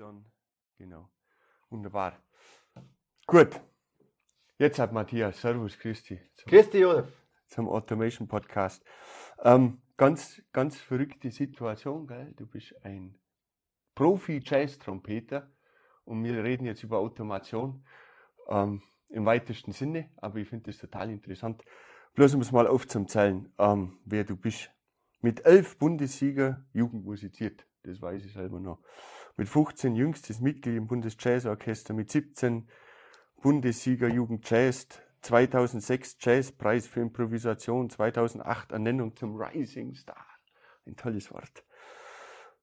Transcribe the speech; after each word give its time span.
dann, 0.00 0.24
genau. 0.78 1.10
Wunderbar. 1.68 2.18
Gut. 3.26 3.60
Jetzt 4.58 4.78
hat 4.78 4.92
Matthias. 4.92 5.40
Servus, 5.40 5.78
Christi. 5.78 6.20
Christi, 6.46 6.78
Josef. 6.78 7.06
Zum 7.46 7.68
Automation 7.68 8.26
Podcast. 8.26 8.82
Ähm, 9.42 9.80
ganz, 9.96 10.42
ganz 10.52 10.78
verrückte 10.78 11.30
Situation, 11.30 12.06
gell? 12.06 12.32
Du 12.36 12.46
bist 12.46 12.74
ein 12.84 13.18
Profi-Jazz-Trompeter 13.94 15.50
und 16.04 16.24
wir 16.24 16.42
reden 16.42 16.64
jetzt 16.64 16.82
über 16.82 16.98
Automation 16.98 17.84
ähm, 18.48 18.82
im 19.08 19.26
weitesten 19.26 19.72
Sinne, 19.72 20.10
aber 20.16 20.38
ich 20.38 20.48
finde 20.48 20.70
das 20.70 20.78
total 20.78 21.10
interessant. 21.10 21.62
Bloß 22.14 22.34
um 22.34 22.40
es 22.40 22.52
mal 22.52 22.66
aufzuzählen, 22.66 23.52
ähm, 23.58 23.98
wer 24.04 24.24
du 24.24 24.36
bist. 24.36 24.70
Mit 25.20 25.44
elf 25.44 25.76
Bundessieger 25.78 26.64
Jugend 26.72 27.04
musiziert, 27.04 27.66
das 27.82 28.00
weiß 28.00 28.24
ich 28.24 28.32
selber 28.32 28.60
noch. 28.60 28.82
Mit 29.40 29.48
15 29.48 29.96
jüngstes 29.96 30.40
Mitglied 30.40 30.76
im 30.76 30.86
Bundesjazzorchester, 30.86 31.94
mit 31.94 32.10
17 32.10 32.68
Bundessieger 33.40 34.06
Jugend 34.06 34.50
Jazz, 34.50 34.86
2006 35.22 36.18
Jazzpreis 36.20 36.86
für 36.86 37.00
Improvisation, 37.00 37.88
2008 37.88 38.72
Ernennung 38.72 39.16
zum 39.16 39.40
Rising 39.40 39.94
Star. 39.94 40.26
Ein 40.84 40.94
tolles 40.94 41.32
Wort. 41.32 41.64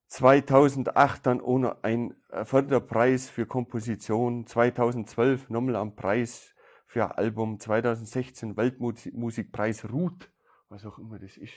2008 0.05 1.25
dann 1.25 1.41
ohne 1.41 1.83
ein 1.83 2.13
Förderpreis 2.43 3.27
für 3.27 3.47
Komposition, 3.47 4.45
2012 4.45 5.49
nochmal 5.49 5.77
am 5.77 5.95
Preis 5.95 6.53
für 6.85 7.17
Album, 7.17 7.59
2016 7.59 8.55
Weltmusikpreis 8.55 9.89
Ruth, 9.89 10.31
was 10.69 10.85
auch 10.85 10.99
immer 10.99 11.17
das 11.17 11.37
ist. 11.37 11.55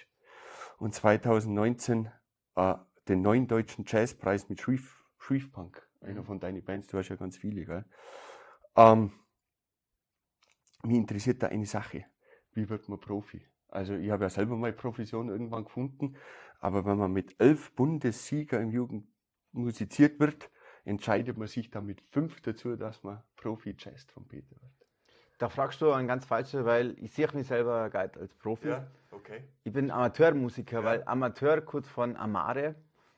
Und 0.78 0.94
2019 0.94 2.10
äh, 2.56 2.74
den 3.06 3.20
neuen 3.20 3.48
deutschen 3.48 3.84
Jazzpreis 3.86 4.48
mit 4.48 4.66
Shreve, 5.20 5.70
einer 6.00 6.24
von 6.24 6.40
deinen 6.40 6.64
Bands, 6.64 6.88
du 6.88 6.98
hast 6.98 7.08
ja 7.08 7.16
ganz 7.16 7.36
viele, 7.36 7.64
gell? 7.64 7.84
Ähm, 8.76 9.12
mich 10.82 10.96
interessiert 10.96 11.42
da 11.42 11.48
eine 11.48 11.66
Sache. 11.66 12.06
Wie 12.52 12.68
wird 12.68 12.88
man 12.88 12.98
Profi? 12.98 13.46
Also 13.68 13.94
ich 13.94 14.10
habe 14.10 14.24
ja 14.24 14.30
selber 14.30 14.56
meine 14.56 14.74
Profession 14.74 15.28
irgendwann 15.28 15.64
gefunden, 15.64 16.16
aber 16.58 16.84
wenn 16.84 16.98
man 16.98 17.12
mit 17.12 17.36
elf 17.38 17.72
Bundessieger 17.76 18.60
im 18.60 18.72
Jugend 18.72 19.06
musiziert 19.52 20.18
wird, 20.18 20.50
entscheidet 20.84 21.36
man 21.36 21.46
sich 21.46 21.70
dann 21.70 21.86
mit 21.86 22.00
fünf 22.00 22.40
dazu, 22.40 22.74
dass 22.76 23.02
man 23.02 23.22
Profi-Jazz-Trompeter 23.36 24.56
wird. 24.60 24.72
Da 25.38 25.48
fragst 25.48 25.80
du 25.80 25.92
einen 25.92 26.08
ganz 26.08 26.24
falschen, 26.24 26.64
weil 26.64 26.98
ich 26.98 27.12
sehe 27.12 27.28
mich 27.32 27.46
selber 27.46 27.90
als 27.94 28.34
Profi. 28.34 28.68
Ja, 28.68 28.86
okay. 29.10 29.44
Ich 29.62 29.72
bin 29.72 29.90
Amateurmusiker, 29.90 30.80
Ja. 30.80 30.84
weil 30.84 31.04
Amateur 31.06 31.60
kurz 31.60 31.88
von 31.88 32.16
Amare 32.16 32.74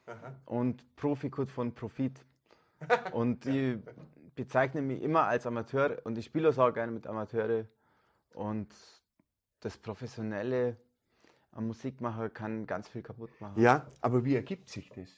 Aha. 0.06 0.34
und 0.46 0.96
Profi 0.96 1.30
kurz 1.30 1.50
von 1.50 1.74
Profit. 1.74 2.24
Und 3.12 3.46
ich 3.46 3.78
bezeichne 4.34 4.82
mich 4.82 5.02
immer 5.02 5.24
als 5.24 5.46
Amateur 5.46 5.98
und 6.04 6.18
ich 6.18 6.24
spiele 6.24 6.48
auch 6.48 6.74
gerne 6.74 6.90
mit 6.90 7.06
Amateure. 7.06 7.66
Und 8.34 8.74
das 9.60 9.78
Professionelle 9.78 10.76
am 11.52 11.66
Musikmacher 11.68 12.30
kann 12.30 12.66
ganz 12.66 12.88
viel 12.88 13.02
kaputt 13.02 13.30
machen. 13.40 13.60
Ja, 13.60 13.86
aber 14.00 14.24
wie 14.24 14.34
ergibt 14.34 14.68
sich 14.68 14.88
das? 14.88 15.08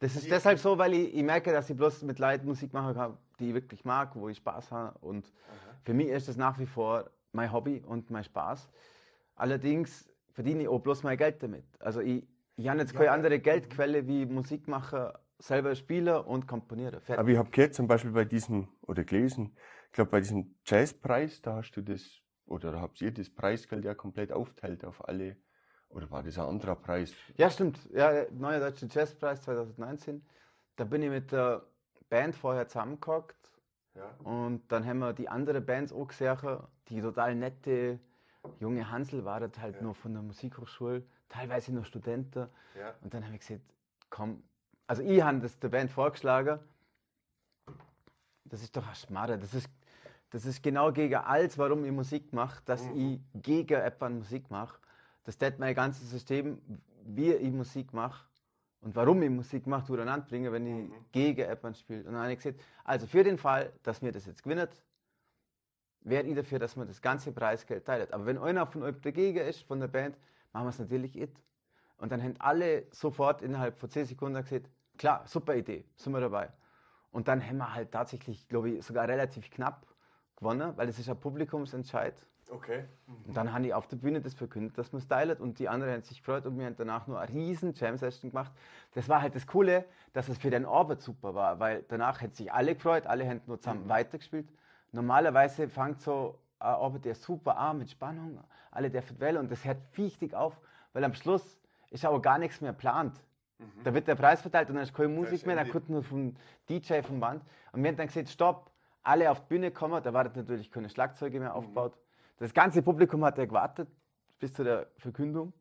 Das 0.00 0.16
ist 0.16 0.30
deshalb 0.30 0.58
so, 0.58 0.76
weil 0.76 0.92
ich, 0.92 1.14
ich 1.14 1.22
merke, 1.22 1.52
dass 1.52 1.70
ich 1.70 1.76
bloß 1.76 2.02
mit 2.02 2.18
Leuten 2.18 2.46
Musik 2.46 2.72
machen 2.72 2.94
kann, 2.94 3.16
die 3.38 3.48
ich 3.48 3.54
wirklich 3.54 3.84
mag, 3.84 4.14
wo 4.16 4.28
ich 4.28 4.36
Spaß 4.36 4.70
habe. 4.72 4.98
Und 4.98 5.32
für 5.84 5.94
mich 5.94 6.08
ist 6.08 6.28
das 6.28 6.36
nach 6.36 6.58
wie 6.58 6.66
vor 6.66 7.10
mein 7.32 7.50
Hobby 7.52 7.82
und 7.86 8.10
mein 8.10 8.24
Spaß. 8.24 8.68
Allerdings 9.36 10.08
verdiene 10.32 10.62
ich 10.62 10.68
auch 10.68 10.80
bloß 10.80 11.04
mein 11.04 11.16
Geld 11.16 11.42
damit. 11.42 11.64
Also 11.80 12.00
ich, 12.00 12.26
ich 12.56 12.68
habe 12.68 12.80
jetzt 12.80 12.94
keine 12.94 13.10
andere 13.10 13.38
Geldquelle 13.40 14.06
wie 14.06 14.26
Musikmacher, 14.26 15.20
selber 15.38 15.74
spielen 15.74 16.16
und 16.24 16.46
komponieren. 16.46 17.00
Fertig. 17.00 17.18
Aber 17.18 17.28
ich 17.28 17.36
habe 17.36 17.50
gehört, 17.50 17.74
zum 17.74 17.86
Beispiel 17.86 18.12
bei 18.12 18.24
diesem, 18.24 18.68
oder 18.82 19.04
gelesen, 19.04 19.56
ich 19.86 19.92
glaube 19.92 20.10
bei 20.12 20.20
diesem 20.20 20.54
Jazzpreis, 20.64 21.42
da 21.42 21.56
hast 21.56 21.72
du 21.72 21.82
das, 21.82 22.20
oder 22.46 22.72
da 22.72 22.80
habt 22.80 23.00
ihr 23.00 23.12
das 23.12 23.30
Preisgeld 23.30 23.84
ja 23.84 23.94
komplett 23.94 24.32
aufteilt 24.32 24.84
auf 24.84 25.06
alle, 25.06 25.36
oder 25.88 26.10
war 26.10 26.22
das 26.22 26.38
ein 26.38 26.46
anderer 26.46 26.76
Preis? 26.76 27.12
Ja, 27.36 27.50
stimmt. 27.50 27.78
Ja, 27.92 28.24
Neuer 28.32 28.60
Deutscher 28.60 28.86
Jazzpreis 28.90 29.42
2019. 29.42 30.24
Da 30.76 30.84
bin 30.84 31.02
ich 31.02 31.10
mit 31.10 31.30
der 31.30 31.62
Band 32.08 32.34
vorher 32.34 32.66
zusammengehockt 32.68 33.52
Ja. 33.94 34.16
und 34.24 34.66
dann 34.72 34.84
haben 34.84 34.98
wir 35.00 35.12
die 35.12 35.28
anderen 35.28 35.64
Bands 35.64 35.92
auch 35.92 36.08
gesehen, 36.08 36.36
die 36.88 37.00
total 37.00 37.34
nette 37.34 38.00
junge 38.60 38.90
Hansel 38.90 39.24
waren 39.24 39.50
halt 39.60 39.76
Ja. 39.76 39.82
noch 39.82 39.96
von 39.96 40.14
der 40.14 40.22
Musikhochschule, 40.22 41.04
teilweise 41.28 41.72
noch 41.74 41.84
Studenten. 41.84 42.48
ja. 42.78 42.94
Und 43.02 43.12
dann 43.14 43.24
habe 43.24 43.34
ich 43.34 43.40
gesagt, 43.40 43.62
komm, 44.10 44.42
also 44.86 45.02
ich 45.02 45.22
habe 45.22 45.38
das 45.40 45.58
der 45.58 45.68
Band 45.68 45.90
vorgeschlagen. 45.90 46.58
Das 48.44 48.62
ist 48.62 48.76
doch 48.76 48.86
ein 48.86 48.94
Schmarre. 48.94 49.38
Das 49.38 49.54
ist, 49.54 49.68
das 50.30 50.44
ist 50.44 50.62
genau 50.62 50.92
gegen 50.92 51.14
alles, 51.14 51.56
warum 51.58 51.84
ich 51.84 51.92
Musik 51.92 52.32
mache, 52.32 52.62
dass 52.66 52.84
Mhm. 52.86 52.96
ich 53.34 53.42
gegen 53.42 53.74
etwas 53.80 54.12
Musik 54.12 54.50
mache. 54.50 54.78
Das 55.24 55.38
tät 55.38 55.58
mein 55.58 55.74
ganzes 55.74 56.10
System, 56.10 56.60
wie 57.04 57.32
ich 57.32 57.50
Musik 57.52 57.92
mache 57.92 58.26
und 58.82 58.94
warum 58.94 59.22
ich 59.22 59.30
Musik 59.30 59.66
mache, 59.66 59.86
durcheinander 59.86 60.26
bringen, 60.26 60.52
wenn 60.52 60.66
ich 60.66 60.88
Mhm. 60.90 61.04
gegen 61.12 61.40
etwas 61.40 61.80
spiele. 61.80 62.00
Und 62.00 62.12
dann 62.12 62.22
habe 62.22 62.32
ich 62.32 62.38
gesagt, 62.38 62.60
also 62.84 63.06
für 63.06 63.24
den 63.24 63.38
Fall, 63.38 63.72
dass 63.82 64.02
mir 64.02 64.12
das 64.12 64.26
jetzt 64.26 64.42
gewinnt, 64.42 64.68
wäre 66.00 66.26
ich 66.26 66.34
dafür, 66.36 66.58
dass 66.58 66.76
man 66.76 66.86
das 66.86 67.00
ganze 67.00 67.32
Preisgeld 67.32 67.86
teilt. 67.86 68.12
Aber 68.12 68.26
wenn 68.26 68.36
einer 68.36 68.66
von 68.66 68.82
euch 68.82 69.00
dagegen 69.00 69.38
ist, 69.38 69.62
von 69.62 69.80
der 69.80 69.88
Band, 69.88 70.18
machen 70.54 70.64
wir 70.64 70.70
es 70.70 70.78
natürlich 70.78 71.20
it. 71.20 71.36
Und 71.98 72.12
dann 72.12 72.22
haben 72.22 72.34
alle 72.38 72.86
sofort 72.90 73.42
innerhalb 73.42 73.76
von 73.78 73.90
10 73.90 74.06
Sekunden 74.06 74.42
gesagt, 74.42 74.70
klar, 74.96 75.22
super 75.26 75.54
Idee, 75.54 75.84
sind 75.96 76.12
wir 76.12 76.20
dabei. 76.20 76.50
Und 77.10 77.28
dann 77.28 77.46
haben 77.46 77.58
wir 77.58 77.74
halt 77.74 77.92
tatsächlich, 77.92 78.48
glaube 78.48 78.70
ich, 78.70 78.84
sogar 78.84 79.06
relativ 79.06 79.50
knapp 79.50 79.86
gewonnen, 80.36 80.72
weil 80.76 80.88
es 80.88 80.98
ist 80.98 81.08
ein 81.08 81.18
Publikumsentscheid. 81.18 82.14
Okay. 82.50 82.84
Und 83.26 83.36
dann 83.36 83.52
haben 83.52 83.62
die 83.62 83.72
auf 83.72 83.86
der 83.88 83.96
Bühne 83.96 84.20
das 84.20 84.34
verkündet, 84.34 84.76
dass 84.76 84.92
man 84.92 85.00
es 85.00 85.08
teilt 85.08 85.40
und 85.40 85.58
die 85.58 85.68
anderen 85.68 85.94
haben 85.94 86.02
sich 86.02 86.18
gefreut 86.18 86.44
und 86.44 86.58
wir 86.58 86.66
haben 86.66 86.76
danach 86.76 87.06
nur 87.06 87.18
eine 87.18 87.32
riesen 87.32 87.72
Jam-Session 87.72 88.30
gemacht. 88.30 88.52
Das 88.92 89.08
war 89.08 89.22
halt 89.22 89.34
das 89.34 89.46
Coole, 89.46 89.86
dass 90.12 90.28
es 90.28 90.36
für 90.38 90.50
den 90.50 90.66
Orbit 90.66 91.00
super 91.00 91.34
war, 91.34 91.58
weil 91.58 91.84
danach 91.88 92.20
hätten 92.20 92.34
sich 92.34 92.52
alle 92.52 92.74
gefreut, 92.74 93.06
alle 93.06 93.24
hätten 93.24 93.44
nur 93.46 93.60
zusammen 93.60 93.88
weitergespielt. 93.88 94.52
Normalerweise 94.92 95.68
fängt 95.68 96.02
so 96.02 96.38
ein 96.58 96.74
Orbit 96.74 97.06
ja 97.06 97.14
super 97.14 97.56
an 97.56 97.78
mit 97.78 97.90
Spannung, 97.90 98.42
alle 98.70 98.90
der 98.90 99.02
Welle 99.20 99.40
und 99.40 99.50
das 99.50 99.64
hört 99.64 99.78
wichtig 99.96 100.34
auf, 100.34 100.60
weil 100.92 101.04
am 101.04 101.14
Schluss 101.14 101.58
ist 101.90 102.04
aber 102.04 102.20
gar 102.20 102.38
nichts 102.38 102.60
mehr 102.60 102.72
plant. 102.72 103.20
Da 103.82 103.94
wird 103.94 104.08
der 104.08 104.14
Preis 104.14 104.42
verteilt 104.42 104.68
und 104.68 104.76
dann 104.76 104.84
ist 104.84 104.92
keine 104.92 105.08
Musik 105.08 105.46
mehr, 105.46 105.56
dann 105.56 105.66
Ende. 105.66 105.72
kommt 105.72 105.88
nur 105.88 106.02
vom 106.02 106.34
DJ 106.68 107.00
vom 107.02 107.20
Band. 107.20 107.42
Und 107.72 107.82
wir 107.82 107.88
haben 107.88 107.96
dann 107.96 108.08
gesagt, 108.08 108.28
stopp, 108.28 108.70
alle 109.02 109.30
auf 109.30 109.40
die 109.40 109.46
Bühne 109.46 109.70
kommen, 109.70 110.02
da 110.02 110.12
war 110.12 110.24
natürlich 110.24 110.70
keine 110.70 110.88
Schlagzeuge 110.88 111.38
mehr 111.38 111.54
aufgebaut. 111.54 111.96
Das 112.38 112.52
ganze 112.52 112.82
Publikum 112.82 113.24
hat 113.24 113.38
ja 113.38 113.46
gewartet 113.46 113.88
bis 114.38 114.52
zu 114.52 114.64
der 114.64 114.88
Verkündung. 114.96 115.52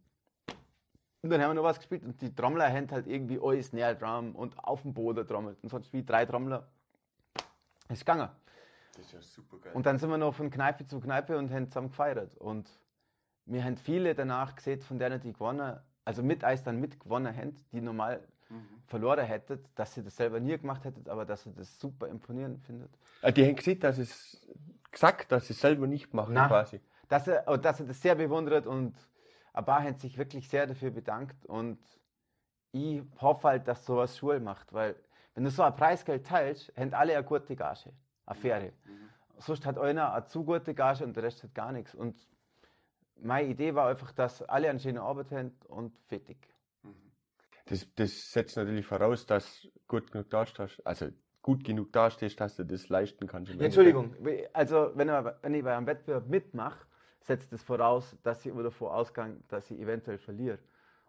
Und 1.21 1.29
dann 1.29 1.41
haben 1.41 1.51
wir 1.51 1.55
noch 1.55 1.63
was 1.63 1.77
gespielt 1.77 2.03
und 2.03 2.21
die 2.21 2.33
Trommler 2.35 2.69
haben 2.69 2.89
halt 2.91 3.07
irgendwie 3.07 3.39
alles 3.41 3.67
Snare 3.67 3.95
Drum 3.95 4.35
und 4.35 4.57
auf 4.59 4.81
dem 4.81 4.93
Boden 4.93 5.25
trommelt. 5.25 5.57
Und 5.63 5.69
sonst 5.69 5.93
wie 5.93 6.03
drei 6.03 6.25
Trommler. 6.25 6.67
Ist 7.89 7.99
gegangen. 7.99 8.29
Das 8.95 9.05
ist 9.05 9.13
ja 9.13 9.21
super 9.21 9.57
geil. 9.59 9.73
Und 9.73 9.85
dann 9.85 9.97
sind 9.97 10.09
wir 10.09 10.17
noch 10.17 10.33
von 10.33 10.49
Kneipe 10.49 10.85
zu 10.85 10.99
Kneipe 10.99 11.37
und 11.37 11.51
haben 11.51 11.67
zusammen 11.67 11.89
gefeiert. 11.89 12.37
Und 12.37 12.69
wir 13.45 13.63
haben 13.63 13.77
viele 13.77 14.15
danach 14.15 14.55
gesehen, 14.55 14.81
von 14.81 14.99
denen, 14.99 15.19
die 15.19 15.33
gewonnen, 15.33 15.79
also 16.05 16.21
mit 16.23 16.43
Eis 16.43 16.63
dann 16.63 16.79
mitgewonnen 16.79 17.35
haben, 17.35 17.55
die 17.71 17.81
normal 17.81 18.27
verloren 18.85 19.25
hätten, 19.25 19.63
dass 19.75 19.93
sie 19.93 20.03
das 20.03 20.15
selber 20.15 20.39
nie 20.39 20.57
gemacht 20.57 20.83
hätten, 20.83 21.09
aber 21.09 21.25
dass 21.25 21.43
sie 21.43 21.53
das 21.53 21.79
super 21.79 22.07
imponierend 22.07 22.61
findet. 22.61 22.91
Ah, 23.21 23.31
die 23.31 23.45
haben 23.45 23.55
gesehen, 23.55 23.79
dass 23.79 23.97
es 23.97 24.47
gesagt, 24.91 25.31
dass 25.31 25.47
sie 25.47 25.53
es 25.53 25.59
selber 25.59 25.87
nicht 25.87 26.13
machen 26.13 26.33
Na. 26.33 26.47
quasi. 26.47 26.79
Dass 27.07 27.27
er, 27.27 27.47
und 27.47 27.65
dass 27.65 27.79
er 27.79 27.87
das 27.87 28.01
sehr 28.01 28.15
bewundert 28.15 28.67
und 28.67 28.95
ein 29.53 29.65
paar 29.65 29.83
haben 29.83 29.95
sich 29.95 30.17
wirklich 30.17 30.49
sehr 30.49 30.67
dafür 30.67 30.91
bedankt 30.91 31.45
und 31.45 31.79
ich 32.71 33.01
hoffe 33.19 33.49
halt, 33.49 33.67
dass 33.67 33.85
sowas 33.85 34.17
Schule 34.17 34.39
macht, 34.39 34.73
weil 34.73 34.95
wenn 35.35 35.43
du 35.43 35.49
so 35.49 35.63
ein 35.63 35.75
Preisgeld 35.75 36.25
teilst, 36.25 36.71
haben 36.77 36.93
alle 36.93 37.15
eine 37.15 37.23
gute 37.23 37.55
Gage, 37.55 37.91
eine 38.25 38.39
faire. 38.39 38.71
Sonst 39.39 39.65
hat 39.65 39.77
einer 39.77 40.13
eine 40.13 40.25
zu 40.25 40.43
gute 40.43 40.73
Gage 40.73 41.03
und 41.03 41.15
der 41.15 41.23
Rest 41.23 41.43
hat 41.43 41.53
gar 41.53 41.71
nichts. 41.71 41.95
Und 41.95 42.15
meine 43.21 43.47
Idee 43.47 43.75
war 43.75 43.87
einfach, 43.87 44.11
dass 44.11 44.41
alle 44.43 44.69
eine 44.69 44.79
schöne 44.79 45.01
Arbeit 45.01 45.31
haben 45.31 45.51
und 45.67 45.97
fertig. 46.07 46.37
Das, 47.65 47.87
das 47.95 48.31
setzt 48.31 48.57
natürlich 48.57 48.85
voraus, 48.85 49.25
dass 49.25 49.61
du 49.61 49.69
gut 49.87 50.11
genug 50.11 50.29
dastehst, 50.29 50.85
also 50.85 51.07
gut 51.41 51.63
genug 51.63 51.93
dastehst, 51.93 52.39
dass 52.39 52.57
du 52.57 52.65
das 52.65 52.89
leisten 52.89 53.27
kannst. 53.27 53.53
im 53.53 53.61
Entschuldigung, 53.61 54.15
also 54.51 54.91
wenn, 54.95 55.07
wenn 55.07 55.53
ich 55.53 55.63
bei 55.63 55.75
einem 55.75 55.87
Wettbewerb 55.87 56.27
mitmache, 56.27 56.85
setzt 57.21 57.53
das 57.53 57.63
voraus, 57.63 58.17
dass 58.23 58.45
ich 58.45 58.51
immer 58.51 58.63
davon 58.63 58.89
ausgehe, 58.89 59.37
dass 59.47 59.71
ich 59.71 59.79
eventuell 59.79 60.17
verliere. 60.17 60.59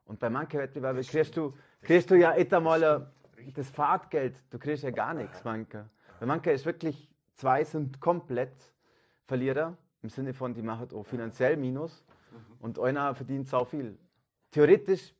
Und 0.04 0.20
bei 0.20 0.30
manchen 0.30 0.60
Wettbewerben 0.60 1.02
kriegst 1.02 1.36
du, 1.36 1.54
kriegst 1.82 2.10
du 2.10 2.14
ja 2.14 2.34
etwa 2.34 2.60
mal 2.60 2.82
äh, 2.82 3.50
das 3.52 3.70
Fahrtgeld, 3.70 4.36
du 4.50 4.58
kriegst 4.58 4.84
ja 4.84 4.90
gar 4.90 5.14
nichts, 5.14 5.42
manche. 5.44 5.88
Bei 6.20 6.26
manchen 6.26 6.52
ist 6.52 6.66
wirklich, 6.66 7.10
zwei 7.34 7.64
sind 7.64 8.00
komplett 8.00 8.52
Verlierer, 9.26 9.76
im 10.02 10.10
Sinne 10.10 10.34
von, 10.34 10.54
die 10.54 10.62
machen 10.62 10.88
auch 10.92 11.04
finanziell 11.04 11.56
Minus 11.56 12.04
und 12.60 12.78
einer 12.78 13.14
verdient 13.14 13.48
sau 13.48 13.64
viel. 13.64 13.96
Theoretisch 14.50 15.14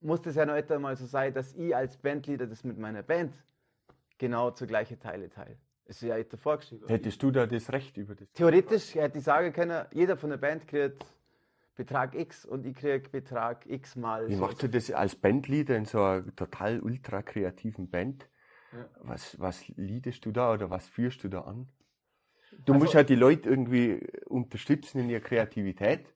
muss 0.00 0.20
das 0.22 0.34
ja 0.34 0.46
noch 0.46 0.54
etwa 0.54 0.78
mal 0.78 0.96
so 0.96 1.06
sein, 1.06 1.32
dass 1.32 1.54
ich 1.54 1.74
als 1.74 1.96
Bandleader 1.96 2.46
das 2.46 2.64
mit 2.64 2.78
meiner 2.78 3.02
Band 3.02 3.34
genau 4.18 4.50
zu 4.50 4.66
gleiche 4.66 4.98
Teile 4.98 5.30
teile. 5.30 5.56
Ist 5.86 6.02
ja 6.02 6.16
jetzt 6.16 6.36
vorgeschrieben. 6.36 6.86
Hättest 6.88 7.22
du 7.22 7.30
da 7.30 7.46
das 7.46 7.72
Recht 7.72 7.96
über 7.96 8.14
das? 8.14 8.30
Theoretisch 8.32 8.94
hätte 8.94 9.18
ich 9.18 9.24
sagen 9.24 9.52
können, 9.52 9.86
jeder 9.92 10.16
von 10.16 10.30
der 10.30 10.36
Band 10.36 10.68
kriegt 10.68 11.04
Betrag 11.74 12.14
X 12.14 12.44
und 12.44 12.64
ich 12.66 12.76
kriege 12.76 13.08
Betrag 13.08 13.66
X 13.66 13.96
mal. 13.96 14.28
Wie 14.28 14.34
so 14.34 14.40
machst 14.40 14.62
du 14.62 14.68
das 14.68 14.90
als 14.92 15.16
Bandleader 15.16 15.76
in 15.76 15.86
so 15.86 16.02
einer 16.02 16.36
total 16.36 16.80
ultra 16.80 17.22
kreativen 17.22 17.90
Band? 17.90 18.28
Ja. 18.72 18.88
Was, 19.00 19.38
was 19.40 19.66
liedest 19.68 20.24
du 20.26 20.32
da 20.32 20.52
oder 20.52 20.70
was 20.70 20.88
führst 20.88 21.24
du 21.24 21.28
da 21.28 21.42
an? 21.42 21.68
Du 22.64 22.72
Also- 22.72 22.74
musst 22.84 22.94
ja 22.94 23.02
die 23.02 23.14
Leute 23.16 23.48
irgendwie 23.48 24.06
unterstützen 24.26 25.00
in 25.00 25.10
ihrer 25.10 25.20
Kreativität, 25.20 26.12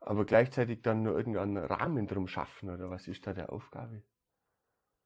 aber 0.00 0.24
gleichzeitig 0.24 0.82
dann 0.82 1.02
nur 1.02 1.16
irgendeinen 1.16 1.58
Rahmen 1.58 2.06
drum 2.06 2.26
schaffen 2.26 2.70
oder 2.70 2.90
was 2.90 3.06
ist 3.08 3.26
da 3.26 3.32
der 3.32 3.52
Aufgabe? 3.52 4.02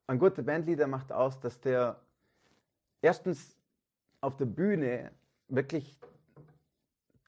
Ein 0.07 0.19
guter 0.19 0.43
Bandleader 0.43 0.87
macht 0.87 1.13
aus, 1.13 1.39
dass 1.41 1.61
der 1.61 2.01
erstens 3.01 3.57
auf 4.21 4.37
der 4.37 4.47
Bühne 4.47 5.13
wirklich 5.49 5.99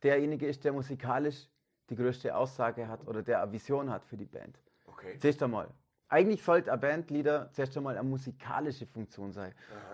derjenige 0.02 0.46
ist, 0.46 0.64
der 0.64 0.72
musikalisch 0.72 1.48
die 1.90 1.96
größte 1.96 2.34
Aussage 2.36 2.88
hat 2.88 3.06
oder 3.06 3.22
der 3.22 3.42
eine 3.42 3.52
Vision 3.52 3.90
hat 3.90 4.04
für 4.04 4.16
die 4.16 4.26
Band. 4.26 4.58
Okay. 4.86 5.19
Zuerst 5.19 5.42
einmal. 5.42 5.69
Eigentlich 6.14 6.44
sollte 6.44 6.72
ein 6.72 6.78
Bandleader 6.78 7.50
zuerst 7.50 7.76
einmal 7.76 7.99
eine 7.99 8.08
musikalische 8.08 8.87
Funktion 8.87 9.32
sein. 9.32 9.52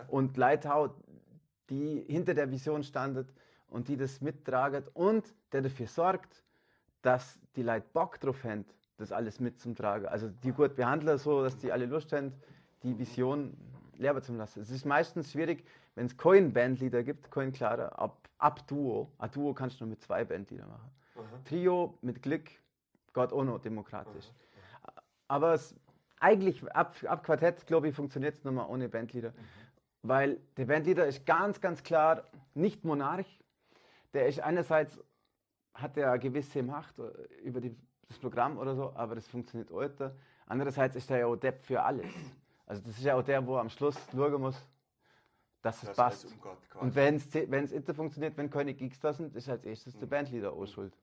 Und 0.09 0.37
Leitau, 0.37 0.95
die 1.71 2.05
hinter 2.09 2.35
der 2.35 2.51
Vision 2.51 2.83
standet 2.83 3.33
und 3.69 3.89
die 3.89 3.97
das 3.97 4.21
mittragen 4.21 4.85
und 4.93 5.25
der 5.53 5.63
dafür 5.63 5.87
sorgt, 5.87 6.45
dass 7.01 7.41
die 7.57 7.63
Leute 7.63 7.87
Bock 7.95 8.21
drauf 8.21 8.45
haben, 8.45 8.67
das 8.99 9.13
alles 9.13 9.41
mitzutragen. 9.41 10.09
Also 10.09 10.29
die 10.29 10.53
gut 10.53 10.77
behandeln, 10.77 11.17
so 11.17 11.43
dass 11.43 11.57
die 11.57 11.73
alle 11.73 11.87
Lust 11.87 12.13
haben, 12.13 12.35
die 12.83 12.99
Vision 12.99 13.57
leben 13.97 14.21
zu 14.23 14.35
lassen. 14.35 14.61
Es 14.61 14.71
ist 14.71 14.85
meistens 14.85 15.33
schwierig, 15.33 15.65
wenn 15.95 16.05
es 16.05 16.19
keinen 16.19 16.53
Bandleader 16.53 17.03
gibt, 17.03 17.31
kein 17.31 17.51
klarer, 17.51 17.99
ab, 17.99 18.29
ab 18.37 18.69
Duo. 18.69 19.11
Ein 19.17 19.31
Duo 19.31 19.55
kannst 19.55 19.81
du 19.81 19.85
nur 19.85 19.93
mit 19.93 20.03
zwei 20.03 20.23
Bandleader 20.27 20.67
machen. 20.67 20.91
Trio 21.47 21.97
mit 22.03 22.23
Glück 22.23 22.51
auch 23.15 23.43
noch 23.43 23.59
demokratisch. 23.59 24.31
Aber 25.27 25.55
es, 25.55 25.75
eigentlich 26.21 26.63
ab, 26.73 26.95
ab 27.07 27.25
Quartett, 27.25 27.67
glaube 27.67 27.89
ich, 27.89 27.95
funktioniert 27.95 28.37
es 28.37 28.45
nochmal 28.45 28.69
ohne 28.69 28.89
Bandleader. 28.89 29.33
Weil 30.03 30.41
der 30.57 30.67
Bandleader 30.67 31.07
ist 31.07 31.27
ganz, 31.27 31.61
ganz 31.61 31.83
klar 31.83 32.25
nicht 32.55 32.85
Monarch. 32.85 33.41
Der 34.15 34.27
ist 34.27 34.41
einerseits, 34.41 34.99
hat 35.75 35.97
er 35.97 36.19
gewisse 36.19 36.63
Macht 36.63 36.99
äh, 36.99 37.11
über 37.43 37.61
die, 37.61 37.75
das 38.09 38.19
Programm 38.19 38.59
oder 38.59 38.75
so, 38.75 38.93
aber 38.95 39.15
das 39.15 39.27
funktioniert 39.27 39.71
heute. 39.71 40.17
Andererseits 40.47 40.97
ist 40.97 41.11
er 41.11 41.19
ja 41.19 41.27
auch 41.27 41.37
Depp 41.37 41.63
für 41.63 41.83
alles. 41.83 42.13
Also 42.67 42.83
das 42.83 42.99
ist 42.99 43.05
ja 43.05 43.15
auch 43.15 43.23
der, 43.23 43.47
wo 43.47 43.57
am 43.57 43.69
Schluss 43.69 43.97
schauen 44.13 44.41
muss, 44.41 44.67
dass 45.63 45.83
es 45.83 45.93
passt. 45.93 46.37
Und 46.81 46.95
wenn 46.95 47.17
es 47.17 47.33
wenn 47.35 47.65
es 47.65 47.73
nicht 47.73 47.93
funktioniert, 47.93 48.37
wenn 48.37 48.51
keine 48.51 48.75
Gigs 48.75 49.01
da 49.01 49.13
sind, 49.13 49.35
ist 49.37 49.49
als 49.49 49.65
erstes 49.65 49.97
der 49.97 50.07
Bandleader 50.07 50.53
auch 50.53 50.67
schuld. 50.67 50.97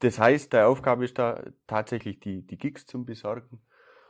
Das 0.00 0.18
heißt, 0.18 0.52
deine 0.52 0.66
Aufgabe 0.66 1.04
ist 1.04 1.18
da 1.18 1.42
tatsächlich 1.66 2.20
die, 2.20 2.46
die 2.46 2.58
Gigs 2.58 2.86
zum 2.86 3.04
Besorgen 3.04 3.60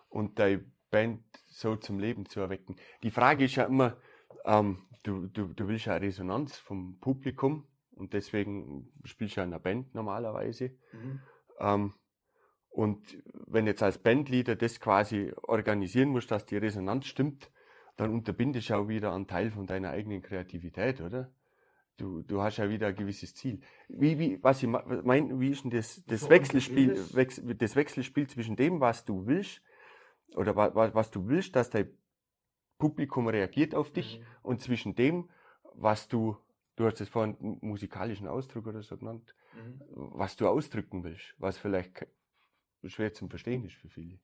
und 0.09 0.39
deine 0.39 0.65
Band 0.91 1.23
so 1.47 1.77
zum 1.77 1.99
Leben 1.99 2.27
zu 2.27 2.41
erwecken. 2.41 2.77
Die 3.03 3.11
Frage 3.11 3.45
ist 3.45 3.57
ja 3.57 3.65
immer, 3.65 3.97
ähm, 4.45 4.87
du, 5.03 5.27
du, 5.27 5.49
du 5.55 5.69
willst 5.69 5.87
ja 5.87 5.97
Resonanz 5.97 6.57
vom 6.57 6.99
Publikum 7.01 7.67
und 7.93 8.13
deswegen 8.13 8.93
spielst 9.05 9.37
du 9.37 9.41
ja 9.41 9.45
in 9.45 9.53
einer 9.53 9.61
Band 9.61 9.95
normalerweise. 9.95 10.77
Ähm, 11.59 11.95
und 12.71 13.19
wenn 13.47 13.67
jetzt 13.67 13.83
als 13.83 13.99
Bandleader 13.99 14.55
das 14.55 14.79
quasi 14.79 15.33
organisieren 15.43 16.11
musst, 16.11 16.31
dass 16.31 16.47
die 16.47 16.59
Resonanz 16.59 17.07
stimmt, 17.07 17.51
dann 17.97 18.13
unterbindest 18.13 18.71
du 18.71 18.75
auch 18.75 18.89
wieder 18.89 19.13
einen 19.13 19.27
Teil 19.27 19.51
von 19.51 19.67
deiner 19.67 19.91
eigenen 19.91 20.23
Kreativität, 20.23 21.01
oder? 21.01 21.33
Du, 21.99 22.23
du 22.23 22.41
hast 22.41 22.59
ja 22.59 22.71
wieder 22.71 22.87
ein 22.87 22.95
gewisses 22.95 23.35
Ziel. 23.35 23.61
Wie, 23.89 24.19
wie, 24.21 24.43
was 24.43 24.63
ich 24.63 24.69
meine, 24.69 25.39
wie 25.41 25.51
ist 25.51 25.65
denn 25.65 25.71
das, 25.73 26.03
das, 26.07 26.21
So 26.21 26.31
Wechselspiel, 26.31 26.95
Wechsel, 27.13 27.55
das 27.57 27.75
Wechselspiel 27.75 28.29
zwischen 28.29 28.55
dem, 28.55 28.81
was 28.81 29.05
du 29.05 29.27
willst, 29.27 29.61
oder 30.37 30.55
wa, 30.55 30.73
wa, 30.75 30.95
was 30.95 31.11
du 31.11 31.27
willst, 31.27 31.57
dass 31.57 31.71
dein 31.71 31.91
Publikum 32.79 33.27
reagiert 33.27 33.75
auf 33.75 33.93
dich, 33.93 34.23
und 34.43 34.63
zwischen 34.63 34.95
dem, 34.95 35.29
was 35.75 36.07
du, 36.07 36.37
du 36.77 36.87
hast 36.87 37.01
es 37.01 37.09
vorhin 37.09 37.37
mu- 37.41 37.59
musikalischen 37.63 38.29
Ausdruck 38.29 38.69
oder 38.69 38.83
so 38.83 38.97
genannt, 38.97 39.35
was 39.91 40.37
du 40.37 40.47
ausdrücken 40.47 41.03
willst, 41.03 41.35
was 41.39 41.59
vielleicht 41.59 42.07
schwer 42.85 43.13
zum 43.13 43.29
Verstehen 43.29 43.65
ist 43.65 43.75
für 43.75 43.89
viele. 43.89 44.21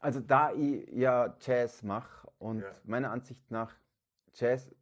Also 0.00 0.18
da 0.18 0.52
ich 0.52 0.88
ja 0.90 1.36
Jazz 1.40 1.84
mache 1.84 2.28
und 2.38 2.62
Ja. 2.62 2.80
meiner 2.82 3.12
Ansicht 3.12 3.48
nach 3.50 3.72
Jazz 4.34 4.74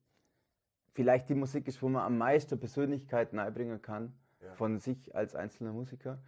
vielleicht 0.94 1.29
die 1.29 1.35
Musik 1.35 1.69
ist, 1.69 1.82
wo 1.82 1.88
man 1.88 2.02
am 2.02 2.17
meisten 2.19 2.58
Persönlichkeit 2.58 3.32
nahebringen 3.32 3.82
kann 3.82 4.14
Ja. 4.43 4.55
von 4.55 4.79
sich 4.79 5.14
als 5.14 5.35
einzelner 5.35 5.73
Musiker, 5.73 6.19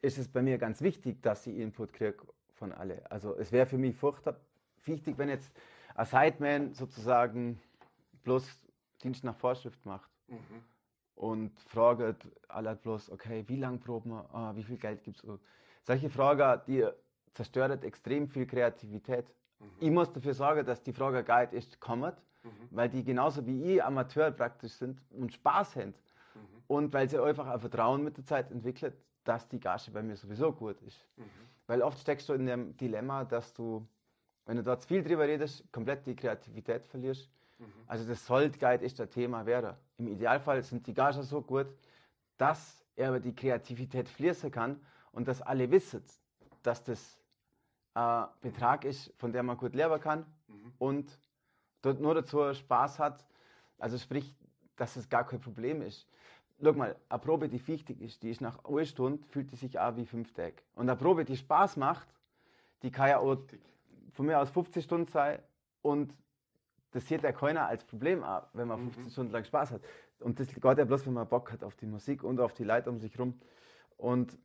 ist 0.00 0.18
es 0.18 0.28
bei 0.28 0.42
mir 0.42 0.58
ganz 0.58 0.80
wichtig, 0.82 1.22
dass 1.22 1.46
ich 1.46 1.56
Input 1.56 1.92
kriege 1.92 2.18
von 2.54 2.72
alle. 2.72 3.10
Also 3.10 3.36
es 3.36 3.52
wäre 3.52 3.66
für 3.66 3.78
mich 3.78 3.96
furchtbar 3.96 4.36
wichtig, 4.84 5.16
wenn 5.18 5.28
jetzt 5.28 5.50
ein 5.94 6.06
Sideman 6.06 6.74
sozusagen 6.74 7.60
bloß 8.24 8.44
Dienst 9.02 9.24
nach 9.24 9.36
Vorschrift 9.36 9.84
macht 9.84 10.10
und 11.14 11.58
fragt 11.60 12.26
alle 12.48 12.74
bloß, 12.76 13.10
okay, 13.10 13.44
wie 13.48 13.56
lange 13.56 13.78
proben 13.78 14.10
wir, 14.10 14.28
ah, 14.34 14.54
wie 14.54 14.62
viel 14.62 14.76
Geld 14.76 15.02
gibt 15.02 15.22
es? 15.24 15.40
Solche 15.82 16.08
Fragen, 16.10 16.60
die 16.66 16.86
zerstören 17.34 17.82
extrem 17.82 18.28
viel 18.28 18.46
Kreativität. 18.46 19.26
Ich 19.80 19.90
muss 19.90 20.12
dafür 20.12 20.34
sorgen, 20.34 20.64
dass 20.66 20.82
die 20.82 20.92
Frage 20.92 21.22
gar 21.24 21.40
nicht 21.42 21.52
erst 21.54 21.80
kommt, 22.42 22.76
weil 22.76 22.88
die 22.88 23.04
genauso 23.04 23.46
wie 23.46 23.74
ich 23.74 23.84
Amateur 23.84 24.30
praktisch 24.30 24.72
sind 24.72 25.00
und 25.10 25.32
Spaß 25.32 25.76
haben. 25.76 25.94
Und 26.66 26.92
weil 26.92 27.08
sie 27.08 27.18
einfach 27.22 27.46
ein 27.46 27.60
Vertrauen 27.60 28.02
mit 28.02 28.16
der 28.16 28.24
Zeit 28.24 28.50
entwickelt, 28.50 28.94
dass 29.24 29.48
die 29.48 29.60
Gage 29.60 29.90
bei 29.92 30.02
mir 30.02 30.16
sowieso 30.16 30.52
gut 30.52 30.80
ist. 30.82 31.06
Weil 31.66 31.82
oft 31.82 31.98
steckst 31.98 32.28
du 32.28 32.32
in 32.34 32.46
dem 32.46 32.76
Dilemma, 32.76 33.24
dass 33.24 33.52
du, 33.54 33.86
wenn 34.46 34.56
du 34.56 34.62
dort 34.62 34.84
viel 34.84 35.02
drüber 35.02 35.26
redest, 35.28 35.70
komplett 35.72 36.06
die 36.06 36.16
Kreativität 36.16 36.86
verlierst. 36.86 37.28
Also 37.86 38.04
das 38.08 38.26
sollte 38.26 38.58
gar 38.58 38.76
nicht 38.76 39.00
ein 39.00 39.10
Thema 39.10 39.46
wäre. 39.46 39.76
Im 39.98 40.08
Idealfall 40.08 40.62
sind 40.62 40.86
die 40.86 40.94
Gagen 40.94 41.22
so 41.22 41.42
gut, 41.42 41.66
dass 42.36 42.84
er 42.96 43.10
über 43.10 43.20
die 43.20 43.34
Kreativität 43.34 44.08
fließen 44.08 44.50
kann 44.50 44.80
und 45.12 45.28
dass 45.28 45.42
alle 45.42 45.70
wissen, 45.70 46.02
dass 46.62 46.82
das 46.82 47.18
ein 47.94 48.26
Betrag 48.40 48.84
ist, 48.84 49.12
von 49.16 49.32
dem 49.32 49.46
man 49.46 49.56
gut 49.56 49.74
leben 49.74 50.00
kann 50.00 50.26
und 50.78 51.06
dort 51.06 51.18
nur 51.84 52.14
dazu 52.14 52.52
Spaß 52.52 52.98
hat. 52.98 53.24
Also 53.78 53.98
sprich, 53.98 54.34
dass 54.76 54.96
es 54.96 55.08
gar 55.08 55.26
kein 55.26 55.40
Problem 55.40 55.82
ist. 55.82 56.08
Schau 56.62 56.72
mal, 56.72 56.96
eine 57.08 57.18
Probe, 57.18 57.48
die 57.48 57.66
wichtig 57.66 58.00
ist, 58.00 58.22
die 58.22 58.30
ist 58.30 58.40
nach 58.40 58.64
einer 58.64 58.84
Stunde, 58.84 59.24
fühlt 59.30 59.50
die 59.50 59.56
sich 59.56 59.80
an 59.80 59.96
wie 59.96 60.06
fünf 60.06 60.32
Tage. 60.32 60.56
Und 60.74 60.88
eine 60.88 60.96
Probe, 60.96 61.24
die 61.24 61.36
Spaß 61.36 61.76
macht, 61.76 62.06
die 62.82 62.90
kann 62.90 63.08
ja 63.08 63.18
auch 63.18 63.36
von 64.12 64.26
mir 64.26 64.38
aus 64.38 64.50
50 64.50 64.84
Stunden 64.84 65.10
sein 65.10 65.40
und 65.80 66.14
das 66.92 67.08
sieht 67.08 67.22
ja 67.22 67.32
keiner 67.32 67.66
als 67.66 67.84
Problem 67.84 68.22
an, 68.22 68.42
wenn 68.52 68.68
man 68.68 68.78
15 68.78 69.10
Stunden 69.10 69.32
lang 69.32 69.44
Spaß 69.44 69.72
hat. 69.72 69.80
Und 70.20 70.38
das 70.38 70.48
geht 70.48 70.62
ja 70.62 70.84
bloß, 70.84 71.06
wenn 71.06 71.14
man 71.14 71.26
Bock 71.26 71.50
hat 71.50 71.64
auf 71.64 71.74
die 71.74 71.86
Musik 71.86 72.22
und 72.22 72.38
auf 72.38 72.52
die 72.52 72.64
Leute 72.64 72.90
um 72.90 72.98
sich 72.98 73.18
rum. 73.18 73.40
Und 73.96 74.38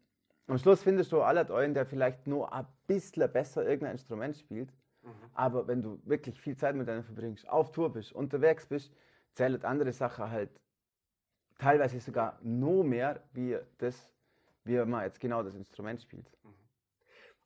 am 0.47 0.57
Schluss 0.57 0.83
findest 0.83 1.11
du 1.11 1.21
alle 1.21 1.53
einen, 1.53 1.73
der 1.73 1.85
vielleicht 1.85 2.25
nur 2.25 2.53
ein 2.53 2.65
bisschen 2.87 3.31
besser 3.31 3.65
irgendein 3.65 3.91
Instrument 3.91 4.37
spielt. 4.37 4.73
Aber 5.33 5.67
wenn 5.67 5.81
du 5.81 5.99
wirklich 6.05 6.39
viel 6.39 6.57
Zeit 6.57 6.75
mit 6.75 6.87
denen 6.87 7.03
verbringst, 7.03 7.47
auf 7.47 7.71
Tour 7.71 7.91
bist, 7.93 8.13
unterwegs 8.13 8.65
bist, 8.65 8.91
zählen 9.33 9.63
andere 9.63 9.91
Sachen 9.91 10.29
halt 10.29 10.49
teilweise 11.59 11.99
sogar 11.99 12.39
noch 12.41 12.83
mehr, 12.83 13.23
wie 13.33 13.57
das, 13.77 14.11
wie 14.63 14.77
man 14.85 15.03
jetzt 15.03 15.19
genau 15.19 15.43
das 15.43 15.55
Instrument 15.55 16.01
spielt. 16.01 16.31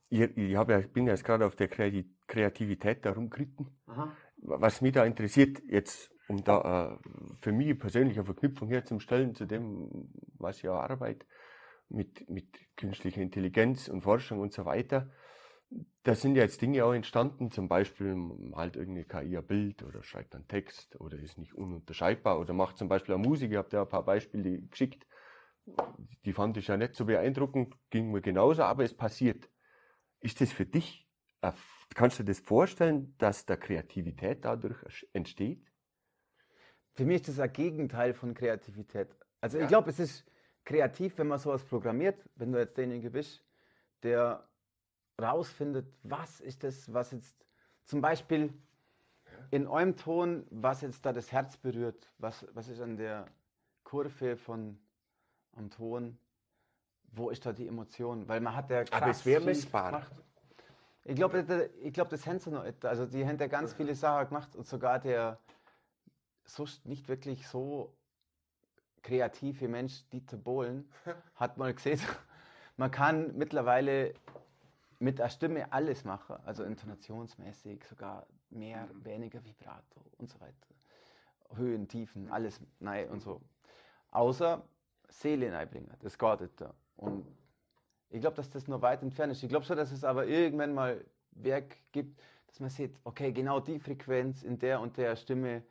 Ich, 0.09 0.21
ich, 0.37 0.55
hab 0.55 0.69
ja, 0.69 0.79
ich 0.79 0.91
bin 0.91 1.07
jetzt 1.07 1.23
gerade 1.23 1.45
auf 1.45 1.55
der 1.55 1.69
Kreati- 1.69 2.09
Kreativität 2.27 3.05
da 3.05 3.11
rumgeritten. 3.11 3.67
Was 4.37 4.81
mich 4.81 4.93
da 4.93 5.05
interessiert, 5.05 5.61
jetzt, 5.67 6.11
um 6.27 6.43
da 6.43 6.93
äh, 6.93 7.35
für 7.41 7.51
mich 7.51 7.77
persönlich 7.77 8.17
eine 8.17 8.25
Verknüpfung 8.25 8.67
herzustellen 8.69 9.35
zu 9.35 9.45
dem, 9.45 10.09
was 10.37 10.57
ich 10.57 10.67
auch 10.67 10.79
arbeite, 10.79 11.25
mit, 11.89 12.29
mit 12.29 12.47
künstlicher 12.75 13.21
Intelligenz 13.21 13.87
und 13.87 14.01
Forschung 14.01 14.39
und 14.39 14.51
so 14.53 14.65
weiter, 14.65 15.09
da 16.03 16.15
sind 16.15 16.35
ja 16.35 16.43
jetzt 16.43 16.61
Dinge 16.61 16.83
auch 16.83 16.93
entstanden, 16.93 17.51
zum 17.51 17.67
Beispiel 17.67 18.15
malt 18.15 18.75
irgendeine 18.75 19.05
KI 19.05 19.37
ein 19.37 19.45
Bild 19.45 19.83
oder 19.83 20.03
schreibt 20.03 20.35
einen 20.35 20.47
Text 20.47 20.99
oder 20.99 21.17
ist 21.17 21.37
nicht 21.37 21.53
ununterscheidbar 21.53 22.39
oder 22.39 22.53
macht 22.53 22.77
zum 22.77 22.87
Beispiel 22.87 23.15
eine 23.15 23.27
Musik, 23.27 23.51
ich 23.51 23.57
habe 23.57 23.69
da 23.69 23.83
ein 23.83 23.89
paar 23.89 24.03
Beispiele 24.03 24.61
geschickt, 24.61 25.05
die 26.25 26.33
fand 26.33 26.57
ich 26.57 26.67
ja 26.67 26.77
nicht 26.77 26.95
so 26.95 27.05
beeindruckend, 27.05 27.75
ging 27.89 28.11
mir 28.11 28.21
genauso, 28.21 28.63
aber 28.63 28.83
es 28.83 28.95
passiert. 28.95 29.49
Ist 30.19 30.41
das 30.41 30.51
für 30.51 30.65
dich, 30.65 31.07
kannst 31.95 32.19
du 32.19 32.23
dir 32.23 32.31
das 32.31 32.39
vorstellen, 32.39 33.15
dass 33.17 33.45
da 33.45 33.55
Kreativität 33.55 34.43
dadurch 34.45 35.07
entsteht? 35.13 35.71
Für 36.93 37.05
mich 37.05 37.21
ist 37.21 37.29
das 37.29 37.39
ein 37.39 37.53
Gegenteil 37.53 38.13
von 38.13 38.33
Kreativität. 38.33 39.15
Also 39.39 39.57
Ja. 39.57 39.63
ich 39.63 39.69
glaube, 39.69 39.89
es 39.89 39.99
ist 39.99 40.25
kreativ, 40.65 41.17
wenn 41.17 41.27
man 41.27 41.39
sowas 41.39 41.63
programmiert, 41.63 42.23
wenn 42.35 42.51
du 42.51 42.59
jetzt 42.59 42.77
derjenige 42.77 43.09
bist, 43.09 43.43
der 44.03 44.50
rausfindet, 45.21 45.85
was 46.03 46.41
ist 46.41 46.63
das, 46.63 46.93
was 46.93 47.11
jetzt 47.11 47.45
zum 47.85 48.01
Beispiel 48.01 48.53
In 49.49 49.67
eurem 49.67 49.97
Ton, 49.97 50.45
was 50.49 50.81
jetzt 50.81 51.05
da 51.05 51.11
das 51.11 51.31
Herz 51.31 51.57
berührt, 51.57 52.09
was, 52.17 52.45
was 52.53 52.69
ist 52.69 52.79
an 52.79 52.97
der 52.97 53.27
Kurve 53.83 54.37
von 54.37 54.77
am 55.57 55.69
Ton, 55.69 56.17
wo 57.11 57.29
ist 57.29 57.45
da 57.45 57.51
die 57.51 57.67
Emotion? 57.67 58.27
Weil 58.27 58.39
man 58.39 58.55
hat 58.55 58.69
ja 58.69 58.83
Aber 58.91 59.09
es 59.09 59.25
wäre 59.25 59.43
messbar. 59.43 60.05
Ich 61.03 61.15
glaube, 61.15 61.69
ich 61.81 61.93
glaub, 61.93 62.09
das 62.09 62.25
haben 62.27 62.39
sie 62.39 62.51
noch 62.51 62.63
nicht. 62.63 62.85
Also 62.85 63.05
die 63.05 63.25
haben 63.25 63.37
ja 63.37 63.47
ganz 63.47 63.73
viele 63.73 63.95
Sachen 63.95 64.29
gemacht 64.29 64.55
und 64.55 64.67
sogar 64.67 64.99
der 64.99 65.39
so 66.45 66.65
nicht 66.83 67.07
wirklich 67.09 67.47
so 67.47 67.93
kreative 69.01 69.67
Mensch, 69.67 70.07
Dieter 70.09 70.37
Bohlen, 70.37 70.89
hat 71.35 71.57
mal 71.57 71.73
gesehen, 71.73 71.99
man 72.77 72.91
kann 72.91 73.35
mittlerweile 73.35 74.13
mit 75.01 75.17
der 75.17 75.29
Stimme 75.29 75.73
alles 75.73 76.05
machen, 76.05 76.35
also 76.45 76.63
intonationsmäßig 76.63 77.83
sogar 77.85 78.27
mehr, 78.51 78.85
mhm. 78.85 79.03
weniger 79.05 79.43
Vibrato 79.43 80.01
und 80.19 80.29
so 80.29 80.39
weiter. 80.39 80.53
Höhen, 81.55 81.87
Tiefen, 81.87 82.31
alles 82.31 82.61
nein 82.79 83.09
und 83.09 83.19
so. 83.19 83.41
Außer 84.11 84.63
Seele 85.09 85.57
einbringen, 85.57 85.91
das 86.01 86.17
geht 86.17 86.49
da. 86.61 86.73
Und 86.97 87.25
ich 88.09 88.21
glaube, 88.21 88.35
dass 88.35 88.49
das 88.51 88.67
noch 88.67 88.81
weit 88.81 89.01
entfernt 89.01 89.31
ist. 89.31 89.41
Ich 89.41 89.49
glaube 89.49 89.65
schon, 89.65 89.75
dass 89.75 89.91
es 89.91 90.03
aber 90.03 90.27
irgendwann 90.27 90.73
mal 90.73 91.03
Werk 91.31 91.77
gibt, 91.91 92.21
dass 92.47 92.59
man 92.59 92.69
sieht, 92.69 92.95
okay, 93.03 93.31
genau 93.31 93.59
die 93.59 93.79
Frequenz 93.79 94.43
in 94.43 94.59
der 94.59 94.81
und 94.81 94.97
der 94.97 95.15
Stimme, 95.15 95.63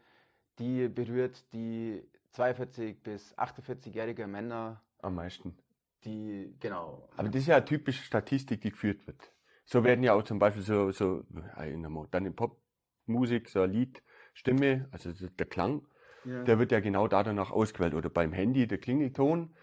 die 0.59 0.89
berührt 0.89 1.53
die 1.53 2.03
42 2.31 3.01
bis 3.03 3.37
48-jährige 3.39 4.27
Männer 4.27 4.83
am 5.03 5.15
meisten. 5.15 5.57
Die, 6.05 6.55
genau. 6.61 7.09
Aber 7.17 7.29
das 7.29 7.43
ist 7.43 7.49
ja 7.49 7.57
eine 7.57 7.65
typische 7.65 8.03
Statistik, 8.03 8.61
die 8.63 8.71
geführt 8.71 9.07
wird. 9.07 9.33
So 9.65 9.85
werden 9.85 10.03
ja 10.03 10.15
auch 10.15 10.23
zum 10.23 10.39
Beispiel 10.39 10.63
so, 10.63 10.91
so 10.91 11.25
in 11.63 11.83
der 11.83 11.91
modernen 11.91 12.35
Popmusik, 12.35 13.49
so 13.49 13.61
eine 13.63 13.73
Liedstimme, 13.73 14.89
also 14.91 15.13
der 15.13 15.47
Klang, 15.47 15.87
ja. 16.25 16.43
der 16.45 16.59
wird 16.59 16.73
ja 16.73 16.81
genau 16.81 17.07
da 17.07 17.23
danach 17.23 17.51
ausgewählt. 17.51 17.95
Oder 17.95 18.09
beim 18.09 18.33
Handy 18.33 18.67
der 18.67 18.79
Klingelton 18.79 19.55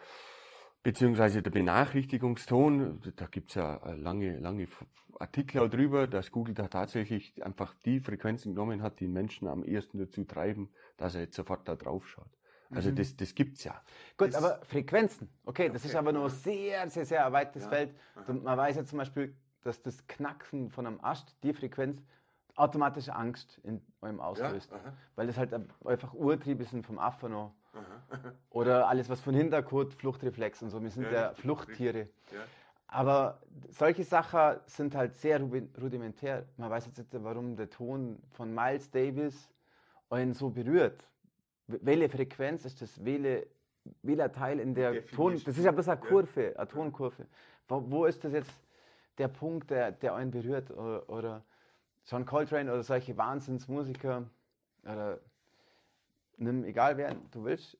beziehungsweise 0.88 1.42
der 1.42 1.52
Benachrichtigungston, 1.52 3.02
da 3.18 3.26
gibt 3.26 3.50
es 3.50 3.56
ja 3.56 3.92
lange, 3.92 4.40
lange 4.40 4.70
Artikel 5.20 5.68
drüber, 5.70 6.08
dass 6.08 6.32
Google 6.32 6.54
da 6.54 6.70
tatsächlich 6.70 7.44
einfach 7.44 7.74
die 7.84 8.00
Frequenzen 8.00 8.54
genommen 8.54 8.82
hat, 8.82 9.02
die 9.02 9.10
Menschen 9.10 9.50
am 9.50 9.66
ehesten 9.66 9.98
dazu 9.98 10.24
treiben, 10.24 10.70
dass 10.96 11.16
er 11.16 11.22
jetzt 11.22 11.36
sofort 11.36 11.68
da 11.68 11.76
drauf 11.76 12.08
schaut. 12.08 12.30
Also 12.72 12.92
mhm. 12.92 12.96
das, 12.96 13.16
das 13.16 13.34
gibt 13.34 13.58
es 13.58 13.64
ja. 13.64 13.82
Gut, 14.18 14.30
das 14.30 14.36
aber 14.36 14.60
Frequenzen, 14.66 15.30
okay, 15.46 15.70
das 15.70 15.82
okay. 15.82 15.90
ist 15.90 15.96
aber 15.96 16.12
nur 16.12 16.30
sehr, 16.30 16.90
sehr, 16.90 17.06
sehr 17.06 17.32
weites 17.32 17.64
ja. 17.64 17.70
Feld. 17.70 17.96
Und 18.28 18.44
man 18.44 18.58
weiß 18.58 18.76
ja 18.76 18.86
zum 18.86 18.98
Beispiel, 18.98 19.34
dass 19.64 19.82
das 19.82 20.06
Knacken 20.08 20.70
von 20.70 20.86
einem 20.86 21.00
Ast, 21.02 21.36
die 21.44 21.54
Frequenz, 21.54 22.02
automatische 22.56 23.16
Angst 23.16 23.60
in 23.64 23.82
eurem 24.02 24.20
auslöst. 24.20 24.72
Ja, 24.72 24.80
weil 25.16 25.28
das 25.28 25.38
halt 25.38 25.54
einfach 25.86 26.14
Urtrieb 26.14 26.60
ist 26.60 26.74
vom 26.86 26.98
Affen 27.00 27.32
noch 27.32 27.54
oder 28.50 28.88
alles, 28.88 29.10
was 29.10 29.22
von 29.22 29.34
Hinterkot, 29.34 29.94
Fluchtreflex 29.94 30.64
und 30.64 30.72
so. 30.72 30.82
Wir 30.82 30.90
sind 30.90 31.04
ja, 31.04 31.12
ja 31.12 31.34
Fluchttiere. 31.34 32.10
Ja. 32.32 32.40
Aber 32.88 33.42
solche 33.70 34.04
Sachen 34.04 34.60
sind 34.66 34.96
halt 34.96 35.18
sehr 35.18 35.42
rudimentär. 35.42 36.46
Man 36.56 36.70
weiß 36.70 36.86
jetzt 36.88 36.98
nicht, 36.98 37.10
warum 37.24 37.56
der 37.56 37.70
Ton 37.70 38.18
von 38.32 38.54
Miles 38.54 38.90
Davis 38.90 39.50
einen 40.10 40.34
so 40.34 40.50
berührt. 40.50 41.04
Welche 41.68 42.10
Frequenz 42.10 42.66
ist 42.66 42.82
das? 42.82 43.04
Welche, 43.04 43.48
welcher 44.02 44.32
Teil 44.32 44.60
in 44.60 44.74
der 44.74 45.06
Ton? 45.08 45.34
Das 45.34 45.58
ist 45.58 45.64
ja 45.64 45.72
bloß 45.72 45.90
eine 45.90 46.00
Kurve, 46.00 46.54
eine 46.58 46.68
Tonkurve. 46.68 47.28
Wo, 47.68 47.84
wo, 47.90 48.06
ist 48.06 48.24
das 48.24 48.34
jetzt 48.34 48.54
der 49.18 49.28
Punkt, 49.28 49.70
der, 49.70 49.92
der 49.92 50.16
einen 50.16 50.32
berührt? 50.32 50.72
Oder, 50.72 51.10
oder 51.10 51.44
John 52.06 52.26
Coltrane 52.26 52.72
oder 52.72 52.84
solche 52.84 53.18
Wahnsinnsmusiker 53.18 54.30
oder 54.84 55.20
nimm 56.38 56.64
egal 56.64 56.98
wer 56.98 57.16
du 57.32 57.44
willst. 57.44 57.78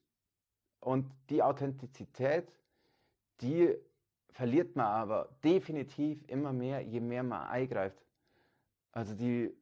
Und 0.80 1.10
die 1.30 1.42
Authentizität, 1.42 2.52
die 3.42 3.74
verliert 4.32 4.76
man 4.76 4.86
aber 4.86 5.30
definitiv 5.44 6.24
immer 6.28 6.54
mehr, 6.54 6.82
je 6.82 7.00
mehr 7.00 7.24
man 7.24 7.48
eingreift. 7.48 8.06
Also 8.92 9.16
die 9.16 9.56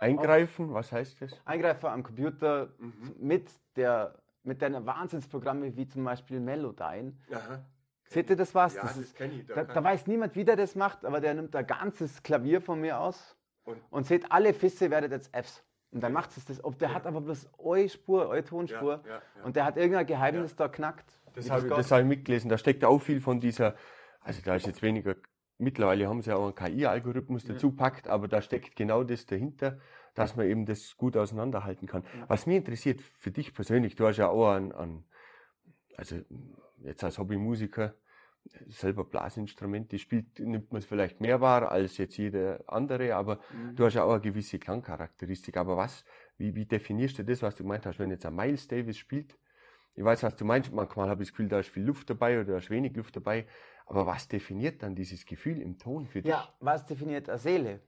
Eingreifen, 0.00 0.72
was 0.72 0.92
heißt 0.92 1.20
das? 1.20 1.38
Eingreifen 1.44 1.86
am 1.86 2.02
Computer 2.02 2.70
mhm. 2.78 3.14
mit 3.18 3.50
der 3.76 4.14
mit 4.42 4.62
deinen 4.62 4.86
Wahnsinnsprogramme 4.86 5.76
wie 5.76 5.86
zum 5.86 6.04
Beispiel 6.04 6.40
Melodyne. 6.40 7.12
Aha. 7.30 7.62
Seht 8.04 8.30
ihr 8.30 8.36
das 8.36 8.54
was? 8.54 8.74
Ja, 8.74 8.82
das, 8.82 8.96
das 8.98 9.14
kenne 9.14 9.34
ich. 9.34 9.46
Da, 9.46 9.56
da, 9.56 9.74
da, 9.74 9.84
weiß 9.84 10.06
niemand, 10.06 10.34
wie 10.34 10.44
der 10.44 10.56
das 10.56 10.74
macht, 10.74 11.04
aber 11.04 11.20
der 11.20 11.34
nimmt 11.34 11.54
ein 11.54 11.66
ganzes 11.66 12.22
Klavier 12.22 12.60
von 12.60 12.80
mir 12.80 12.98
aus 12.98 13.36
und, 13.64 13.78
und 13.90 14.06
seht, 14.06 14.32
alle 14.32 14.52
Fisse 14.52 14.90
werden 14.90 15.10
jetzt 15.10 15.34
Fs. 15.36 15.62
Und 15.92 16.02
dann 16.02 16.12
macht 16.12 16.36
es 16.36 16.44
das. 16.44 16.62
Ob 16.64 16.78
der 16.78 16.88
ja. 16.88 16.94
hat 16.94 17.06
aber 17.06 17.20
bloß 17.20 17.50
eure 17.58 17.88
Spur, 17.88 18.28
eure 18.28 18.44
Tonspur. 18.44 19.02
Ja, 19.04 19.14
ja, 19.14 19.44
und 19.44 19.56
der 19.56 19.64
hat 19.64 19.76
irgendein 19.76 20.06
Geheimnis 20.06 20.56
da 20.56 20.68
knackt. 20.68 21.20
Das 21.34 21.50
habe 21.50 21.66
ich, 21.66 21.90
hab 21.90 22.00
ich 22.00 22.06
mitgelesen. 22.06 22.48
Da 22.48 22.58
steckt 22.58 22.84
auch 22.84 22.98
viel 22.98 23.20
von 23.20 23.40
dieser, 23.40 23.74
also 24.20 24.40
da 24.44 24.54
ist 24.54 24.66
jetzt 24.66 24.82
weniger, 24.82 25.14
mittlerweile 25.60 26.08
haben 26.08 26.22
sie 26.22 26.34
auch 26.34 26.44
einen 26.44 26.54
KI-Algorithmus 26.54 27.44
dazu 27.44 27.72
packt, 27.72 28.08
aber 28.08 28.28
da 28.28 28.42
steckt 28.42 28.76
genau 28.76 29.04
das 29.04 29.26
dahinter, 29.26 29.78
dass 30.14 30.36
man 30.36 30.46
eben 30.46 30.66
das 30.66 30.96
gut 30.96 31.16
auseinanderhalten 31.16 31.86
kann. 31.86 32.04
Was 32.28 32.46
mich 32.46 32.56
interessiert, 32.56 33.00
für 33.00 33.30
dich 33.30 33.54
persönlich, 33.54 33.94
du 33.94 34.06
hast 34.06 34.16
ja 34.16 34.28
auch 34.28 34.48
an, 34.48 34.72
an 34.72 35.04
also 35.96 36.16
jetzt 36.82 37.04
als 37.04 37.18
Hobbymusiker, 37.18 37.94
selber 38.68 39.04
Blasinstrumente 39.04 39.98
spielt, 39.98 40.38
nimmt 40.38 40.72
man 40.72 40.80
es 40.80 40.86
vielleicht 40.86 41.20
mehr 41.20 41.40
wahr 41.40 41.70
als 41.70 41.98
jetzt 41.98 42.16
jeder 42.16 42.64
andere, 42.66 43.14
aber 43.14 43.40
mhm. 43.52 43.76
du 43.76 43.84
hast 43.84 43.94
ja 43.94 44.04
auch 44.04 44.12
eine 44.12 44.20
gewisse 44.20 44.58
Klangcharakteristik. 44.58 45.56
Aber 45.56 45.76
was, 45.76 46.04
wie, 46.38 46.54
wie 46.54 46.64
definierst 46.64 47.18
du 47.18 47.24
das, 47.24 47.42
was 47.42 47.54
du 47.54 47.64
gemeint 47.64 47.86
hast, 47.86 47.98
wenn 47.98 48.10
jetzt 48.10 48.26
ein 48.26 48.34
Miles 48.34 48.66
Davis 48.66 48.96
spielt? 48.96 49.36
Ich 49.94 50.04
weiß, 50.04 50.22
was 50.22 50.36
du 50.36 50.44
meinst, 50.44 50.72
manchmal 50.72 51.08
habe 51.08 51.22
ich 51.22 51.28
das 51.28 51.32
Gefühl, 51.32 51.48
da 51.48 51.60
ist 51.60 51.68
viel 51.68 51.82
Luft 51.82 52.08
dabei 52.08 52.40
oder 52.40 52.52
da 52.52 52.58
ist 52.58 52.70
wenig 52.70 52.96
Luft 52.96 53.16
dabei. 53.16 53.46
Aber 53.90 54.06
was 54.06 54.28
definiert 54.28 54.84
dann 54.84 54.94
dieses 54.94 55.26
Gefühl 55.26 55.60
im 55.60 55.76
Ton 55.76 56.06
für 56.06 56.22
dich? 56.22 56.30
Ja, 56.30 56.48
was 56.60 56.86
definiert 56.86 57.28
eine 57.28 57.38
Seele? 57.38 57.80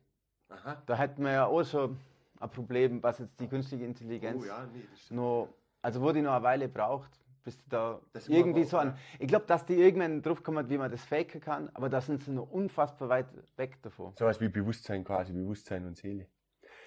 Aha. 0.48 0.82
Da 0.84 0.98
hätten 0.98 1.22
wir 1.22 1.30
ja 1.30 1.46
auch 1.46 1.62
schon 1.62 1.96
ein 2.40 2.50
Problem, 2.50 3.00
was 3.04 3.20
jetzt 3.20 3.38
die 3.38 3.46
künstliche 3.46 3.84
Intelligenz 3.84 4.42
oh, 4.42 4.44
ja, 4.44 4.66
nee, 4.74 4.82
noch, 5.10 5.48
also 5.80 6.02
wo 6.02 6.10
die 6.10 6.20
noch 6.20 6.32
eine 6.32 6.42
Weile 6.42 6.68
braucht, 6.68 7.12
bis 7.44 7.56
die 7.56 7.68
da 7.68 8.00
das 8.12 8.28
irgendwie 8.28 8.64
so 8.64 8.78
an. 8.78 8.98
Ich 9.20 9.28
glaube, 9.28 9.46
dass 9.46 9.64
die 9.64 9.74
irgendwann 9.74 10.20
drauf 10.22 10.42
kommen, 10.42 10.68
wie 10.68 10.76
man 10.76 10.90
das 10.90 11.04
faken 11.04 11.40
kann, 11.40 11.70
aber 11.72 11.88
da 11.88 12.00
sind 12.00 12.24
sie 12.24 12.32
noch 12.32 12.50
unfassbar 12.50 13.08
weit 13.08 13.28
weg 13.56 13.80
davon. 13.82 14.12
So 14.18 14.24
was 14.24 14.40
wie 14.40 14.48
Bewusstsein 14.48 15.04
quasi, 15.04 15.32
Bewusstsein 15.32 15.86
und 15.86 15.96
Seele. 15.96 16.26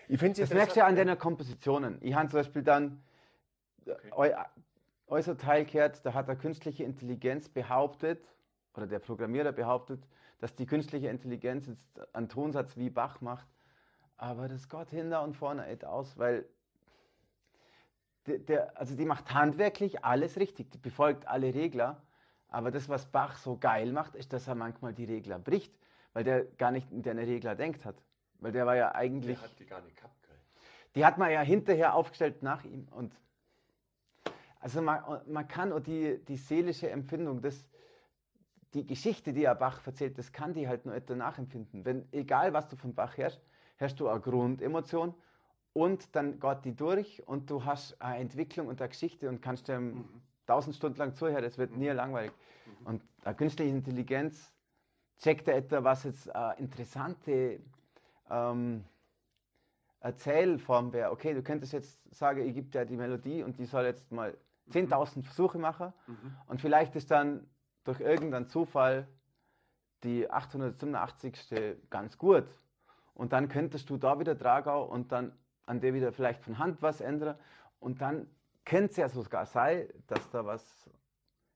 Ich 0.10 0.20
das 0.20 0.50
merkst 0.50 0.76
du 0.76 0.82
ja 0.82 0.88
an 0.88 0.98
deinen 0.98 1.18
Kompositionen. 1.18 2.00
Ich 2.02 2.14
habe 2.14 2.28
zum 2.28 2.40
Beispiel 2.40 2.64
dann 2.64 3.02
okay. 4.12 4.36
äußer 5.08 5.38
Teil 5.38 5.64
gehört, 5.64 6.06
da 6.06 6.14
hat 6.14 6.28
der 6.28 6.36
künstliche 6.36 6.84
Intelligenz 6.84 7.48
behauptet, 7.48 8.35
oder 8.76 8.88
der 8.88 9.00
Programmierer 9.00 9.52
behauptet, 9.52 10.04
dass 10.40 10.56
die 10.56 10.66
künstliche 10.66 11.08
Intelligenz 11.08 11.68
jetzt 11.68 12.16
einen 12.16 12.30
Tonsatz 12.30 12.78
wie 12.78 12.90
Bach 12.90 13.22
macht, 13.22 13.48
aber 14.18 14.48
das 14.48 14.70
geht 14.70 14.90
hinter 14.90 15.24
und 15.24 15.36
vorne 15.36 15.68
nicht 15.68 15.86
aus, 15.86 16.18
weil 16.18 16.46
der, 18.28 18.40
der, 18.40 18.78
also 18.80 18.96
die 18.96 19.06
macht 19.06 19.34
handwerklich 19.34 20.04
alles 20.04 20.38
richtig, 20.38 20.72
die 20.72 20.78
befolgt 20.78 21.28
alle 21.28 21.54
Regler. 21.54 22.02
Aber 22.48 22.72
das, 22.72 22.90
was 22.90 23.06
Bach 23.06 23.38
so 23.38 23.58
geil 23.58 23.92
macht, 23.92 24.16
ist, 24.16 24.34
dass 24.34 24.48
er 24.48 24.56
manchmal 24.56 24.94
die 24.94 25.06
Regler 25.06 25.40
bricht, 25.40 25.74
weil 26.14 26.24
der 26.24 26.46
gar 26.46 26.72
nicht 26.72 26.92
in 26.92 27.04
deine 27.04 27.22
Regler 27.22 27.56
denkt 27.56 27.86
hat. 27.86 27.96
Weil 28.40 28.52
der 28.52 28.66
war 28.66 28.76
ja 28.76 28.96
eigentlich. 28.96 29.38
Der 29.38 29.50
hat 29.50 29.60
die 29.60 29.66
gar 29.66 29.82
nicht 29.82 29.96
gehabt, 29.98 30.24
geil. 30.24 30.38
Die 30.96 31.06
hat 31.06 31.18
man 31.18 31.32
ja 31.32 31.42
hinterher 31.42 31.94
aufgestellt 31.94 32.44
nach 32.44 32.64
ihm. 32.64 32.88
Und 32.92 33.14
also 34.60 34.82
man, 34.82 35.22
man 35.28 35.48
kann 35.48 35.72
auch 35.72 35.80
die, 35.80 36.24
die 36.26 36.38
seelische 36.38 36.90
Empfindung, 36.90 37.42
das, 37.42 37.70
die 38.76 38.86
Geschichte, 38.86 39.32
die 39.32 39.46
er 39.46 39.56
Bach 39.56 39.88
erzählt, 39.88 40.18
das 40.18 40.34
kann 40.34 40.54
die 40.54 40.68
halt 40.68 40.86
nur 40.86 40.94
etwa 40.94 41.16
nachempfinden. 41.16 41.86
Wenn, 41.86 42.12
egal 42.12 42.52
was 42.52 42.68
du 42.68 42.76
von 42.76 42.94
Bach 42.94 43.18
hörst, 43.18 43.42
hörst 43.78 44.00
du 44.02 44.10
eine 44.10 44.20
Grundemotion 44.20 45.14
und 45.72 46.14
dann 46.14 46.42
geht 46.42 46.66
die 46.66 46.76
durch 46.76 47.26
und 47.26 47.50
du 47.50 47.64
hast 47.64 48.02
eine 48.02 48.20
Entwicklung 48.20 48.68
und 48.68 48.82
eine 48.82 48.90
Geschichte 48.90 49.30
und 49.30 49.42
kannst 49.42 49.70
dem 49.70 49.94
mhm. 49.94 50.22
tausend 50.46 50.76
Stunden 50.76 50.98
lang 50.98 51.16
zuhören, 51.16 51.46
es 51.46 51.58
wird 51.58 51.76
nie 51.78 51.88
langweilig. 51.88 52.34
Mhm. 52.66 52.88
Und 52.88 53.02
eine 53.24 53.36
künstliche 53.36 53.72
Intelligenz 53.72 54.54
checkt 55.20 55.48
da 55.48 55.54
etwa, 55.54 55.82
was 55.86 56.04
jetzt 56.04 56.36
eine 56.36 56.60
interessante 56.60 57.62
ähm, 58.30 58.84
Erzählform 60.02 60.92
wäre. 60.92 61.12
Okay, 61.12 61.34
du 61.34 61.44
könntest 61.44 61.72
jetzt 61.72 62.14
sagen, 62.14 62.46
ich 62.46 62.54
gebe 62.54 62.68
dir 62.68 62.84
die 62.84 62.98
Melodie 62.98 63.42
und 63.42 63.58
die 63.58 63.66
soll 63.66 63.86
jetzt 63.86 64.12
mal 64.12 64.38
10.000 64.70 65.20
mhm. 65.20 65.24
Versuche 65.24 65.60
machen 65.60 65.94
mhm. 66.08 66.36
und 66.48 66.60
vielleicht 66.60 66.94
ist 66.98 67.10
dann 67.10 67.48
durch 67.86 68.02
irgendeinen 68.02 68.48
Zufall 68.48 69.08
die 70.04 70.30
887. 70.30 71.78
ganz 71.90 72.18
gut. 72.18 72.46
Und 73.14 73.32
dann 73.32 73.48
könntest 73.48 73.90
du 73.90 73.98
da 73.98 74.20
wieder 74.20 74.36
Dragau 74.36 74.84
und 74.84 75.12
dann 75.12 75.32
an 75.66 75.80
der 75.80 75.94
wieder 75.94 76.12
vielleicht 76.12 76.44
von 76.44 76.60
Hand 76.60 76.82
was 76.82 77.00
ändere. 77.00 77.40
Und 77.80 78.02
dann 78.02 78.28
könnte 78.66 78.92
es 78.92 78.98
ja 78.98 79.08
sogar 79.08 79.46
sein, 79.46 79.88
dass 80.08 80.30
da 80.30 80.46
was 80.46 80.90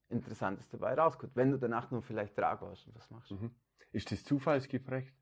Interessantes 0.10 0.68
dabei 0.70 0.94
rauskommt, 0.94 1.36
wenn 1.36 1.52
du 1.52 1.58
danach 1.58 1.92
nur 1.92 2.02
vielleicht 2.02 2.36
Trag 2.36 2.62
hast 2.62 2.88
und 2.88 2.96
was 2.96 3.10
machst. 3.12 3.32
Mhm. 3.32 3.52
Ist 3.92 4.12
das 4.12 4.24
zufallsgeprägt? 4.24 5.14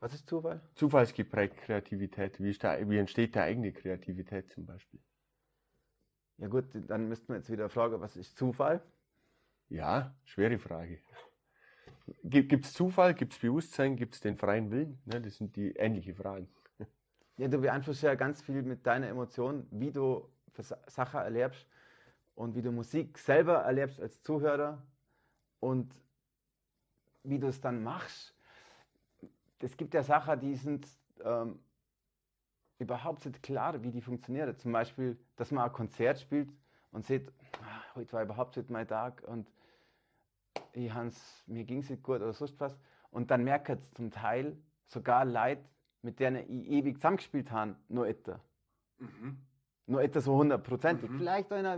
Was 0.00 0.12
ist 0.12 0.28
Zufall? 0.28 0.60
Zufallsgeprägt 0.74 1.56
Kreativität. 1.56 2.38
Wie, 2.38 2.52
der, 2.52 2.88
wie 2.88 2.98
entsteht 2.98 3.34
der 3.34 3.44
eigene 3.44 3.72
Kreativität 3.72 4.50
zum 4.50 4.66
Beispiel? 4.66 5.00
Ja 6.38 6.48
gut, 6.48 6.66
dann 6.74 7.08
müssten 7.08 7.28
wir 7.28 7.36
jetzt 7.36 7.50
wieder 7.50 7.70
fragen, 7.70 8.00
was 8.00 8.16
ist 8.16 8.36
Zufall? 8.36 8.82
Ja, 9.68 10.14
schwere 10.24 10.58
Frage. 10.58 11.00
Gibt 12.22 12.64
es 12.64 12.72
Zufall, 12.72 13.14
gibt 13.14 13.32
es 13.32 13.38
Bewusstsein, 13.38 13.96
gibt 13.96 14.14
es 14.14 14.20
den 14.20 14.36
freien 14.36 14.70
Willen? 14.70 14.98
Ne, 15.06 15.20
das 15.20 15.36
sind 15.36 15.56
die 15.56 15.72
ähnlichen 15.72 16.14
Fragen. 16.14 16.48
Ja, 17.36 17.48
du 17.48 17.58
beeinflusst 17.58 18.02
ja 18.02 18.14
ganz 18.14 18.40
viel 18.40 18.62
mit 18.62 18.86
deiner 18.86 19.08
Emotion, 19.08 19.66
wie 19.70 19.90
du 19.90 20.28
Sachen 20.86 21.20
erlebst 21.20 21.66
und 22.34 22.54
wie 22.54 22.62
du 22.62 22.70
Musik 22.70 23.18
selber 23.18 23.56
erlebst 23.56 24.00
als 24.00 24.22
Zuhörer 24.22 24.82
und 25.60 25.92
wie 27.24 27.38
du 27.38 27.48
es 27.48 27.60
dann 27.60 27.82
machst. 27.82 28.34
Es 29.58 29.76
gibt 29.76 29.94
ja 29.94 30.02
Sachen, 30.02 30.40
die 30.40 30.54
sind 30.54 30.86
ähm, 31.24 31.58
überhaupt 32.78 33.24
nicht 33.26 33.42
klar, 33.42 33.82
wie 33.82 33.90
die 33.90 34.00
funktionieren. 34.00 34.56
Zum 34.58 34.72
Beispiel, 34.72 35.18
dass 35.36 35.50
man 35.50 35.64
ein 35.64 35.72
Konzert 35.72 36.20
spielt 36.20 36.50
und 36.92 37.04
sieht, 37.04 37.32
ah, 37.62 37.94
heute 37.94 38.12
war 38.12 38.22
überhaupt 38.22 38.56
nicht 38.56 38.70
mein 38.70 38.86
Tag 38.86 39.22
und 39.26 39.50
ich 40.72 40.92
hans, 40.92 41.42
mir 41.46 41.64
ging 41.64 41.78
es 41.78 41.90
nicht 41.90 42.02
gut 42.02 42.16
oder 42.16 42.32
sonst 42.32 42.58
was. 42.60 42.76
Und 43.10 43.30
dann 43.30 43.44
merkt 43.44 43.68
es 43.68 43.92
zum 43.92 44.10
Teil 44.10 44.56
sogar 44.86 45.24
Leute, 45.24 45.62
mit 46.02 46.20
denen 46.20 46.44
ich 46.48 46.68
ewig 46.70 46.96
zusammengespielt 46.96 47.50
habe, 47.50 47.76
nur 47.88 48.06
etwa. 48.06 48.40
Mhm. 48.98 49.38
Nur 49.86 50.02
etwa 50.02 50.20
so 50.20 50.36
hundertprozentig. 50.36 51.10
Mhm. 51.10 51.18
Vielleicht 51.18 51.52
einer 51.52 51.76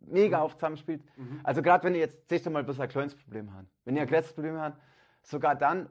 mega 0.00 0.38
mhm. 0.38 0.44
oft 0.44 0.58
zusammenspielt. 0.58 1.02
Mhm. 1.16 1.40
Also 1.42 1.62
gerade 1.62 1.84
wenn 1.84 1.94
ich 1.94 2.00
jetzt 2.00 2.28
zuerst 2.28 2.46
einmal 2.46 2.64
bloß 2.64 2.80
ein 2.80 2.88
kleines 2.88 3.14
Problem 3.14 3.52
habe. 3.52 3.66
Wenn 3.84 3.96
ich 3.96 4.02
ein 4.02 4.08
kleines 4.08 4.32
Problem 4.32 4.56
habe, 4.56 4.76
sogar 5.22 5.54
dann 5.54 5.88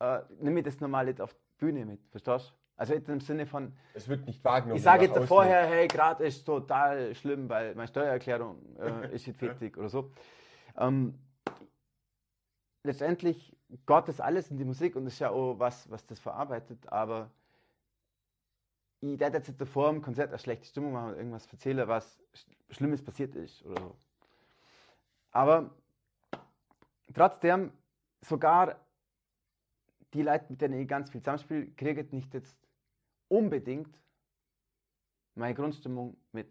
äh, 0.00 0.20
nehme 0.40 0.60
ich 0.60 0.64
das 0.64 0.80
normal 0.80 1.06
nicht 1.06 1.20
auf 1.20 1.34
die 1.34 1.40
Bühne 1.58 1.84
mit. 1.84 2.00
Verstehst 2.10 2.50
du? 2.50 2.54
Also 2.76 2.94
im 2.94 3.20
Sinne 3.20 3.46
von. 3.46 3.72
Es 3.94 4.08
wird 4.08 4.26
nicht 4.26 4.42
wahrgenommen. 4.44 4.76
Ich 4.76 4.82
sage 4.82 5.06
jetzt 5.06 5.18
vorher, 5.28 5.64
hey, 5.66 5.86
gerade 5.86 6.24
ist 6.24 6.44
total 6.44 7.14
schlimm, 7.14 7.48
weil 7.48 7.74
meine 7.76 7.86
Steuererklärung 7.86 8.56
äh, 8.78 9.14
ist 9.14 9.26
nicht 9.28 9.38
fertig 9.38 9.76
oder 9.78 9.88
so. 9.88 10.10
Ähm, 10.76 11.18
letztendlich 12.82 13.56
Gott 13.86 14.08
ist 14.08 14.20
alles 14.20 14.50
in 14.50 14.56
die 14.56 14.64
Musik 14.64 14.96
und 14.96 15.06
ist 15.06 15.18
ja 15.18 15.30
auch 15.30 15.58
was, 15.58 15.90
was 15.90 16.06
das 16.06 16.18
verarbeitet, 16.18 16.86
aber 16.88 17.30
ich 19.00 19.18
werde 19.18 19.38
jetzt 19.38 19.60
davor 19.60 19.90
im 19.90 20.00
Konzert 20.00 20.28
eine 20.28 20.38
schlechte 20.38 20.66
Stimmung 20.66 20.92
machen 20.92 21.10
und 21.10 21.16
irgendwas 21.16 21.46
erzählen, 21.46 21.86
was 21.88 22.18
Schlimmes 22.70 23.02
passiert 23.02 23.34
ist 23.34 23.64
oder 23.64 23.80
so. 23.80 23.96
Aber 25.30 25.70
trotzdem, 27.12 27.72
sogar 28.20 28.80
die 30.14 30.22
Leute, 30.22 30.46
mit 30.48 30.60
denen 30.60 30.80
ich 30.80 30.88
ganz 30.88 31.10
viel 31.10 31.20
zusammenspiele, 31.20 31.66
kriegen 31.72 32.08
nicht 32.12 32.32
jetzt 32.32 32.56
unbedingt 33.28 34.00
meine 35.34 35.54
Grundstimmung 35.54 36.16
mit. 36.32 36.48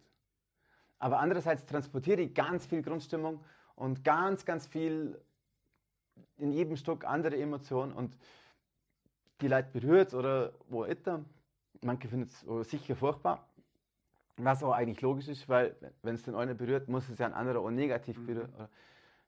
Aber 1.00 1.20
andererseits 1.20 1.66
transportiere 1.66 2.22
ich 2.22 2.34
ganz 2.34 2.66
viel 2.66 2.82
Grundstimmung 2.82 3.44
und 3.76 4.04
ganz, 4.04 4.46
ganz 4.46 4.68
viel 4.68 5.20
in 6.38 6.52
jedem 6.52 6.78
Stück 6.78 7.06
andere 7.06 7.38
Emotionen 7.38 7.94
und 7.94 8.16
die 9.42 9.48
Leute 9.48 9.70
berührt 9.72 10.14
oder 10.14 10.54
wo 10.70 10.84
immer. 10.84 11.26
Manche 11.82 12.08
finden 12.08 12.30
es 12.30 12.70
sicher 12.70 12.96
furchtbar, 12.96 13.48
was 14.38 14.64
auch 14.64 14.72
eigentlich 14.72 15.02
logisch 15.02 15.28
ist, 15.28 15.50
weil 15.50 15.76
wenn 16.02 16.16
es 16.16 16.24
den 16.24 16.36
einen 16.36 16.56
berührt, 16.56 16.88
muss 16.88 17.10
es 17.10 17.20
ja 17.20 17.26
ein 17.26 17.34
anderer 17.34 17.60
auch 17.60 17.72
negativ 17.72 18.18
mhm. 18.18 18.26
berühren. 18.26 18.54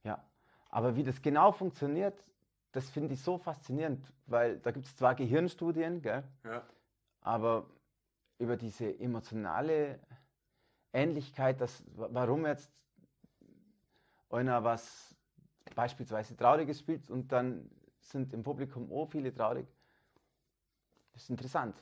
Ja. 0.04 0.24
Aber 0.70 0.96
wie 0.96 1.04
das 1.04 1.22
genau 1.22 1.52
funktioniert, 1.52 2.18
das 2.72 2.90
finde 2.90 3.14
ich 3.14 3.22
so 3.22 3.38
faszinierend, 3.38 4.06
weil 4.26 4.60
da 4.60 4.72
gibt 4.72 4.86
es 4.86 4.96
zwar 4.96 5.16
Gehirnstudien, 5.16 6.02
gell? 6.02 6.24
Ja. 6.44 6.64
aber 7.22 7.66
über 8.38 8.58
diese 8.58 9.00
emotionale 9.00 10.00
Ähnlichkeit, 10.94 11.60
dass, 11.62 11.84
warum 11.96 12.46
jetzt 12.46 12.72
einer 14.36 14.64
was 14.64 15.16
beispielsweise 15.76 16.36
Trauriges 16.36 16.80
spielt 16.80 17.10
und 17.10 17.32
dann 17.32 17.70
sind 18.00 18.34
im 18.34 18.44
Publikum 18.44 18.92
auch 18.92 19.08
viele 19.08 19.34
traurig. 19.34 19.68
Das 21.14 21.24
ist 21.24 21.30
interessant, 21.30 21.76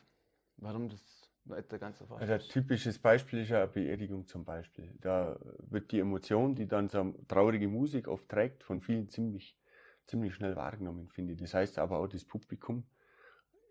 warum 0.58 0.90
das 0.90 1.30
nicht 1.46 1.72
der 1.72 1.80
ganze 1.80 2.06
Fall 2.06 2.24
ist. 2.24 2.30
Ein 2.30 2.40
typisches 2.40 3.00
Beispiel 3.00 3.40
ist 3.40 3.50
ja 3.50 3.64
eine 3.64 3.68
Beerdigung 3.68 4.26
zum 4.26 4.46
Beispiel. 4.46 4.96
Da 5.02 5.38
wird 5.60 5.92
die 5.92 6.00
Emotion, 6.00 6.56
die 6.56 6.68
dann 6.68 6.88
so 6.88 7.14
traurige 7.28 7.68
Musik 7.68 8.08
oft 8.08 8.30
trägt, 8.30 8.64
von 8.64 8.82
vielen 8.82 9.10
ziemlich, 9.10 9.58
ziemlich 10.06 10.34
schnell 10.34 10.56
wahrgenommen, 10.56 11.10
finde 11.10 11.34
ich. 11.34 11.40
Das 11.40 11.54
heißt 11.54 11.80
aber 11.80 12.00
auch, 12.00 12.08
das 12.08 12.24
Publikum 12.24 12.86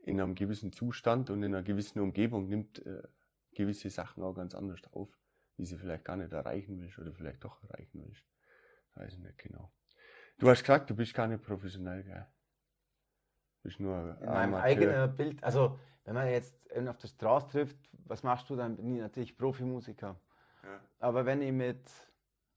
in 0.02 0.20
einem 0.20 0.34
gewissen 0.34 0.72
Zustand 0.72 1.30
und 1.30 1.42
in 1.42 1.54
einer 1.54 1.62
gewissen 1.62 2.00
Umgebung 2.00 2.48
nimmt 2.48 2.84
äh, 2.84 3.02
gewisse 3.54 3.88
Sachen 3.88 4.22
auch 4.22 4.34
ganz 4.34 4.54
anders 4.54 4.80
auf, 4.92 5.08
wie 5.56 5.64
sie 5.64 5.78
vielleicht 5.78 6.04
gar 6.04 6.16
nicht 6.16 6.32
erreichen 6.32 6.80
willst 6.80 6.98
oder 6.98 7.12
vielleicht 7.12 7.44
doch 7.44 7.62
erreichen 7.62 8.02
willst. 8.04 8.31
Weiß 8.94 9.12
ich 9.12 9.18
nicht 9.18 9.38
genau. 9.38 9.70
Du 10.38 10.48
hast 10.48 10.60
gesagt, 10.60 10.90
du 10.90 10.96
bist 10.96 11.14
gar 11.14 11.26
nicht 11.26 11.42
professionell, 11.42 12.02
gell? 12.02 12.26
Du 13.56 13.68
bist 13.68 13.80
nur 13.80 14.18
In 14.20 14.26
meinem 14.26 14.54
eigenen 14.54 15.14
Bild, 15.14 15.42
also 15.42 15.78
wenn 16.04 16.14
man 16.14 16.28
jetzt 16.28 16.54
auf 16.88 16.98
der 16.98 17.08
Straße 17.08 17.48
trifft, 17.48 17.76
was 18.06 18.22
machst 18.22 18.50
du, 18.50 18.56
dann 18.56 18.76
bin 18.76 18.96
ich 18.96 19.00
natürlich 19.00 19.36
Profimusiker. 19.36 20.20
Ja. 20.64 20.80
Aber 20.98 21.24
wenn 21.26 21.42
ich 21.42 21.52
mit 21.52 21.90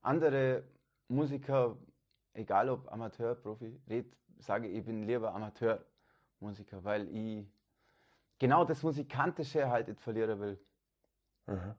anderen 0.01 0.63
Musikern, 1.07 1.77
egal 2.33 2.69
ob 2.69 2.91
Amateur, 2.91 3.35
Profi, 3.35 3.79
rede, 3.87 4.09
sage 4.39 4.67
ich, 4.67 4.77
ich 4.77 4.85
bin 4.85 5.03
lieber 5.03 5.33
Amateurmusiker, 5.33 6.83
weil 6.83 7.07
ich 7.09 7.47
genau 8.39 8.65
das 8.65 8.81
Musikantische 8.83 9.69
halt 9.69 9.87
nicht 9.87 10.01
verlieren 10.01 10.39
will. 10.39 10.59
Aha. 11.45 11.77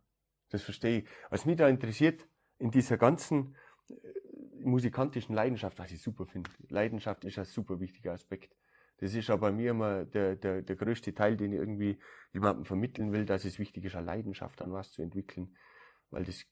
Das 0.51 0.63
verstehe 0.63 1.01
ich. 1.01 1.09
Was 1.31 1.45
mich 1.45 1.57
da 1.57 1.69
interessiert, 1.69 2.29
in 2.59 2.71
dieser 2.71 2.97
ganzen 2.97 3.57
musikantischen 4.67 5.35
Leidenschaft, 5.35 5.79
was 5.79 5.91
ich 5.91 6.01
super 6.01 6.27
finde. 6.27 6.51
Leidenschaft 6.69 7.25
ist 7.25 7.39
ein 7.39 7.45
super 7.45 7.81
wichtiger 7.81 8.13
Aspekt. 8.13 8.57
Das 8.99 9.15
ist 9.15 9.29
aber 9.29 9.49
bei 9.49 9.53
mir 9.53 9.71
immer 9.73 10.05
der, 10.05 10.37
der, 10.37 10.63
der 10.63 10.77
größte 10.77 11.15
Teil, 11.15 11.37
den 11.37 11.53
ich 11.53 11.59
irgendwie 11.59 11.99
jemandem 12.33 12.65
vermitteln 12.65 13.13
will, 13.13 13.27
dass 13.27 13.45
es 13.45 13.59
wichtig 13.59 13.85
ist, 13.85 13.95
eine 13.95 14.07
Leidenschaft 14.07 14.63
an 14.63 14.73
was 14.73 14.93
zu 14.93 15.03
entwickeln. 15.03 15.55
Weil 16.11 16.25
das, 16.25 16.47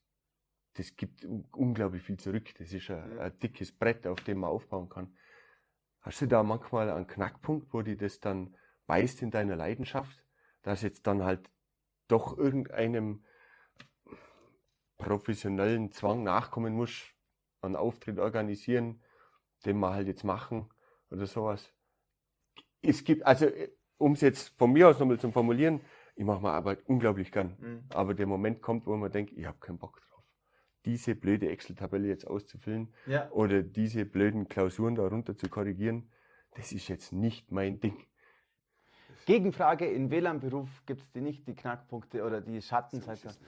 das 0.73 0.95
gibt 0.95 1.25
unglaublich 1.53 2.03
viel 2.03 2.17
zurück. 2.17 2.53
Das 2.57 2.71
ist 2.71 2.89
ein, 2.91 3.19
ein 3.19 3.39
dickes 3.39 3.71
Brett, 3.71 4.05
auf 4.05 4.21
dem 4.21 4.39
man 4.39 4.51
aufbauen 4.51 4.89
kann. 4.89 5.15
Hast 6.01 6.21
du 6.21 6.27
da 6.27 6.43
manchmal 6.43 6.91
einen 6.91 7.07
Knackpunkt, 7.07 7.73
wo 7.73 7.81
dir 7.81 7.97
das 7.97 8.19
dann 8.19 8.55
beißt 8.85 9.23
in 9.23 9.31
deiner 9.31 9.55
Leidenschaft, 9.55 10.23
dass 10.61 10.83
jetzt 10.83 11.07
dann 11.07 11.23
halt 11.23 11.49
doch 12.07 12.37
irgendeinem 12.37 13.23
professionellen 14.97 15.91
Zwang 15.91 16.23
nachkommen 16.23 16.73
muss, 16.73 17.14
einen 17.65 17.75
Auftritt 17.75 18.19
organisieren, 18.19 19.01
den 19.65 19.77
wir 19.79 19.93
halt 19.93 20.07
jetzt 20.07 20.23
machen 20.23 20.69
oder 21.09 21.25
sowas. 21.25 21.71
Es 22.81 23.03
gibt, 23.03 23.25
also 23.25 23.47
um 23.97 24.13
es 24.13 24.21
jetzt 24.21 24.57
von 24.57 24.71
mir 24.71 24.89
aus 24.89 24.99
nochmal 24.99 25.19
zu 25.19 25.31
formulieren, 25.31 25.81
ich 26.15 26.23
mache 26.23 26.41
meine 26.41 26.55
Arbeit 26.55 26.83
unglaublich 26.87 27.31
gern. 27.31 27.57
Mhm. 27.59 27.83
Aber 27.89 28.13
der 28.13 28.27
Moment 28.27 28.61
kommt, 28.61 28.85
wo 28.85 28.95
man 28.95 29.11
denkt, 29.11 29.33
ich 29.35 29.45
habe 29.45 29.57
keinen 29.59 29.77
Bock 29.77 30.01
drauf. 30.01 30.23
Diese 30.85 31.15
blöde 31.15 31.49
Excel-Tabelle 31.49 32.07
jetzt 32.07 32.27
auszufüllen 32.27 32.93
ja. 33.05 33.29
oder 33.31 33.63
diese 33.63 34.05
blöden 34.05 34.47
Klausuren 34.47 34.95
darunter 34.95 35.35
zu 35.35 35.49
korrigieren, 35.49 36.11
das 36.51 36.71
ist 36.71 36.87
jetzt 36.87 37.11
nicht 37.11 37.51
mein 37.51 37.79
Ding. 37.79 37.97
Gegenfrage, 39.25 39.87
in 39.87 40.11
WLAN-Beruf 40.11 40.69
gibt 40.85 41.01
es 41.01 41.11
die 41.11 41.21
nicht, 41.21 41.47
die 41.47 41.55
Knackpunkte 41.55 42.23
oder 42.23 42.41
die 42.41 42.61
Schattenseite. 42.61 43.29
So 43.29 43.39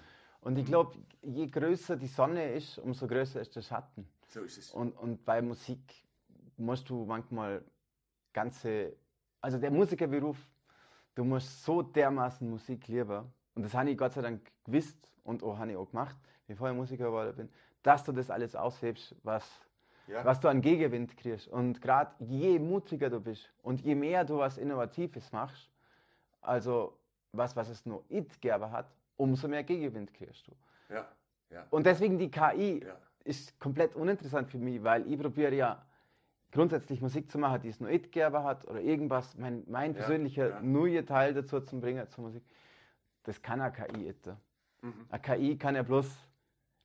und 0.47 0.57
ich 0.57 0.65
glaube, 0.65 0.95
je 1.23 1.45
größer 1.47 1.97
die 1.97 2.07
Sonne 2.07 2.53
ist, 2.53 2.77
umso 2.77 3.05
größer 3.05 3.41
ist 3.41 3.53
der 3.57 3.61
Schatten. 3.61 4.07
So 4.29 4.39
ist 4.43 4.57
es. 4.57 4.71
Und, 4.71 4.93
und 4.93 5.25
bei 5.25 5.41
Musik 5.41 6.05
musst 6.55 6.89
du 6.89 7.03
manchmal 7.03 7.65
ganze, 8.31 8.95
also 9.41 9.57
der 9.57 9.71
Musikerberuf, 9.71 10.37
du 11.15 11.25
musst 11.25 11.65
so 11.65 11.81
dermaßen 11.81 12.49
Musik 12.49 12.87
lieben. 12.87 13.25
Und 13.55 13.63
das 13.63 13.73
habe 13.73 13.89
ich 13.89 13.97
Gott 13.97 14.13
sei 14.13 14.21
Dank 14.21 14.49
gewusst 14.63 15.11
und 15.25 15.43
auch 15.43 15.57
habe 15.57 15.71
ich 15.71 15.77
auch 15.77 15.89
gemacht, 15.89 16.15
bevor 16.47 16.69
ich 16.69 16.77
Musiker 16.77 17.07
geworden 17.07 17.35
bin, 17.35 17.49
dass 17.83 18.05
du 18.05 18.13
das 18.13 18.29
alles 18.29 18.55
aushebst, 18.55 19.17
was, 19.23 19.45
ja. 20.07 20.23
was 20.23 20.39
du 20.39 20.47
an 20.47 20.61
Gegenwind 20.61 21.17
kriegst. 21.17 21.49
Und 21.49 21.81
gerade 21.81 22.15
je 22.23 22.57
mutiger 22.57 23.09
du 23.09 23.19
bist 23.19 23.51
und 23.63 23.81
je 23.81 23.95
mehr 23.95 24.23
du 24.23 24.37
was 24.37 24.57
Innovatives 24.57 25.29
machst, 25.33 25.69
also 26.39 26.97
was, 27.33 27.53
was 27.57 27.67
es 27.67 27.85
nur 27.85 28.05
It 28.07 28.41
gegeben 28.41 28.71
hat, 28.71 28.96
umso 29.17 29.47
mehr 29.47 29.63
Gegenwind 29.63 30.13
kriegst 30.13 30.47
du. 30.47 30.51
Ja, 30.89 31.07
ja. 31.49 31.65
Und 31.69 31.85
deswegen 31.85 32.17
die 32.17 32.31
KI 32.31 32.83
ja. 32.85 32.95
ist 33.23 33.59
komplett 33.59 33.95
uninteressant 33.95 34.49
für 34.49 34.57
mich, 34.57 34.83
weil 34.83 35.11
ich 35.11 35.19
probiere 35.19 35.55
ja 35.55 35.85
grundsätzlich 36.51 37.01
Musik 37.01 37.29
zu 37.29 37.37
machen, 37.37 37.61
die 37.61 37.69
es 37.69 37.79
nur 37.79 37.89
it 37.89 38.11
gegeben 38.11 38.43
hat 38.43 38.65
oder 38.67 38.79
irgendwas, 38.79 39.37
mein, 39.37 39.63
mein 39.67 39.93
persönlicher 39.93 40.49
ja. 40.49 40.61
neue 40.61 41.05
Teil 41.05 41.33
dazu 41.33 41.59
zu 41.59 41.79
bringen 41.79 42.07
zur 42.09 42.25
Musik. 42.25 42.43
Das 43.23 43.41
kann 43.41 43.59
eine 43.59 43.73
KI 43.73 43.97
nicht. 44.07 44.37
Mhm. 44.81 44.93
Eine 45.09 45.21
KI 45.21 45.57
kann 45.57 45.75
ja 45.75 45.83
bloß 45.83 46.09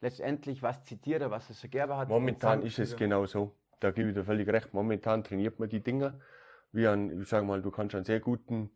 letztendlich 0.00 0.62
was 0.62 0.84
zitieren, 0.84 1.30
was 1.30 1.48
es 1.50 1.60
schon 1.60 1.70
gegeben 1.70 1.96
hat. 1.96 2.08
Momentan 2.08 2.62
ist 2.62 2.78
es 2.78 2.96
genau 2.96 3.24
so. 3.26 3.54
Da 3.78 3.90
gebe 3.90 4.10
ich 4.10 4.14
dir 4.14 4.24
völlig 4.24 4.48
recht. 4.48 4.74
Momentan 4.74 5.24
trainiert 5.24 5.58
man 5.58 5.68
die 5.68 5.80
Dinger 5.80 6.14
wie 6.72 6.86
ein, 6.86 7.20
ich 7.20 7.28
sage 7.28 7.44
mal, 7.44 7.62
du 7.62 7.70
kannst 7.70 7.94
einen 7.94 8.04
sehr 8.04 8.20
guten, 8.20 8.70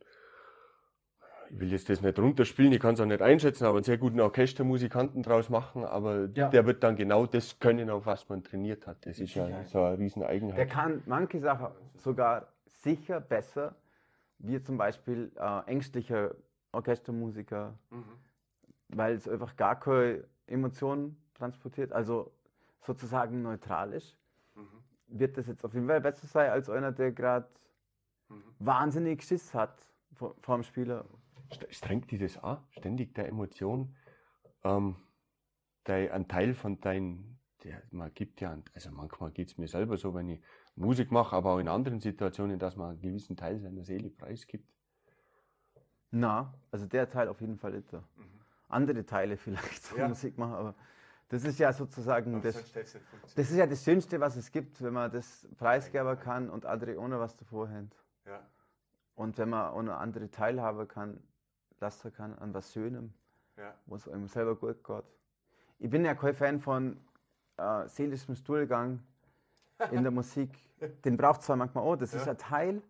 ich 1.51 1.61
will 1.61 1.71
jetzt 1.73 1.89
das 1.89 2.01
nicht 2.03 2.19
runterspielen, 2.19 2.73
ich 2.73 2.81
kann 2.81 2.95
es 2.95 3.01
auch 3.01 3.07
nicht 3.07 3.23
einschätzen, 3.23 3.65
aber 3.65 3.77
einen 3.77 3.85
sehr 3.85 3.99
guten 3.99 4.21
Orchestermusikanten 4.21 5.23
draus 5.23 5.49
machen, 5.49 5.85
aber 5.85 6.29
Ja. 6.35 6.49
der 6.49 6.67
wird 6.67 6.83
dann 6.83 6.97
genau 6.97 7.27
das 7.27 7.59
können, 7.59 7.91
auf 7.91 8.07
was 8.07 8.29
man 8.29 8.43
trainiert 8.43 8.87
hat. 8.87 9.05
Das 9.07 9.19
ist 9.19 9.35
ja 9.35 9.65
so 9.65 9.83
eine 9.83 9.99
riesen 9.99 10.23
Der 10.55 10.67
kann 10.67 11.03
manche 11.07 11.41
Sachen 11.41 11.69
sogar 11.97 12.49
sicher 12.67 13.21
besser, 13.21 13.75
wie 14.39 14.61
zum 14.63 14.77
Beispiel 14.77 15.33
äh, 15.37 15.61
ängstlicher 15.71 16.35
Orchestermusiker, 16.73 17.79
weil 18.89 19.15
es 19.15 19.29
einfach 19.29 19.57
gar 19.57 19.79
keine 19.81 20.25
Emotionen 20.47 21.17
transportiert, 21.35 21.93
also 21.93 22.33
sozusagen 22.83 23.43
neutral 23.43 23.93
ist. 23.93 24.17
Wird 25.09 25.39
das 25.39 25.47
jetzt 25.47 25.65
auf 25.65 25.73
jeden 25.75 25.87
Fall 25.87 26.01
besser 26.01 26.27
sein 26.27 26.51
als 26.51 26.69
einer, 26.69 26.93
der 26.93 27.13
gerade 27.13 27.47
wahnsinnig 28.59 29.23
Schiss 29.23 29.55
hat 29.55 29.87
vor, 30.15 30.35
vor 30.41 30.57
dem 30.57 30.65
Spieler. 30.65 31.05
St- 31.53 31.73
Strengt 31.73 32.11
dich 32.11 32.21
das 32.21 32.39
an, 32.43 32.59
ständig 32.71 33.15
der 33.15 33.29
Emotion, 33.29 33.95
ähm, 34.65 34.97
der, 35.87 36.13
ein 36.15 36.29
Teil 36.29 36.55
von 36.55 36.81
dein, 36.81 37.39
der, 37.65 37.83
man 37.91 38.13
gibt 38.15 38.41
ja, 38.41 38.57
also 38.75 38.91
manchmal 38.91 39.31
geht 39.31 39.49
es 39.49 39.59
mir 39.59 39.69
selber 39.69 39.97
so, 39.97 40.15
wenn 40.15 40.29
ich 40.29 40.41
Musik 40.75 41.11
mache, 41.11 41.35
aber 41.37 41.53
auch 41.53 41.59
in 41.59 41.69
anderen 41.69 42.01
Situationen, 42.01 42.59
dass 42.59 42.77
man 42.77 42.91
einen 42.91 43.01
gewissen 43.01 43.37
Teil 43.37 43.59
seiner 43.61 43.85
Seele 43.85 44.11
preisgibt. 44.11 44.69
Na, 46.11 46.55
also 46.71 46.87
der 46.87 47.09
Teil 47.11 47.29
auf 47.29 47.41
jeden 47.41 47.57
Fall 47.59 47.73
nicht. 47.73 47.93
da. 47.93 48.03
Andere 48.69 49.05
Teile 49.05 49.37
vielleicht 49.37 49.97
Ja. 49.97 50.09
Musik 50.09 50.39
machen, 50.39 50.55
aber 50.55 50.75
das 51.29 51.45
ist 51.45 51.59
ja 51.59 51.73
sozusagen 51.73 52.41
das, 52.41 52.73
das 52.73 53.51
ist 53.51 53.57
ja 53.57 53.67
das 53.67 53.83
Schönste, 53.83 54.21
was 54.21 54.37
es 54.37 54.51
gibt, 54.53 54.81
wenn 54.83 54.93
man 54.93 55.11
das 55.11 55.49
preisgeben 55.57 56.19
kann 56.21 56.49
und 56.51 56.67
andere 56.67 56.99
ohne 56.99 57.19
was 57.19 57.37
davor 57.37 57.69
haben. 57.69 57.91
Ja. 58.25 58.49
Und 59.15 59.39
wenn 59.39 59.49
man 59.49 59.73
ohne 59.75 59.97
andere 59.97 60.31
teilhaben 60.31 60.87
kann, 60.87 61.21
lassen 61.81 62.13
kann 62.13 62.35
an 62.39 62.55
was 62.55 62.73
Schönem, 62.73 63.13
Ja. 63.57 63.75
wo 63.87 63.97
es 63.97 64.09
einem 64.09 64.29
selber 64.29 64.55
gut 64.57 64.83
geht. 64.85 65.05
Ich 65.79 65.91
bin 65.91 66.05
ja 66.05 66.15
kein 66.15 66.35
Fan 66.35 66.61
von 66.61 66.97
äh, 67.59 67.87
seelischem 67.89 68.35
Stuhlgang 68.35 69.03
in 69.91 70.03
der 70.03 70.11
Musik. 70.21 70.51
Den 71.05 71.17
braucht 71.17 71.43
zwar 71.43 71.57
manchmal 71.57 71.85
auch, 71.85 71.97
das 71.97 72.15
ist 72.15 72.27
Ja. 72.27 72.33
ein 72.33 72.39
Teil, 72.39 72.83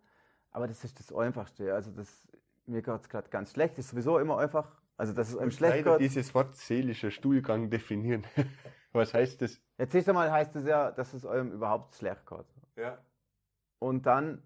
aber 0.51 0.67
das 0.67 0.83
ist 0.83 0.99
das 0.99 1.13
Einfachste. 1.13 1.73
Also 1.73 1.91
das, 1.91 2.27
mir 2.65 2.81
geht 2.81 2.95
es 3.01 3.09
gerade 3.09 3.29
ganz 3.29 3.51
schlecht, 3.51 3.77
das 3.77 3.85
ist 3.85 3.91
sowieso 3.91 4.19
immer 4.19 4.37
einfach. 4.37 4.69
Also 4.97 5.13
dass 5.13 5.29
es 5.29 5.37
einem 5.37 5.51
schlecht 5.51 5.85
geht. 5.85 5.99
dieses 5.99 6.33
Wort 6.33 6.55
seelischer 6.55 7.11
Stuhlgang 7.11 7.69
definieren. 7.69 8.25
Was 8.93 9.13
heißt 9.13 9.41
das? 9.41 9.61
Jetzt 9.77 9.93
erst 9.93 10.09
einmal 10.09 10.31
heißt 10.31 10.55
es 10.55 10.65
ja, 10.65 10.91
dass 10.91 11.13
es 11.13 11.23
eurem 11.23 11.51
überhaupt 11.51 11.93
schlecht 11.93 12.25
geht. 12.25 12.45
Ja. 12.77 12.97
Und 13.79 14.07
dann, 14.07 14.41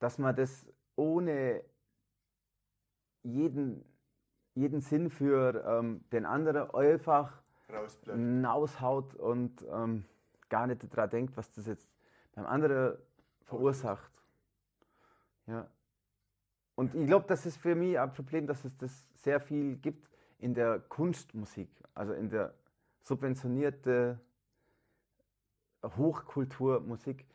dass 0.00 0.18
man 0.18 0.34
das 0.34 0.66
ohne 0.96 1.62
jeden, 3.22 3.84
jeden 4.54 4.80
Sinn 4.80 5.10
für 5.10 5.64
ähm, 5.66 6.04
den 6.12 6.26
anderen 6.26 6.70
einfach 6.70 7.42
hinaushaut 8.04 9.14
und 9.14 9.64
ähm, 9.70 10.04
gar 10.48 10.66
nicht 10.66 10.82
daran 10.90 11.10
denkt, 11.10 11.36
was 11.36 11.50
das 11.52 11.66
jetzt 11.66 11.88
beim 12.34 12.46
anderen 12.46 12.96
verursacht. 13.42 14.12
Ja. 15.46 15.68
Und 16.74 16.94
ich 16.94 17.06
glaube, 17.06 17.26
das 17.26 17.44
ist 17.44 17.56
für 17.56 17.74
mich 17.74 17.98
ein 17.98 18.12
Problem, 18.12 18.46
dass 18.46 18.64
es 18.64 18.76
das 18.78 19.06
sehr 19.14 19.40
viel 19.40 19.76
gibt 19.76 20.08
in 20.38 20.54
der 20.54 20.78
Kunstmusik, 20.78 21.68
also 21.94 22.12
in 22.12 22.30
der 22.30 22.54
subventionierte 23.02 24.20
Hochkulturmusik. 25.82 27.26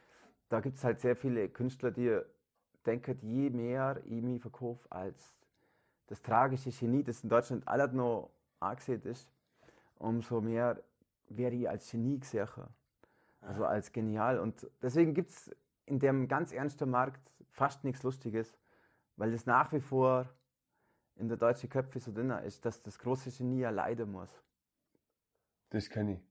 Da 0.50 0.62
gibt 0.62 0.78
es 0.78 0.84
halt 0.84 1.00
sehr 1.02 1.16
viele 1.16 1.50
Künstler, 1.50 1.92
die 1.92 2.20
denken, 2.86 3.18
je 3.22 3.50
mehr 3.50 4.02
ich 4.06 4.22
mich 4.22 4.42
verkaufe 4.42 4.90
als 4.92 5.36
das 6.14 6.22
tragische 6.22 6.70
Genie, 6.70 7.04
das 7.04 7.24
in 7.24 7.30
Deutschland 7.30 7.68
alles 7.68 7.92
noch 7.92 8.30
angesehen 8.60 9.02
ist, 9.02 9.28
umso 9.98 10.42
mehr 10.42 10.80
werde 11.28 11.56
ich 11.56 11.68
als 11.68 11.90
Genie 11.90 12.20
gesehen. 12.20 12.48
Also 13.42 13.66
als 13.66 13.92
genial. 13.92 14.40
Und 14.40 14.70
deswegen 14.80 15.16
gibt 15.16 15.32
es 15.32 15.52
in 15.88 15.98
dem 15.98 16.28
ganz 16.28 16.52
ernsten 16.52 16.88
Markt 16.92 17.20
fast 17.50 17.84
nichts 17.84 18.04
Lustiges, 18.04 18.60
weil 19.16 19.34
es 19.34 19.48
nach 19.48 19.74
wie 19.74 19.80
vor 19.80 20.30
in 21.16 21.30
der 21.30 21.38
deutschen 21.38 21.68
Köpfe 21.68 22.00
so 22.00 22.14
drin 22.14 22.30
ist, 22.30 22.64
dass 22.64 22.84
das 22.84 23.00
große 23.00 23.32
Genie 23.32 23.62
ja 23.62 23.72
leiden 23.72 24.12
muss. 24.12 24.30
Das 25.72 25.90
kann 25.90 26.10
ich. 26.10 26.22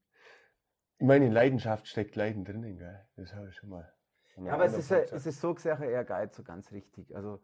Ich 0.99 1.07
meine, 1.07 1.27
in 1.27 1.33
Leidenschaft 1.33 1.88
steckt 1.88 2.14
Leiden 2.14 2.45
drinnen, 2.45 2.79
gell? 2.79 3.05
Das 3.16 3.35
habe 3.35 3.49
ich 3.49 3.57
schon 3.57 3.71
mal. 3.71 3.92
Ja, 4.37 4.55
aber 4.55 4.64
es 4.64 4.79
ist, 4.79 4.92
es 4.92 5.27
ist 5.27 5.40
so 5.40 5.53
gesehen 5.53 5.83
eher 5.83 6.05
Geiz, 6.05 6.37
so 6.37 6.45
ganz 6.45 6.71
richtig. 6.71 7.16
Also 7.16 7.42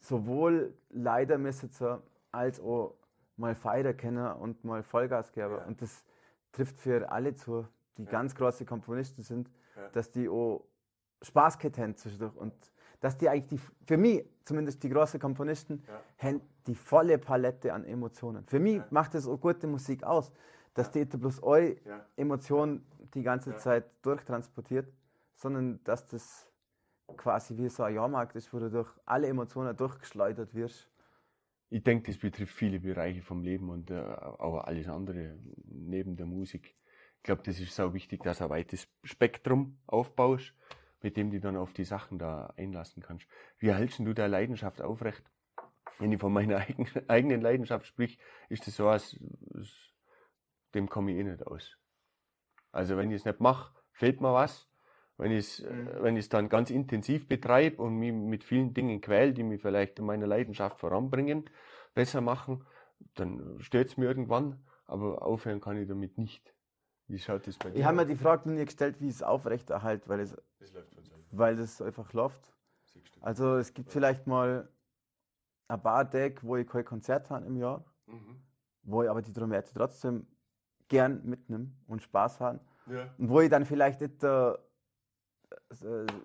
sowohl 0.00 0.74
leider 0.90 1.38
müssen 1.38 1.70
sie 1.70 2.00
als 2.32 2.60
auch 2.60 2.94
mal 3.36 3.54
Feider 3.54 3.94
kennen 3.94 4.32
und 4.32 4.64
mal 4.64 4.82
Vollgas 4.82 5.32
geben. 5.32 5.54
Ja. 5.56 5.64
Und 5.66 5.82
das 5.82 6.04
trifft 6.52 6.80
für 6.80 7.10
alle 7.10 7.34
zu, 7.34 7.66
die 7.98 8.04
Ja. 8.04 8.10
ganz 8.10 8.34
große 8.34 8.64
Komponisten 8.64 9.22
sind, 9.22 9.50
Ja. 9.76 9.88
dass 9.92 10.10
die 10.10 10.28
auch 10.28 10.64
Spaß 11.22 11.58
haben 11.78 11.96
zwischendurch 11.96 12.36
und 12.36 12.52
dass 13.00 13.16
die 13.18 13.28
eigentlich, 13.28 13.60
die, 13.60 13.66
für 13.86 13.96
mich 13.96 14.24
zumindest 14.44 14.82
die 14.82 14.88
großen 14.88 15.20
Komponisten, 15.20 15.82
haben 16.18 16.40
die 16.66 16.74
volle 16.74 17.18
Palette 17.18 17.72
an 17.72 17.84
Emotionen. 17.84 18.44
Für 18.46 18.58
mich 18.58 18.80
macht 18.90 19.14
das 19.14 19.26
auch 19.26 19.38
gute 19.38 19.66
Musik 19.66 20.02
aus, 20.02 20.32
dass 20.74 20.90
die 20.90 21.04
bloß 21.04 21.42
eu 21.42 21.74
Ja. 21.84 22.04
Emotionen 22.16 22.86
die 23.14 23.22
ganze. 23.22 23.56
Zeit 23.56 23.84
durchtransportiert, 24.02 24.92
sondern 25.34 25.82
dass 25.84 26.06
das 26.06 26.45
quasi 27.16 27.56
wie 27.56 27.68
so 27.68 27.82
ein 27.82 27.94
Jahrmarkt 27.94 28.36
ist, 28.36 28.52
wo 28.52 28.58
du 28.58 28.70
durch 28.70 28.90
alle 29.04 29.28
Emotionen 29.28 29.76
durchgeschleudert 29.76 30.54
wirst. 30.54 30.88
Ich 31.68 31.82
denke, 31.82 32.10
das 32.10 32.20
betrifft 32.20 32.54
viele 32.54 32.80
Bereiche 32.80 33.22
vom 33.22 33.42
Leben 33.42 33.70
und 33.70 33.90
äh, 33.90 34.00
auch 34.00 34.64
alles 34.64 34.88
andere 34.88 35.38
neben 35.64 36.16
der 36.16 36.26
Musik. 36.26 36.76
Ich 37.16 37.22
glaube, 37.22 37.42
das 37.44 37.58
ist 37.58 37.74
so 37.74 37.92
wichtig, 37.92 38.22
dass 38.22 38.38
du 38.38 38.44
ein 38.44 38.50
weites 38.50 38.88
Spektrum 39.02 39.78
aufbaust, 39.86 40.54
mit 41.02 41.16
dem 41.16 41.30
du 41.30 41.40
dann 41.40 41.56
auf 41.56 41.72
die 41.72 41.84
Sachen 41.84 42.18
da 42.18 42.52
einlassen 42.56 43.02
kannst. 43.02 43.26
Wie 43.58 43.72
hältst 43.72 43.98
du 43.98 44.12
deine 44.12 44.28
Leidenschaft 44.28 44.80
aufrecht? 44.80 45.24
Wenn 45.98 46.12
ich 46.12 46.20
von 46.20 46.32
meiner 46.32 46.58
eigen, 46.58 46.86
eigenen 47.08 47.40
Leidenschaft 47.40 47.86
sprich, 47.86 48.18
ist 48.48 48.66
das 48.66 48.76
so, 48.76 48.88
als 48.88 49.18
dem 50.74 50.88
komme 50.88 51.12
ich 51.12 51.18
eh 51.18 51.24
nicht 51.24 51.46
aus. 51.46 51.76
Also 52.70 52.96
wenn 52.96 53.10
ich 53.10 53.16
es 53.16 53.24
nicht 53.24 53.40
mache, 53.40 53.74
fehlt 53.92 54.20
mir 54.20 54.32
was. 54.32 54.68
Wenn 55.18 55.32
ich 55.32 55.38
es 55.38 55.62
Mhm. 55.62 55.88
äh, 55.88 56.02
wenn 56.02 56.16
ich 56.16 56.24
es 56.24 56.28
dann 56.28 56.48
ganz 56.48 56.70
intensiv 56.70 57.26
betreibe 57.28 57.82
und 57.82 57.94
mich 57.96 58.12
mit 58.12 58.44
vielen 58.44 58.74
Dingen 58.74 59.00
quäle, 59.00 59.32
die 59.32 59.42
mich 59.42 59.60
vielleicht 59.62 59.98
in 59.98 60.04
meiner 60.06 60.26
Leidenschaft 60.26 60.78
voranbringen, 60.78 61.44
besser 61.94 62.20
machen, 62.20 62.64
dann 63.14 63.56
stört 63.60 63.88
es 63.88 63.96
mir 63.96 64.04
irgendwann, 64.06 64.62
aber 64.86 65.22
aufhören 65.22 65.60
kann 65.60 65.76
ich 65.76 65.88
damit 65.88 66.18
nicht. 66.18 66.54
Wie 67.08 67.18
schaut 67.18 67.46
das 67.46 67.56
bei 67.58 67.70
dir 67.70 67.78
Ich 67.78 67.84
habe 67.84 67.96
mir 67.96 68.06
die 68.06 68.16
Frage 68.16 68.50
nie 68.50 68.64
gestellt, 68.64 69.00
wie 69.00 69.08
ich 69.08 69.14
es 69.14 69.22
aufrechterhalte, 69.22 70.08
weil 70.08 70.20
es, 70.20 70.36
Das 70.58 70.72
läuft 70.72 70.92
von 70.94 71.04
selber. 71.04 71.22
weil 71.30 71.58
es 71.58 71.80
einfach 71.80 72.12
läuft. 72.12 72.52
Also 73.20 73.56
es 73.56 73.72
gibt 73.74 73.92
vielleicht 73.92 74.26
mal 74.26 74.68
ein 75.68 75.80
paar 75.82 76.10
Tage, 76.10 76.36
wo 76.42 76.56
ich 76.56 76.66
kein 76.66 76.84
Konzert 76.84 77.30
habe 77.30 77.46
im 77.46 77.56
Jahr, 77.56 77.84
Mhm. 78.06 78.40
wo 78.82 79.02
ich 79.02 79.08
aber 79.10 79.22
die 79.22 79.32
Trompete 79.32 79.72
trotzdem 79.74 80.26
gern 80.88 81.22
mitnehme 81.24 81.72
und 81.86 82.02
Spaß 82.02 82.40
habe. 82.40 82.60
Ja. 82.86 83.12
Und 83.18 83.28
wo 83.28 83.40
ich 83.40 83.50
dann 83.50 83.64
vielleicht 83.64 84.00
nicht 84.00 84.22
äh, 84.22 84.50
äh, 84.50 84.56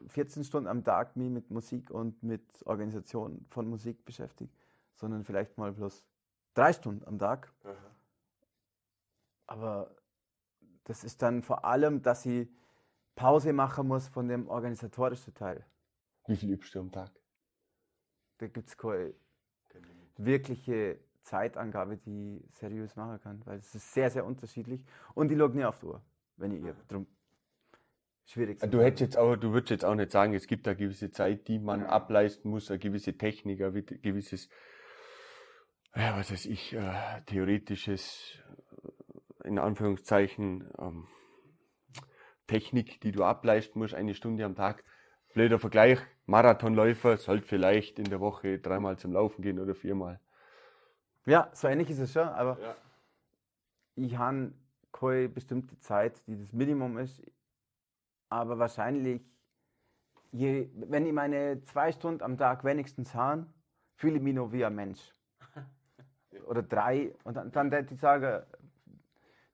14 0.08 0.44
Stunden 0.44 0.68
am 0.68 0.84
Tag 0.84 1.16
mich 1.16 1.30
mit 1.30 1.52
Musik 1.52 1.92
und 1.92 2.24
mit 2.24 2.66
Organisation 2.66 3.46
von 3.50 3.68
Musik 3.68 4.04
beschäftige, 4.06 4.52
sondern 4.96 5.24
vielleicht 5.24 5.58
mal 5.58 5.72
bloß 5.72 6.04
drei 6.54 6.74
Stunden 6.74 7.06
am 7.06 7.20
Tag. 7.20 7.54
Aha. 7.64 7.76
Aber 9.48 9.96
das 10.86 11.04
ist 11.04 11.22
dann 11.22 11.44
vor 11.44 11.66
allem, 11.66 12.02
dass 12.02 12.26
ich 12.26 12.50
Pause 13.16 13.54
machen 13.54 13.88
muss 13.88 14.08
von 14.08 14.28
dem 14.28 14.48
organisatorischen 14.48 15.34
Teil. 15.34 15.66
Wie 16.28 16.36
viel 16.36 16.52
übst 16.52 16.74
du 16.74 16.80
am 16.80 16.92
Tag? 16.92 17.12
Da 18.38 18.48
gibt 18.48 18.70
es 18.70 18.78
keine 18.78 19.14
wirkliche 20.18 21.00
Zeitangabe, 21.22 21.98
die 21.98 22.38
ich 22.38 22.56
seriös 22.56 22.96
machen 22.96 23.20
kann, 23.22 23.46
weil 23.46 23.60
es 23.60 23.76
ist 23.76 23.94
sehr, 23.94 24.10
sehr 24.10 24.26
unterschiedlich. 24.26 24.84
Und 25.14 25.32
ich 25.32 25.38
schaue 25.38 25.50
nie 25.50 25.66
auf 25.66 25.80
die 25.80 25.86
Uhr, 25.86 26.02
wenn 26.38 26.52
ich 26.52 26.60
übe. 26.60 26.76
Drum 26.88 27.06
schwierig. 28.32 28.60
zu 28.60 28.70
Du 28.70 28.82
hättest 28.82 29.02
jetzt 29.02 29.18
auch, 29.18 29.36
du 29.36 29.52
würdest 29.54 29.70
jetzt 29.72 29.86
auch 29.86 29.96
nicht 29.96 30.12
sagen, 30.12 30.34
es 30.34 30.48
gibt 30.48 30.68
eine 30.68 30.78
gewisse 30.78 31.12
Zeit, 31.12 31.48
die 31.48 31.60
man 31.60 31.82
Ja. 31.82 31.90
ableisten 31.90 32.50
muss, 32.52 32.70
eine 32.70 32.80
gewisse 32.80 33.18
Technik, 33.18 33.62
ein 33.62 33.74
wi- 33.74 33.84
gewisses, 33.84 34.50
ja, 35.96 36.18
was 36.18 36.32
weiß 36.32 36.46
ich, 36.46 36.74
äh, 36.74 37.22
theoretisches, 37.26 38.40
äh, 39.44 39.48
in 39.48 39.60
Anführungszeichen, 39.60 40.70
ähm, 40.80 41.08
Technik, 42.48 43.00
die 43.02 43.12
du 43.12 43.24
ableisten 43.24 43.80
musst, 43.80 43.94
eine 43.94 44.14
Stunde 44.14 44.44
am 44.46 44.56
Tag. 44.56 44.84
Blöder 45.34 45.60
Vergleich, 45.60 46.00
Marathonläufer 46.26 47.18
sollte 47.18 47.48
vielleicht 47.48 47.98
in 48.00 48.06
der 48.06 48.20
Woche 48.20 48.60
dreimal 48.60 48.98
zum 48.98 49.14
Laufen 49.14 49.42
gehen 49.42 49.60
oder 49.60 49.76
viermal. 49.76 50.20
Ja, 51.26 51.50
so 51.54 51.68
ähnlich 51.68 51.90
ist 51.90 52.00
es 52.00 52.12
schon, 52.12 52.28
aber 52.28 52.58
Ja. 52.62 52.76
ich 53.96 54.18
habe 54.18 54.52
keine 54.92 55.30
bestimmte 55.30 55.80
Zeit, 55.80 56.22
die 56.28 56.38
das 56.38 56.52
Minimum 56.52 56.98
ist, 56.98 57.24
aber 58.32 58.58
wahrscheinlich 58.58 59.22
je, 60.32 60.70
wenn 60.74 61.06
ich 61.06 61.12
meine 61.12 61.62
zwei 61.64 61.92
Stunden 61.92 62.24
am 62.24 62.38
Tag 62.38 62.64
wenigstens 62.64 63.14
habe, 63.14 63.46
fühle 63.96 64.16
ich 64.16 64.22
mich 64.22 64.34
noch 64.34 64.54
wie 64.54 64.64
ein 64.64 64.74
Mensch. 64.74 65.14
Oder 66.48 66.64
drei. 66.64 67.14
Und 67.26 67.36
dann, 67.36 67.52
dann 67.52 67.70
würde 67.72 67.94
ich 67.94 68.00
sagen, 68.00 68.44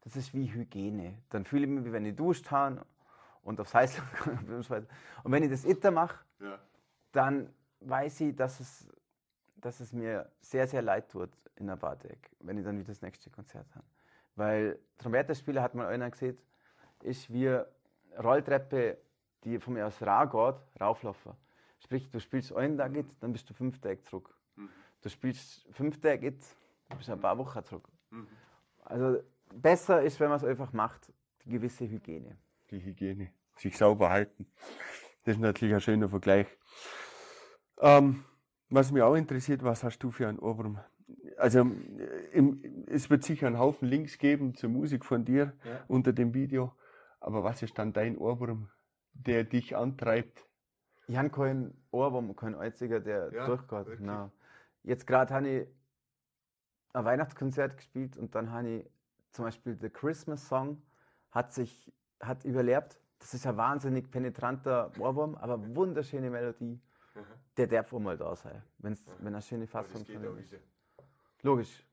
das 0.01 0.15
ist 0.15 0.31
wie 0.35 0.45
Hygiene. 0.45 1.17
Dann 1.29 1.43
fühle 1.43 1.63
ich 1.63 1.69
mich, 1.69 1.85
wie 1.85 1.91
wenn 1.91 2.05
ich 2.05 2.15
duscht 2.15 2.51
habe 2.51 2.85
und 3.41 3.59
aufs 3.59 3.73
Heiß 3.73 3.99
Und 5.23 5.31
wenn 5.31 5.43
ich 5.43 5.49
das 5.49 5.65
immer 5.65 5.91
mache, 5.91 6.23
Ja. 6.39 6.59
dann 7.11 7.51
weiß 7.79 8.21
ich, 8.21 8.35
dass 8.35 8.59
es, 8.59 8.87
dass 9.55 9.79
es 9.79 9.91
mir 9.91 10.31
sehr, 10.39 10.67
sehr 10.67 10.83
leid 10.83 11.09
tut 11.09 11.31
in 11.55 11.65
der 11.65 11.77
Bardeck, 11.77 12.29
wenn 12.41 12.59
ich 12.59 12.63
dann 12.63 12.77
wieder 12.77 12.89
das 12.89 13.01
nächste 13.01 13.31
Konzert 13.31 13.65
habe. 13.73 13.85
Weil 14.35 14.77
Trompeterspieler 14.99 15.63
hat 15.63 15.73
mal 15.73 15.87
einer 15.87 16.11
gesehen, 16.11 16.37
ist 17.01 17.33
wie 17.33 17.59
Rolltreppe, 18.23 18.97
die 19.43 19.59
von 19.59 19.73
mir 19.73 19.87
aus 19.87 20.01
raus 20.01 20.29
geht, 20.31 20.81
rauflaufen. 20.81 21.33
Sprich, 21.79 22.09
du 22.09 22.19
spielst 22.19 22.53
einen 22.53 22.77
Tag 22.77 22.95
jetzt, 22.95 23.21
dann 23.21 23.31
bist 23.31 23.49
du 23.49 23.53
fünf 23.53 23.79
Tage 23.79 24.01
zurück. 24.01 24.35
Du 25.01 25.09
spielst 25.09 25.67
fünf 25.71 26.01
Tage 26.01 26.25
jetzt, 26.25 26.57
dann 26.89 26.97
bist 26.97 27.07
du 27.09 27.13
ein 27.13 27.21
paar 27.21 27.37
Wochen 27.37 27.63
zurück. 27.63 27.87
Also 28.83 29.19
besser 29.53 30.01
ist, 30.01 30.19
wenn 30.19 30.29
man 30.29 30.37
es 30.37 30.43
einfach 30.43 30.73
macht, 30.73 31.13
die 31.45 31.51
gewisse 31.51 31.87
Hygiene. 31.87 32.37
Die 32.71 32.83
Hygiene. 32.83 33.29
Sich 33.55 33.77
sauber 33.77 34.09
halten. 34.09 34.47
Das 35.23 35.35
ist 35.35 35.41
natürlich 35.41 35.73
ein 35.75 35.81
schöner 35.81 36.09
Vergleich. 36.09 36.47
Ähm, 37.79 38.23
was 38.69 38.91
mich 38.91 39.01
auch 39.03 39.15
interessiert, 39.15 39.63
was 39.63 39.83
hast 39.83 39.99
du 39.99 40.11
für 40.11 40.27
einen 40.27 40.39
Ohrwurm? 40.39 40.79
Also 41.37 41.59
im, 42.33 42.85
es 42.87 43.09
wird 43.09 43.23
sicher 43.23 43.47
einen 43.47 43.59
Haufen 43.59 43.87
Links 43.87 44.17
geben 44.17 44.55
zur 44.55 44.69
Musik 44.69 45.05
von 45.05 45.23
dir 45.23 45.53
Ja. 45.63 45.83
unter 45.87 46.11
dem 46.13 46.33
Video. 46.33 46.73
Aber 47.19 47.43
was 47.43 47.61
ist 47.63 47.77
dann 47.77 47.93
dein 47.93 48.17
Ohrwurm, 48.17 48.69
der 49.13 49.43
dich 49.43 49.75
antreibt? 49.75 50.47
Ich 51.07 51.17
habe 51.17 51.29
keinen 51.29 51.81
Ohrwurm, 51.91 52.35
keinen 52.35 52.55
einziger, 52.55 52.99
der 52.99 53.31
Ja, 53.33 53.45
durchgeht. 53.45 53.99
Nein. 53.99 54.31
Jetzt 54.83 55.07
gerade 55.07 55.33
habe 55.33 55.47
ich 55.47 55.67
ein 56.93 57.05
Weihnachtskonzert 57.05 57.77
gespielt 57.77 58.17
und 58.17 58.35
dann 58.35 58.51
habe 58.51 58.69
ich 58.69 58.91
zum 59.31 59.45
Beispiel 59.45 59.77
The 59.79 59.89
Christmas 59.89 60.47
Song 60.47 60.81
hat 61.31 61.53
sich 61.53 61.93
hat 62.19 62.45
überlebt. 62.45 62.99
Das 63.19 63.33
ist 63.33 63.45
ein 63.47 63.57
wahnsinnig 63.57 64.11
penetranter 64.11 64.91
Ohrwurm, 64.99 65.35
aber 65.35 65.59
wunderschöne 65.75 66.29
Melodie. 66.29 66.79
Der 67.57 67.67
darf 67.67 67.91
auch 67.91 67.99
mal 67.99 68.17
da 68.17 68.35
sein, 68.35 68.61
wenn's, 68.77 69.03
wenn 69.19 69.33
eine 69.33 69.41
schöne 69.41 69.65
Fassung 69.65 70.05
von 70.05 70.23
ihm 70.23 70.37
ist. 70.37 70.55
Logisch. 71.41 71.86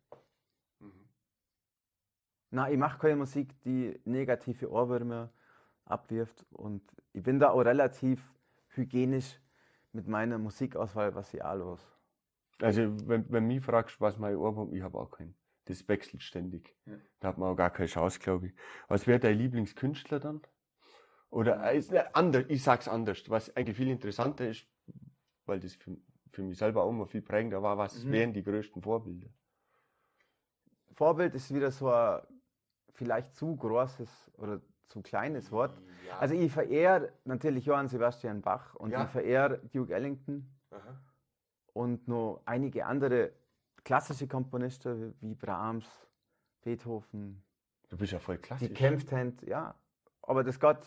Nein, 2.55 2.73
ich 2.73 2.79
mache 2.79 2.99
keine 3.01 3.17
Musik, 3.17 3.61
die 3.63 4.01
negative 4.05 4.71
Ohrwürmer 4.71 5.33
abwirft 5.87 6.47
und 6.53 6.83
ich 7.13 7.21
bin 7.23 7.41
da 7.41 7.51
auch 7.51 7.61
relativ 7.65 8.23
hygienisch 8.69 9.41
mit 9.93 10.07
meiner 10.07 10.39
Musikauswahl, 10.39 11.15
was 11.17 11.35
ich 11.35 11.43
auch 11.43 11.57
los. 11.57 11.81
Also, 12.61 12.83
wenn, 13.09 13.29
wenn 13.29 13.47
mich 13.49 13.65
fragst, 13.65 14.01
was 14.01 14.19
mein 14.19 14.37
Ohrwurm, 14.37 14.73
ich 14.73 14.83
habe 14.83 14.97
auch 14.99 15.11
keinen. 15.11 15.35
Das 15.65 15.89
wechselt 15.89 16.23
ständig. 16.23 16.77
Ja. 16.87 16.93
Da 17.19 17.29
hat 17.29 17.39
man 17.39 17.49
auch 17.51 17.57
gar 17.57 17.71
keine 17.71 17.89
Chance, 17.89 18.21
glaube 18.21 18.47
ich. 18.47 18.55
Was 18.87 19.09
wäre 19.09 19.19
dein 19.19 19.37
Lieblingskünstler 19.37 20.21
dann? 20.21 20.41
Oder 21.31 21.61
äh, 21.73 21.79
ist, 21.79 21.93
äh, 21.93 22.05
anders, 22.13 22.45
ich 22.49 22.63
sag's 22.63 22.87
anders, 22.87 23.29
was 23.29 23.55
eigentlich 23.57 23.77
viel 23.77 23.89
interessanter 23.89 24.49
ist, 24.49 24.69
weil 25.47 25.59
das 25.59 25.75
für, 25.75 25.97
für 26.31 26.43
mich 26.45 26.57
selber 26.59 26.85
auch 26.85 26.91
immer 26.91 27.07
viel 27.07 27.23
prägender 27.23 27.63
war, 27.63 27.77
was 27.79 28.05
Mhm. 28.05 28.13
wären 28.13 28.33
die 28.33 28.45
größten 28.45 28.81
Vorbilder? 28.81 29.29
Vorbild 30.93 31.35
ist 31.35 31.53
wieder 31.53 31.73
so 31.73 31.91
ein 31.91 32.21
vielleicht 32.95 33.35
zu 33.35 33.57
großes 33.57 34.31
oder 34.39 34.61
zu 34.89 35.03
kleines 35.03 35.51
Wort. 35.53 35.77
Ja. 36.09 36.19
Also 36.19 36.35
ich 36.35 36.53
verehre 36.53 37.13
natürlich 37.25 37.67
Johann 37.67 37.89
Sebastian 37.89 38.41
Bach 38.43 38.75
und 38.77 38.91
Ja. 38.91 39.05
ich 39.05 39.11
verehre 39.11 39.59
Duke 39.73 39.95
Ellington 39.95 40.49
Aha. 40.71 41.01
und 41.73 42.07
noch 42.09 42.41
einige 42.45 42.87
andere 42.87 43.33
klassische 43.85 44.27
Komponisten 44.29 45.15
wie 45.21 45.35
Brahms, 45.35 45.87
Beethoven, 46.63 47.43
Du 47.91 47.97
bist 47.99 48.13
ja 48.13 48.19
voll 48.19 48.39
klassisch. 48.39 48.69
die 48.69 48.75
kämpft 48.75 49.13
haben, 49.13 49.37
ja. 49.47 49.75
Aber 50.23 50.43
das 50.43 50.59
geht 50.59 50.79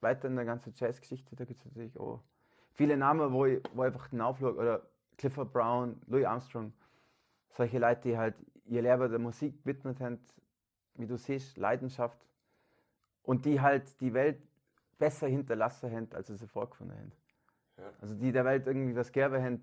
weiter 0.00 0.28
in 0.28 0.36
der 0.36 0.44
ganzen 0.44 0.72
Jazzgeschichte, 0.76 1.34
da 1.34 1.44
gibt 1.44 1.60
es 1.60 1.66
natürlich 1.66 1.98
auch 1.98 2.22
viele 2.74 2.96
Namen, 2.96 3.32
wo 3.32 3.46
ich, 3.46 3.62
wo 3.72 3.82
ich 3.82 3.86
einfach 3.86 4.08
hinaufschaue. 4.10 4.54
Oder 4.54 4.82
Clifford 5.16 5.50
Brown, 5.52 6.00
Louis 6.06 6.26
Armstrong, 6.26 6.72
solche 7.50 7.78
Leute, 7.78 8.02
die 8.02 8.18
halt 8.18 8.34
ihr 8.66 8.82
Leben 8.82 9.08
der 9.10 9.18
Musik 9.18 9.58
gewidmet 9.62 9.98
haben, 10.00 10.18
wie 10.98 11.06
du 11.06 11.16
siehst, 11.16 11.56
Leidenschaft. 11.56 12.18
Und 13.22 13.44
die 13.44 13.60
halt 13.60 14.00
die 14.00 14.14
Welt 14.14 14.40
besser 14.98 15.26
hinterlassen 15.26 15.90
haben, 15.90 16.08
als 16.12 16.28
sie 16.28 16.46
vorgefunden 16.46 16.96
haben. 16.96 17.12
Ja. 17.76 17.92
Also 18.00 18.14
die 18.14 18.32
der 18.32 18.44
Welt 18.44 18.66
irgendwie 18.66 18.94
was 18.94 19.12
gegeben 19.12 19.42
haben 19.42 19.62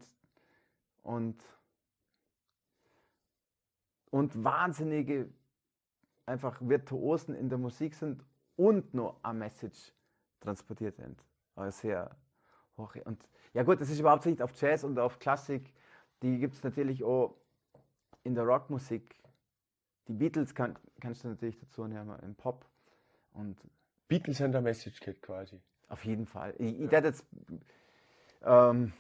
und, 1.02 1.42
und 4.12 4.44
wahnsinnige 4.44 5.30
einfach 6.26 6.60
Virtuosen 6.62 7.36
in 7.36 7.50
der 7.50 7.58
Musik 7.58 7.96
sind 7.96 8.24
und 8.56 8.94
noch 8.94 9.24
eine 9.24 9.40
Message 9.40 9.94
transportiert 10.40 11.00
haben. 11.00 11.18
Also 11.56 11.80
sehr 11.80 12.16
hoch. 12.78 12.96
Und 13.06 13.28
ja 13.54 13.64
gut, 13.64 13.82
das 13.82 13.90
ist 13.90 14.00
überhaupt 14.00 14.26
nicht 14.26 14.42
auf 14.42 14.60
Jazz 14.60 14.84
und 14.84 14.98
auf 15.00 15.20
Klassik. 15.20 15.74
Die 16.22 16.40
gibt 16.40 16.56
es 16.56 16.64
natürlich 16.64 17.04
auch 17.04 17.36
in 18.24 18.36
der 18.36 18.46
Rockmusik. 18.46 19.16
Die 20.08 20.14
Beatles 20.14 20.54
kann, 20.54 20.78
kannst 21.04 21.24
du 21.24 21.28
natürlich 21.28 21.60
dazu 21.60 21.86
nehmen, 21.86 22.18
im 22.22 22.34
Pop. 22.34 22.66
Und 23.34 23.58
Beatles 24.08 24.38
sind 24.38 24.54
der 24.54 24.62
Message 24.62 25.00
Kid 25.02 25.22
quasi. 25.22 25.62
auf 25.90 26.06
jeden 26.06 26.26
Fall. 26.26 26.56
Ich, 26.58 26.80
ich 26.80 26.92
werde 26.92 27.10
jetzt 27.10 27.26
ähm, 28.42 28.94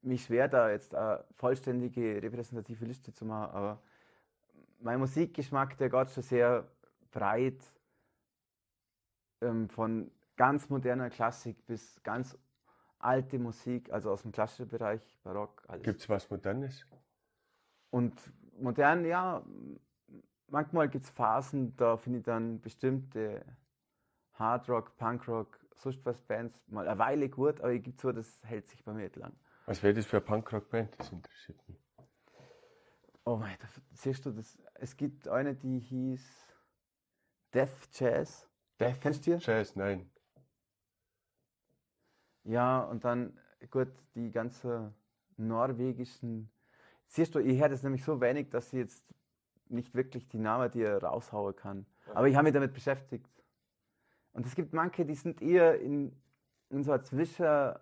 mich 0.00 0.24
schwer, 0.24 0.48
da 0.48 0.70
jetzt 0.70 0.94
eine 0.94 1.24
vollständige 1.34 2.22
repräsentative 2.22 2.84
Liste 2.84 3.12
zu 3.12 3.24
machen, 3.24 3.52
aber 3.52 3.82
mein 4.78 5.00
Musikgeschmack, 5.00 5.76
der 5.76 5.90
geht 5.90 6.10
schon 6.10 6.22
sehr 6.22 6.66
breit 7.10 7.60
ähm, 9.40 9.68
von 9.68 10.10
ganz 10.36 10.70
moderner 10.70 11.10
Klassik 11.10 11.66
bis 11.66 12.00
ganz 12.02 12.38
alte 13.00 13.38
Musik, 13.38 13.92
also 13.92 14.10
aus 14.10 14.22
dem 14.22 14.30
klassischen 14.30 14.68
Bereich, 14.68 15.02
Barock, 15.24 15.64
alles. 15.66 15.82
Gibt's 15.82 16.08
was 16.08 16.30
Modernes? 16.30 16.86
Und 17.90 18.14
modern, 18.56 19.04
ja, 19.04 19.42
manchmal 20.50 20.88
gibt 20.88 21.04
es 21.04 21.10
Phasen, 21.10 21.76
da 21.76 21.96
finde 21.96 22.18
ich 22.18 22.24
dann 22.24 22.60
bestimmte 22.60 23.44
Hardrock, 24.34 24.96
Punkrock, 24.96 25.58
sonst 25.74 26.04
was 26.04 26.20
Bands 26.22 26.58
mal 26.68 26.88
eine 26.88 26.98
Weile 26.98 27.28
gut, 27.28 27.60
aber 27.60 27.72
ich 27.72 27.82
gebe 27.82 27.96
zu, 27.96 28.12
das 28.12 28.40
hält 28.42 28.68
sich 28.68 28.84
bei 28.84 28.92
mir 28.92 29.04
nicht 29.04 29.16
lang. 29.16 29.32
Was 29.66 29.82
wäre 29.82 29.94
das 29.94 30.06
für 30.06 30.16
eine 30.16 30.26
Punkrock-Band? 30.26 30.98
Das 30.98 31.12
interessiert 31.12 31.68
mich. 31.68 31.78
Oh 33.24 33.36
mein, 33.36 33.56
da 33.60 33.68
siehst 33.92 34.24
du 34.26 34.30
das? 34.30 34.58
Es 34.74 34.96
gibt 34.96 35.28
eine, 35.28 35.54
die 35.54 35.78
hieß 35.78 36.24
Death 37.52 37.88
Jazz. 37.92 38.48
Death 38.80 39.00
Kennst 39.00 39.26
du 39.26 39.36
die? 39.36 39.44
Jazz, 39.44 39.76
nein. 39.76 40.10
Ja, 42.44 42.80
und 42.80 43.04
dann, 43.04 43.38
gut, 43.70 43.92
die 44.14 44.30
ganzen 44.30 44.94
norwegischen. 45.36 46.50
Siehst 47.06 47.34
du, 47.34 47.40
ich 47.40 47.60
höre 47.60 47.68
das 47.68 47.82
nämlich 47.82 48.02
so 48.04 48.20
wenig, 48.20 48.50
dass 48.50 48.72
ich 48.72 48.78
jetzt 48.78 49.04
nicht 49.70 49.94
wirklich 49.94 50.28
die 50.28 50.38
Namen 50.38 50.70
dir 50.70 51.02
raushauen 51.02 51.54
kann. 51.54 51.86
Aber 52.14 52.28
ich 52.28 52.34
habe 52.34 52.44
mich 52.44 52.54
damit 52.54 52.72
beschäftigt. 52.74 53.28
Und 54.32 54.46
es 54.46 54.54
gibt 54.54 54.72
manche, 54.72 55.04
die 55.04 55.14
sind 55.14 55.42
eher 55.42 55.80
in, 55.80 56.12
in 56.68 56.82
so 56.82 56.92
einer 56.92 57.02
Zwischenwelt 57.02 57.80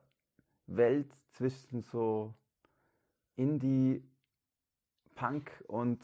zwischen 1.33 1.83
so 1.83 2.35
Indie, 3.37 4.03
Punk 5.15 5.65
und 5.67 6.03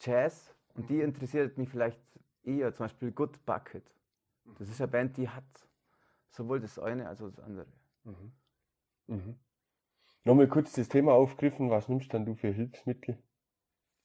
Jazz. 0.00 0.54
Und 0.74 0.90
die 0.90 1.00
interessiert 1.00 1.58
mich 1.58 1.68
vielleicht 1.68 2.00
eher, 2.42 2.74
zum 2.74 2.84
Beispiel 2.84 3.12
Good 3.12 3.44
Bucket. 3.44 3.84
Das 4.58 4.68
ist 4.68 4.80
eine 4.80 4.90
Band, 4.90 5.16
die 5.16 5.28
hat 5.28 5.44
sowohl 6.30 6.60
das 6.60 6.78
eine 6.78 7.08
als 7.08 7.22
auch 7.22 7.28
das 7.28 7.40
andere. 7.40 7.66
Mhm. 9.06 9.36
Nochmal 10.24 10.48
kurz 10.48 10.72
das 10.72 10.88
Thema 10.88 11.12
aufgriffen. 11.12 11.70
Was 11.70 11.88
nimmst 11.88 12.12
dann 12.12 12.24
du 12.24 12.34
für 12.34 12.48
Hilfsmittel, 12.48 13.18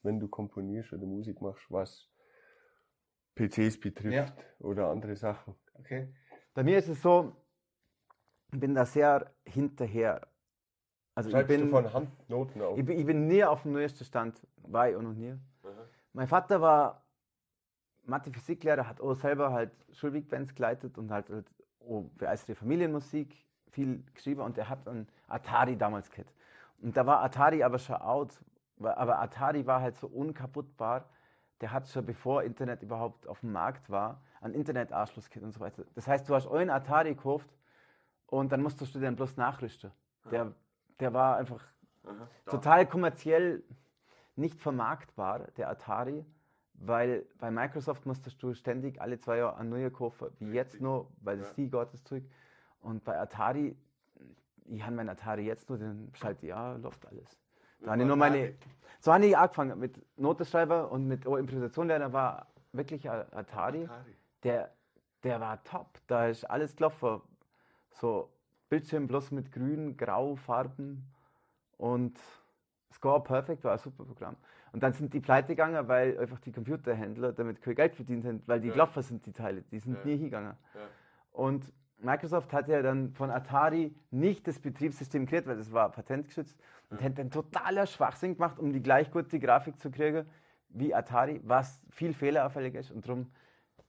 wenn 0.04 0.20
du 0.20 0.28
komponierst 0.28 0.94
oder 0.94 1.06
Musik 1.06 1.42
machst, 1.42 1.66
was 1.70 2.10
PCs 3.36 3.80
betrifft 3.80 4.34
oder 4.60 4.90
andere 4.90 5.16
Sachen? 5.16 5.56
Okay. 5.76 6.14
Bei 6.54 6.64
mir 6.64 6.78
ist 6.78 6.90
es 6.90 7.02
so, 7.02 7.36
ich 8.52 8.60
bin 8.60 8.74
da 8.74 8.86
sehr 8.86 9.34
hinterher. 9.46 10.28
Also 11.16 11.38
ich 11.38 11.48
bin, 11.48 11.62
du 11.62 11.68
von 11.70 11.94
Hand 11.94 12.30
Noten 12.30 12.62
auf? 12.62 12.78
ich, 12.78 12.86
bin, 12.86 12.98
ich 12.98 13.06
bin 13.06 13.28
nie 13.28 13.44
auf 13.44 13.64
dem 13.64 13.74
neuesten 13.74 14.06
Stand, 14.06 14.46
war 14.58 14.90
ich 14.90 14.96
auch 14.96 15.02
noch 15.02 15.14
nie. 15.14 15.36
Mein 16.14 16.28
Vater 16.28 16.62
war 16.62 17.06
Mathe-Physiklehrer, 18.04 18.88
hat 18.88 19.02
auch 19.02 19.14
selber 19.14 19.52
halt 19.52 19.72
Schulwegbands 19.92 20.56
geleitet 20.56 20.98
und 20.98 21.12
halt, 21.12 21.30
halt 21.30 21.46
auch 21.82 22.10
begeisterte 22.18 22.56
Familienmusik 22.56 23.36
viel 23.70 24.04
geschrieben 24.14 24.42
und 24.42 24.58
er 24.58 24.70
hat 24.70 24.88
einen 24.88 25.08
Atari 25.28 25.78
damals 25.78 26.10
gehabt. 26.10 26.34
Und 26.82 26.96
da 26.98 27.06
war 27.06 27.22
Atari 27.22 27.64
aber 27.64 27.78
schon 27.78 27.96
out, 27.96 28.34
aber 28.82 29.20
Atari 29.20 29.66
war 29.66 29.82
halt 29.82 29.98
so 29.98 30.08
unkaputtbar, 30.08 31.10
der 31.62 31.72
hat 31.74 31.88
schon 31.90 32.06
bevor 32.06 32.44
Internet 32.44 32.84
überhaupt 32.84 33.28
auf 33.28 33.42
dem 33.42 33.52
Markt 33.52 33.90
war, 33.90 34.22
einen 34.42 34.54
Internetanschluss 34.54 35.30
gehabt 35.30 35.44
und 35.46 35.52
so 35.52 35.60
weiter. 35.60 35.84
Das 35.96 36.08
heißt, 36.08 36.28
du 36.30 36.36
hast 36.36 36.48
einen 36.48 36.70
Atari 36.70 37.16
gekauft 37.16 37.50
Und 38.28 38.52
dann 38.52 38.62
musstest 38.62 38.94
du 38.96 39.00
den 39.00 39.16
bloß 39.16 39.38
nachrüsten. 39.38 39.92
Der, 40.32 40.54
der 41.00 41.14
war 41.14 41.38
einfach 41.38 41.64
Aha, 42.04 42.30
total 42.46 42.86
kommerziell 42.88 43.64
nicht 44.36 44.62
vermarktbar, 44.62 45.48
der 45.58 45.70
Atari, 45.70 46.26
weil 46.74 47.26
bei 47.40 47.52
Microsoft 47.52 48.06
musstest 48.06 48.42
du 48.42 48.54
ständig 48.54 49.02
alle 49.02 49.20
zwei 49.20 49.38
Jahre 49.38 49.58
ein 49.58 49.70
neuer 49.70 49.90
kaufen, 49.92 50.30
wie 50.40 50.54
jetzt 50.54 50.80
nur, 50.82 51.12
weil 51.22 51.38
das 51.38 51.50
Ja. 51.50 51.56
die 51.56 51.70
Gottes 51.70 52.04
Zeug. 52.04 52.24
Und 52.80 53.04
bei 53.04 53.20
Atari, 53.20 53.76
ich 54.66 54.84
habe 54.84 54.96
mein 54.96 55.10
Atari 55.10 55.44
jetzt 55.46 55.70
nur, 55.70 55.78
den 55.78 56.12
schalte 56.16 56.48
ja, 56.48 56.74
läuft 56.76 57.06
alles. 57.08 57.38
Da 57.82 57.92
habe 57.92 58.02
ich 58.02 58.08
nur 58.08 58.16
meine, 58.18 58.54
so 59.00 59.14
habe 59.14 59.26
ich 59.26 59.38
angefangen 59.38 59.80
mit 59.80 60.00
Notenschreiber 60.18 60.92
und 60.92 61.08
mit 61.08 61.26
oh, 61.26 61.38
Improvisationlehrer 61.38 62.12
war 62.12 62.48
wirklich 62.74 63.10
Atari 63.10 63.84
Atari. 63.86 64.16
der, 64.44 64.72
der 65.24 65.40
war 65.40 65.64
top. 65.64 66.00
Da 66.08 66.28
ist 66.28 66.44
alles 66.46 66.76
gelaufen. 66.76 67.22
So 67.92 68.30
Bildschirm 68.70 69.08
bloß 69.08 69.32
mit 69.32 69.52
grün, 69.52 69.98
grau 69.98 70.36
Farben 70.36 71.04
und 71.78 72.20
Score 72.94 73.22
Perfect 73.24 73.64
war 73.64 73.74
ein 73.74 73.80
super 73.80 74.04
Programm. 74.06 74.36
Und 74.72 74.84
dann 74.84 74.94
sind 74.94 75.14
die 75.14 75.20
pleite 75.20 75.48
gegangen, 75.50 75.88
weil 75.88 76.18
einfach 76.20 76.40
die 76.40 76.52
Computerhändler 76.52 77.34
damit 77.34 77.62
kein 77.62 77.76
Geld 77.76 77.96
verdient 77.96 78.26
haben, 78.26 78.44
weil 78.46 78.60
die 78.60 78.68
Ja. 78.68 78.74
gelaufen 78.74 79.02
sind, 79.02 79.26
die 79.26 79.32
Teile. 79.32 79.64
Die 79.64 79.80
sind 79.80 79.94
Ja. 79.98 80.06
nie 80.06 80.18
hingegangen. 80.18 80.56
Ja. 80.76 80.82
Und 81.32 81.72
Microsoft 82.02 82.54
hat 82.54 82.68
ja 82.70 82.82
dann 82.82 83.12
von 83.14 83.30
Atari 83.30 83.94
nicht 84.12 84.48
das 84.48 84.60
Betriebssystem 84.60 85.26
kreiert, 85.26 85.48
weil 85.48 85.58
das 85.58 85.72
war 85.72 85.92
patentgeschützt 85.92 86.58
und 86.90 87.02
hat 87.04 87.18
dann 87.18 87.30
totaler 87.30 87.86
Schwachsinn 87.86 88.36
gemacht, 88.36 88.58
um 88.60 88.72
die 88.72 88.82
gleich 88.82 89.12
gute 89.12 89.40
Grafik 89.40 89.80
zu 89.80 89.92
kriegen 89.92 90.26
wie 90.70 90.94
Atari, 90.94 91.42
was 91.44 91.82
viel 91.90 92.14
fehlerauffällig 92.14 92.76
ist 92.76 92.92
und 92.92 93.06
darum 93.08 93.32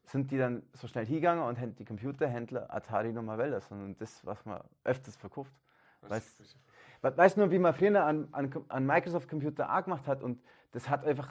sind 0.04 0.30
die 0.32 0.38
dann 0.38 0.62
so 0.72 0.88
schnell 0.88 1.06
hingegangen 1.06 1.44
und 1.44 1.60
haben 1.60 1.76
die 1.76 1.84
Computerhändler 1.84 2.72
Atari 2.74 3.12
nochmal 3.12 3.38
wählen 3.38 3.52
lassen 3.52 3.84
und 3.84 4.00
das, 4.00 4.24
was 4.26 4.44
man 4.44 4.60
öfters 4.82 5.14
verkauft. 5.16 5.52
Weißt, 6.00 6.56
we- 7.02 7.16
weißt 7.16 7.36
du 7.36 7.40
nur, 7.42 7.50
wie 7.50 7.58
man 7.58 7.74
früher 7.74 8.02
an, 8.04 8.26
an, 8.32 8.50
an 8.68 8.86
Microsoft-Computer 8.86 9.72
auch 9.72 9.84
gemacht 9.84 10.06
hat 10.08 10.22
und 10.22 10.42
das 10.72 10.88
hat 10.88 11.04
einfach, 11.04 11.30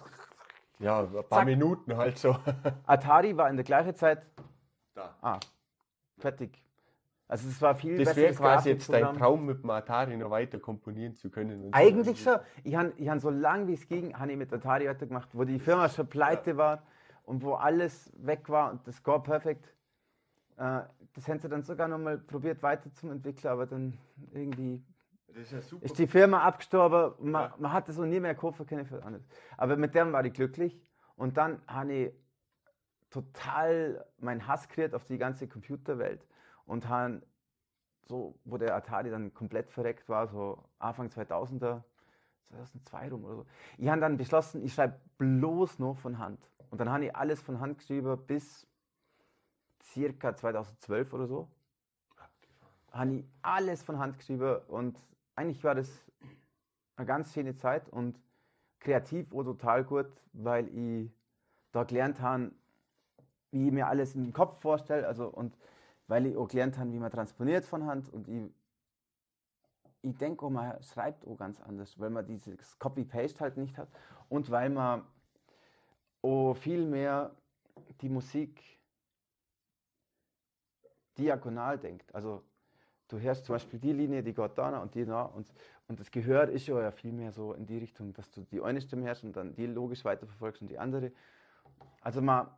Ja, 0.77 1.01
ein 1.01 1.11
paar 1.11 1.23
Zack. 1.39 1.45
Minuten 1.45 1.97
halt 1.97 2.17
so. 2.19 2.37
Atari 2.85 3.35
war 3.35 3.49
in 3.49 3.57
der 3.57 3.65
gleichen 3.65 3.95
Zeit, 3.95 4.21
Da. 4.93 5.15
ah, 5.21 5.39
fertig. 6.19 6.61
Also 7.29 7.47
es 7.47 7.61
war 7.61 7.75
viel 7.75 8.03
Das 8.03 8.15
wäre 8.15 8.33
quasi 8.33 8.69
jetzt 8.71 8.91
dein. 8.91 9.15
Traum, 9.15 9.45
mit 9.45 9.61
dem 9.61 9.69
Atari 9.69 10.17
noch 10.17 10.31
weiter 10.31 10.57
komponieren 10.57 11.13
zu 11.13 11.29
können. 11.29 11.61
so. 11.61 11.69
Eigentlich 11.73 12.23
schon. 12.23 12.39
Ich 12.63 12.75
habe 12.75 12.91
ich 12.97 13.07
han 13.07 13.19
so 13.19 13.29
lange 13.29 13.67
wie 13.67 13.73
es 13.73 13.87
ging, 13.87 14.17
habe 14.17 14.31
ich 14.31 14.37
mit 14.37 14.51
Atari 14.51 14.87
weitergemacht, 14.87 15.29
wo 15.33 15.43
die 15.43 15.59
Firma 15.59 15.87
schon 15.89 16.07
pleite 16.07 16.57
war 16.57 16.81
und 17.23 17.43
wo 17.43 17.53
alles 17.53 18.11
weg 18.17 18.49
war 18.49 18.71
und 18.71 18.85
das 18.87 18.95
Score 18.95 19.21
Perfect. 19.21 19.71
Äh, 20.57 20.81
das 21.13 21.27
haben 21.27 21.37
sie 21.37 21.47
dann 21.47 21.61
sogar 21.61 21.87
noch 21.87 21.99
mal 21.99 22.17
probiert 22.17 22.63
weiter 22.63 22.91
zum 22.95 23.11
entwickeln, 23.11 23.51
aber 23.51 23.67
dann 23.67 23.95
irgendwie 24.33 24.83
ist 25.35 25.51
ja 25.51 25.59
ist 25.81 25.99
die 25.99 26.07
Firma 26.07 26.39
abgestorben. 26.41 27.13
Man, 27.31 27.43
Ja. 27.43 27.55
man 27.59 27.71
hat 27.71 27.87
das 27.87 27.99
auch 27.99 28.05
nie 28.05 28.19
mehr 28.19 28.33
können 28.33 28.87
für 28.87 29.03
anderes. 29.03 29.27
Aber 29.55 29.77
mit 29.77 29.93
dem 29.93 30.11
war 30.13 30.25
ich 30.25 30.33
glücklich 30.33 30.81
und 31.15 31.37
dann 31.37 31.61
habe 31.67 31.93
ich 31.93 32.13
total 33.11 34.03
meinen 34.17 34.47
Hass 34.47 34.67
kreiert 34.67 34.95
auf 34.95 35.05
die 35.05 35.19
ganze 35.19 35.47
Computerwelt 35.47 36.25
und 36.69 36.87
habe 36.87 37.21
so, 38.03 38.35
wo 38.45 38.57
der 38.57 38.75
Atari 38.75 39.09
dann 39.09 39.33
komplett 39.33 39.71
verreckt 39.71 40.07
war, 40.07 40.27
so 40.27 40.63
Anfang 40.77 41.07
2000er, 41.07 41.83
2002 42.49 43.09
rum 43.09 43.25
oder 43.25 43.35
so. 43.37 43.45
Ich 43.77 43.89
habe 43.89 44.01
dann 44.01 44.17
beschlossen, 44.17 44.63
ich 44.63 44.73
schreibe 44.73 44.99
bloß 45.17 45.79
noch 45.79 45.97
von 45.97 46.19
Hand. 46.19 46.39
Und 46.69 46.79
dann 46.79 46.89
habe 46.89 47.05
ich 47.05 47.15
alles 47.15 47.41
von 47.41 47.59
Hand 47.59 47.79
geschrieben 47.79 48.15
bis 48.27 48.67
circa 49.83 50.35
2012 50.35 51.13
oder 51.13 51.27
so. 51.27 51.47
Habe 52.91 53.15
ich 53.15 53.25
alles 53.41 53.81
von 53.83 53.97
Hand 53.97 54.17
geschrieben 54.17 54.57
und 54.67 54.99
eigentlich 55.35 55.63
war 55.63 55.73
das 55.73 55.89
eine 56.95 57.07
ganz 57.07 57.33
schöne 57.33 57.55
Zeit 57.55 57.89
und 57.89 58.19
kreativ 58.79 59.33
auch 59.33 59.43
total 59.43 59.83
gut, 59.83 60.11
weil 60.33 60.67
ich 60.67 61.11
da 61.71 61.83
gelernt 61.83 62.19
habe, 62.21 62.51
wie 63.51 63.67
ich 63.67 63.73
mir 63.73 63.87
alles 63.87 64.15
im 64.15 64.33
Kopf 64.33 64.59
vorstelle, 64.59 65.07
also 65.07 65.27
und 65.27 65.55
weil 66.09 66.25
ich 66.25 66.35
auch 66.35 66.47
gelernt 66.47 66.77
habe, 66.77 66.91
wie 66.91 66.99
man 66.99 67.11
transponiert 67.11 67.63
von 67.65 67.85
Hand 67.85 68.11
und 68.11 68.27
ich, 68.27 68.51
ich 70.01 70.17
denke 70.17 70.43
auch, 70.45 70.49
man 70.49 70.81
schreibt 70.81 71.25
auch 71.25 71.37
ganz 71.37 71.61
anders, 71.61 71.99
weil 71.99 72.09
man 72.09 72.25
dieses 72.25 72.79
Copy-Paste 72.79 73.39
halt 73.41 73.57
nicht 73.57 73.77
hat 73.77 73.89
und 74.27 74.49
weil 74.49 74.71
man 74.71 75.03
auch 76.23 76.55
viel 76.55 76.85
mehr 76.85 77.35
die 78.01 78.09
Musik 78.09 78.59
diagonal 81.15 81.77
denkt. 81.77 82.13
Also 82.15 82.43
du 83.07 83.19
hörst 83.19 83.45
zum 83.45 83.53
Beispiel 83.53 83.79
die 83.79 83.93
Linie, 83.93 84.23
die 84.23 84.33
geht 84.33 84.57
da 84.57 84.79
und 84.79 84.95
die 84.95 85.05
da 85.05 85.21
und, 85.21 85.47
und 85.87 85.99
das 85.99 86.09
Gehör 86.09 86.49
ist 86.49 86.65
ja 86.65 86.91
viel 86.91 87.11
mehr 87.11 87.31
so 87.31 87.53
in 87.53 87.67
die 87.67 87.77
Richtung, 87.77 88.13
dass 88.13 88.31
du 88.31 88.41
die 88.41 88.61
eine 88.61 88.81
Stimme 88.81 89.05
hörst 89.05 89.23
und 89.23 89.35
dann 89.37 89.53
die 89.53 89.67
logisch 89.67 90.03
weiterverfolgst 90.03 90.63
und 90.63 90.69
die 90.69 90.79
andere. 90.79 91.11
Also 92.01 92.19
man, 92.19 92.49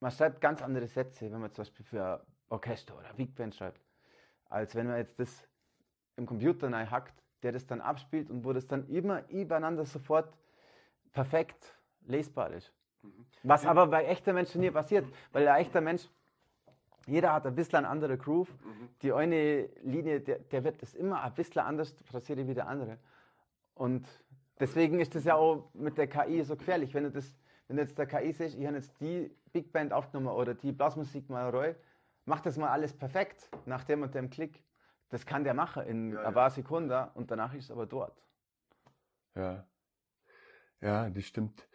man 0.00 0.10
schreibt 0.10 0.40
ganz 0.40 0.62
andere 0.62 0.88
Sätze, 0.88 1.30
wenn 1.30 1.40
man 1.40 1.52
zum 1.52 1.62
Beispiel 1.62 1.84
für 1.84 2.26
Orchester 2.48 2.96
oder 2.96 3.12
Big 3.14 3.34
Band 3.34 3.54
schreibt, 3.54 3.80
als 4.48 4.74
wenn 4.74 4.86
man 4.86 4.96
jetzt 4.98 5.18
das 5.18 5.46
im 6.16 6.26
Computer 6.26 6.70
neu 6.70 6.86
hackt, 6.86 7.14
der 7.42 7.52
das 7.52 7.66
dann 7.66 7.80
abspielt 7.80 8.30
und 8.30 8.44
wo 8.44 8.52
das 8.52 8.66
dann 8.66 8.88
immer 8.88 9.28
übereinander 9.28 9.84
sofort 9.84 10.32
perfekt 11.12 11.76
lesbar 12.06 12.50
ist. 12.52 12.72
Was 13.42 13.64
aber 13.64 13.86
bei 13.86 14.04
echten 14.04 14.34
Menschen 14.34 14.60
nie 14.60 14.70
passiert, 14.70 15.06
weil 15.32 15.46
ein 15.46 15.60
echter 15.60 15.80
Mensch, 15.80 16.08
jeder 17.06 17.32
hat 17.32 17.46
ein 17.46 17.54
bisschen 17.54 17.78
eine 17.78 17.88
andere 17.88 18.18
Groove. 18.18 18.52
Die 19.02 19.12
eine 19.12 19.68
Linie, 19.82 20.20
der, 20.20 20.40
der 20.40 20.64
wird 20.64 20.82
das 20.82 20.94
immer 20.94 21.22
ein 21.22 21.34
bisschen 21.34 21.62
anders 21.62 21.94
passieren 21.94 22.48
wie 22.48 22.54
der 22.54 22.66
andere. 22.66 22.98
Und 23.74 24.06
deswegen 24.58 24.98
ist 24.98 25.14
das 25.14 25.24
ja 25.24 25.36
auch 25.36 25.68
mit 25.74 25.98
der 25.98 26.08
KI 26.08 26.42
so 26.42 26.56
gefährlich. 26.56 26.92
Wenn 26.94 27.04
du, 27.04 27.10
das, 27.10 27.36
wenn 27.68 27.76
du 27.76 27.82
jetzt 27.82 27.96
der 27.96 28.06
KI 28.06 28.32
siehst, 28.32 28.58
ich 28.58 28.66
habe 28.66 28.76
jetzt 28.76 29.00
die 29.00 29.30
Big 29.52 29.72
Band 29.72 29.92
aufgenommen 29.92 30.34
oder 30.34 30.54
die 30.54 30.72
Blasmusik 30.72 31.30
mal 31.30 31.50
Roy, 31.50 31.74
mach 32.26 32.40
das 32.40 32.58
mal 32.58 32.68
alles 32.68 32.92
perfekt 32.92 33.48
nach 33.64 33.84
dem 33.84 34.02
und 34.02 34.14
dem 34.14 34.28
Klick. 34.28 34.62
Das 35.08 35.24
kann 35.24 35.44
der 35.44 35.54
machen 35.54 35.84
in 35.86 36.12
Ja, 36.12 36.18
ein 36.18 36.24
ja. 36.24 36.30
paar 36.32 36.50
Sekunden 36.50 37.08
und 37.14 37.30
danach 37.30 37.54
ist 37.54 37.64
es 37.64 37.70
aber 37.70 37.86
dort. 37.86 38.20
Ja. 39.34 39.66
Ja, 40.80 41.08
das 41.08 41.24
stimmt. 41.24 41.66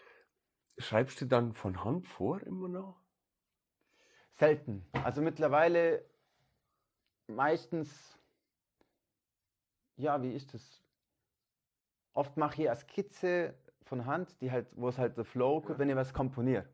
Schreibst 0.78 1.20
du 1.22 1.26
dann 1.26 1.54
von 1.54 1.84
Hand 1.84 2.08
vor 2.08 2.42
immer 2.44 2.68
noch? 2.68 3.02
Selten. 4.34 4.86
Also 5.04 5.22
mittlerweile 5.22 6.06
meistens, 7.28 8.20
ja, 9.96 10.22
wie 10.22 10.34
ist 10.34 10.54
das? 10.54 10.84
Oft 12.14 12.36
mache 12.38 12.62
ich 12.64 12.70
eine 12.70 12.76
Skizze 12.76 13.54
von 13.84 14.06
Hand, 14.06 14.42
die 14.42 14.52
halt, 14.52 14.68
wo 14.76 14.90
es 14.90 14.98
halt 14.98 15.18
der 15.18 15.26
Flow 15.26 15.62
kommt, 15.62 15.80
wenn 15.80 15.90
ich 15.90 15.96
was 15.96 16.14
komponiere. 16.14 16.68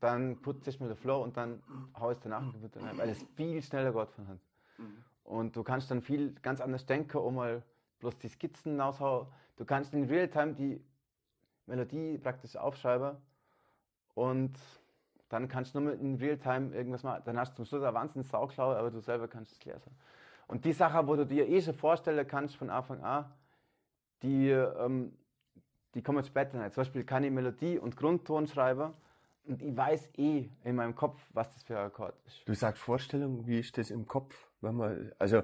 Dann 0.00 0.40
putze 0.42 0.70
ich 0.70 0.80
mir 0.80 0.88
den 0.88 0.96
Flow 0.96 1.22
und 1.22 1.36
dann 1.36 1.62
haue 1.98 2.14
ich 2.14 2.18
danach 2.20 2.40
Computer 2.50 2.82
rein, 2.82 2.98
weil 2.98 3.08
es 3.08 3.22
viel 3.34 3.62
schneller 3.62 3.92
geht 3.92 4.10
von 4.10 4.28
Hand. 4.28 4.40
Und 5.24 5.56
du 5.56 5.62
kannst 5.62 5.90
dann 5.90 6.02
viel 6.02 6.34
ganz 6.42 6.60
anders 6.60 6.86
denken, 6.86 7.18
um 7.18 7.34
mal 7.36 7.62
bloß 7.98 8.18
die 8.18 8.28
Skizzen 8.28 8.80
raushauen. 8.80 9.26
Du 9.56 9.64
kannst 9.64 9.94
in 9.94 10.04
Realtime 10.04 10.54
die 10.54 10.80
Melodie 11.66 12.18
praktisch 12.18 12.56
aufschreiben 12.56 13.16
und 14.14 14.56
dann 15.28 15.48
kannst 15.48 15.74
du 15.74 15.80
nur 15.80 15.94
in 15.94 16.14
Realtime 16.16 16.74
irgendwas 16.74 17.02
machen. 17.02 17.22
Dann 17.24 17.38
hast 17.38 17.52
du 17.52 17.56
zum 17.56 17.64
Schluss 17.64 17.82
eine 17.82 17.94
wahnsinnig 17.94 18.28
Sauklaue, 18.28 18.76
aber 18.76 18.90
du 18.90 19.00
selber 19.00 19.26
kannst 19.26 19.52
es 19.52 19.64
lesen. 19.64 19.90
Und 20.46 20.64
die 20.64 20.72
Sache, 20.72 21.06
wo 21.08 21.16
du 21.16 21.26
dir 21.26 21.48
eh 21.48 21.60
schon 21.60 21.74
vorstellen 21.74 22.26
kannst 22.26 22.56
von 22.56 22.70
Anfang 22.70 23.02
an, 23.02 23.24
die, 24.22 24.50
ähm, 24.50 25.12
die 25.94 26.02
kommen 26.02 26.22
später 26.24 26.60
rein. 26.60 26.70
Zum 26.70 26.82
Beispiel 26.82 27.02
kann 27.04 27.24
ich 27.24 27.32
Melodie 27.32 27.78
und 27.78 27.96
Grundton 27.96 28.46
schreiben 28.46 28.92
und 29.46 29.62
ich 29.62 29.76
weiß 29.76 30.10
eh 30.16 30.48
in 30.64 30.76
meinem 30.76 30.94
Kopf, 30.94 31.20
was 31.32 31.52
das 31.52 31.62
für 31.62 31.78
ein 31.78 31.86
Akkord 31.86 32.14
ist. 32.26 32.42
Du 32.46 32.54
sagst 32.54 32.82
Vorstellung, 32.82 33.46
wie 33.46 33.60
ist 33.60 33.76
das 33.78 33.90
im 33.90 34.06
Kopf? 34.06 34.34
Wenn 34.60 34.74
man, 34.76 35.12
also, 35.18 35.42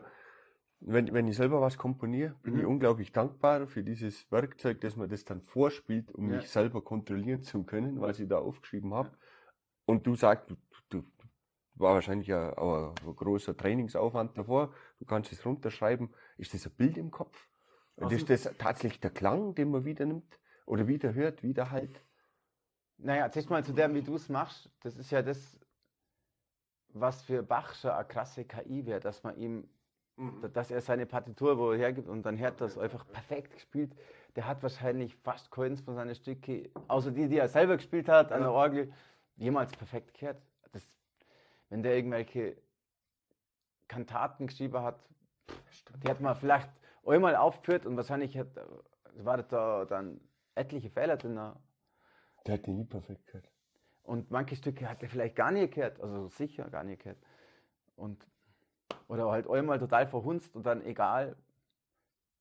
wenn, 0.81 1.13
wenn 1.13 1.29
ich 1.29 1.37
selber 1.37 1.61
was 1.61 1.77
komponiere, 1.79 2.35
bin 2.43 2.57
ich 2.57 2.63
Mhm. 2.65 2.71
unglaublich 2.71 3.13
dankbar 3.13 3.67
für 3.67 3.85
dieses 3.85 4.31
Werkzeug, 4.33 4.81
dass 4.81 4.97
man 4.97 5.09
das 5.09 5.25
dann 5.25 5.41
vorspielt, 5.43 6.11
um 6.13 6.29
Ja. 6.29 6.37
mich 6.37 6.49
selber 6.49 6.83
kontrollieren 6.83 7.43
zu 7.43 7.63
können, 7.65 8.01
was 8.01 8.19
ich 8.19 8.29
da 8.29 8.39
aufgeschrieben 8.39 8.93
habe. 8.95 9.11
Und 9.85 10.07
du 10.07 10.15
sagst, 10.17 10.51
du, 10.51 10.57
du, 10.89 11.05
war 11.75 11.95
wahrscheinlich 11.95 12.29
ja 12.29 12.57
auch 12.59 12.95
ein 13.07 13.17
großer 13.17 13.57
Trainingsaufwand 13.57 14.37
davor. 14.37 14.75
Du 14.99 15.05
kannst 15.05 15.33
es 15.33 15.45
runterschreiben. 15.45 16.13
Ist 16.37 16.55
das 16.55 16.67
ein 16.67 16.73
Bild 16.73 16.97
im 16.99 17.11
Kopf? 17.11 17.49
Und 17.97 18.13
ist 18.13 18.29
das 18.31 18.49
tatsächlich 18.59 19.01
der 19.01 19.11
Klang, 19.11 19.55
den 19.55 19.71
man 19.71 19.85
wieder 19.85 20.05
nimmt? 20.07 20.39
Oder 20.67 20.87
wieder 20.89 21.15
hört, 21.15 21.43
wieder 21.43 21.71
halt? 21.71 22.03
Naja, 23.03 23.31
zuerst 23.31 23.51
mal 23.51 23.65
zu 23.65 23.73
dem, 23.73 23.95
wie 23.95 24.03
du 24.03 24.15
es 24.15 24.29
machst. 24.29 24.71
Das 24.81 24.97
ist 24.97 25.11
ja 25.11 25.23
das, 25.23 25.59
was 26.91 27.23
für 27.23 27.43
Bach 27.43 27.75
schon 27.75 27.91
eine 27.91 28.05
krasse 28.05 28.45
KI 28.45 28.87
wäre, 28.87 29.01
dass 29.01 29.23
man 29.25 29.37
ihm, 29.37 29.69
dass 30.53 30.71
er 30.71 30.81
seine 30.81 31.07
Partitur 31.07 31.59
wo 31.59 31.73
er 31.73 31.79
hergibt 31.79 32.09
und 32.09 32.23
dann 32.25 32.39
hört 32.39 32.61
das 32.61 32.79
einfach 32.79 33.07
perfekt 33.09 33.55
gespielt. 33.55 33.93
Der 34.37 34.47
hat 34.47 34.63
wahrscheinlich 34.63 35.17
fast 35.17 35.51
keins 35.51 35.81
von 35.81 35.95
seinen 35.95 36.15
Stücke, 36.15 36.71
außer 36.87 37.11
die, 37.11 37.29
die 37.29 37.39
er 37.39 37.49
selber 37.49 37.77
gespielt 37.77 38.09
hat 38.09 38.31
an 38.31 38.41
Ja. 38.41 38.47
der 38.47 38.53
Orgel, 38.53 38.93
jemals 39.37 39.73
perfekt 39.73 40.15
gehört. 40.19 40.41
Das, 40.71 40.87
wenn 41.71 41.83
der 41.83 41.97
irgendwelche 41.97 42.57
Kantaten 43.89 44.47
geschrieben 44.47 44.81
hat, 44.81 45.01
die 46.05 46.09
hat 46.09 46.21
man 46.21 46.37
vielleicht 46.37 46.71
einmal 47.05 47.35
aufgeführt 47.35 47.85
und 47.85 47.97
wahrscheinlich 47.97 48.39
hat, 48.39 48.49
war 49.17 49.43
da 49.43 49.85
dann 49.87 50.21
etliche 50.55 50.89
Fehler 50.89 51.17
drin. 51.17 51.41
Der 52.47 52.55
hat 52.55 52.67
die 52.67 52.73
nie 52.73 52.85
perfekt 52.85 53.27
gehört. 53.27 53.49
Und 54.03 54.31
manche 54.31 54.57
Stücke 54.57 54.89
hat 54.89 55.03
er 55.03 55.09
vielleicht 55.09 55.37
gar 55.37 55.51
nicht 55.51 55.75
gehört, 55.75 56.01
also 56.01 56.29
sicher 56.29 56.69
gar 56.71 56.85
nicht 56.85 57.03
gehört. 57.03 57.19
Und, 57.95 58.27
oder 59.09 59.31
halt 59.31 59.49
einmal 59.49 59.79
total 59.79 60.07
verhunzt 60.07 60.55
und 60.57 60.67
dann 60.67 60.85
egal. 60.85 61.37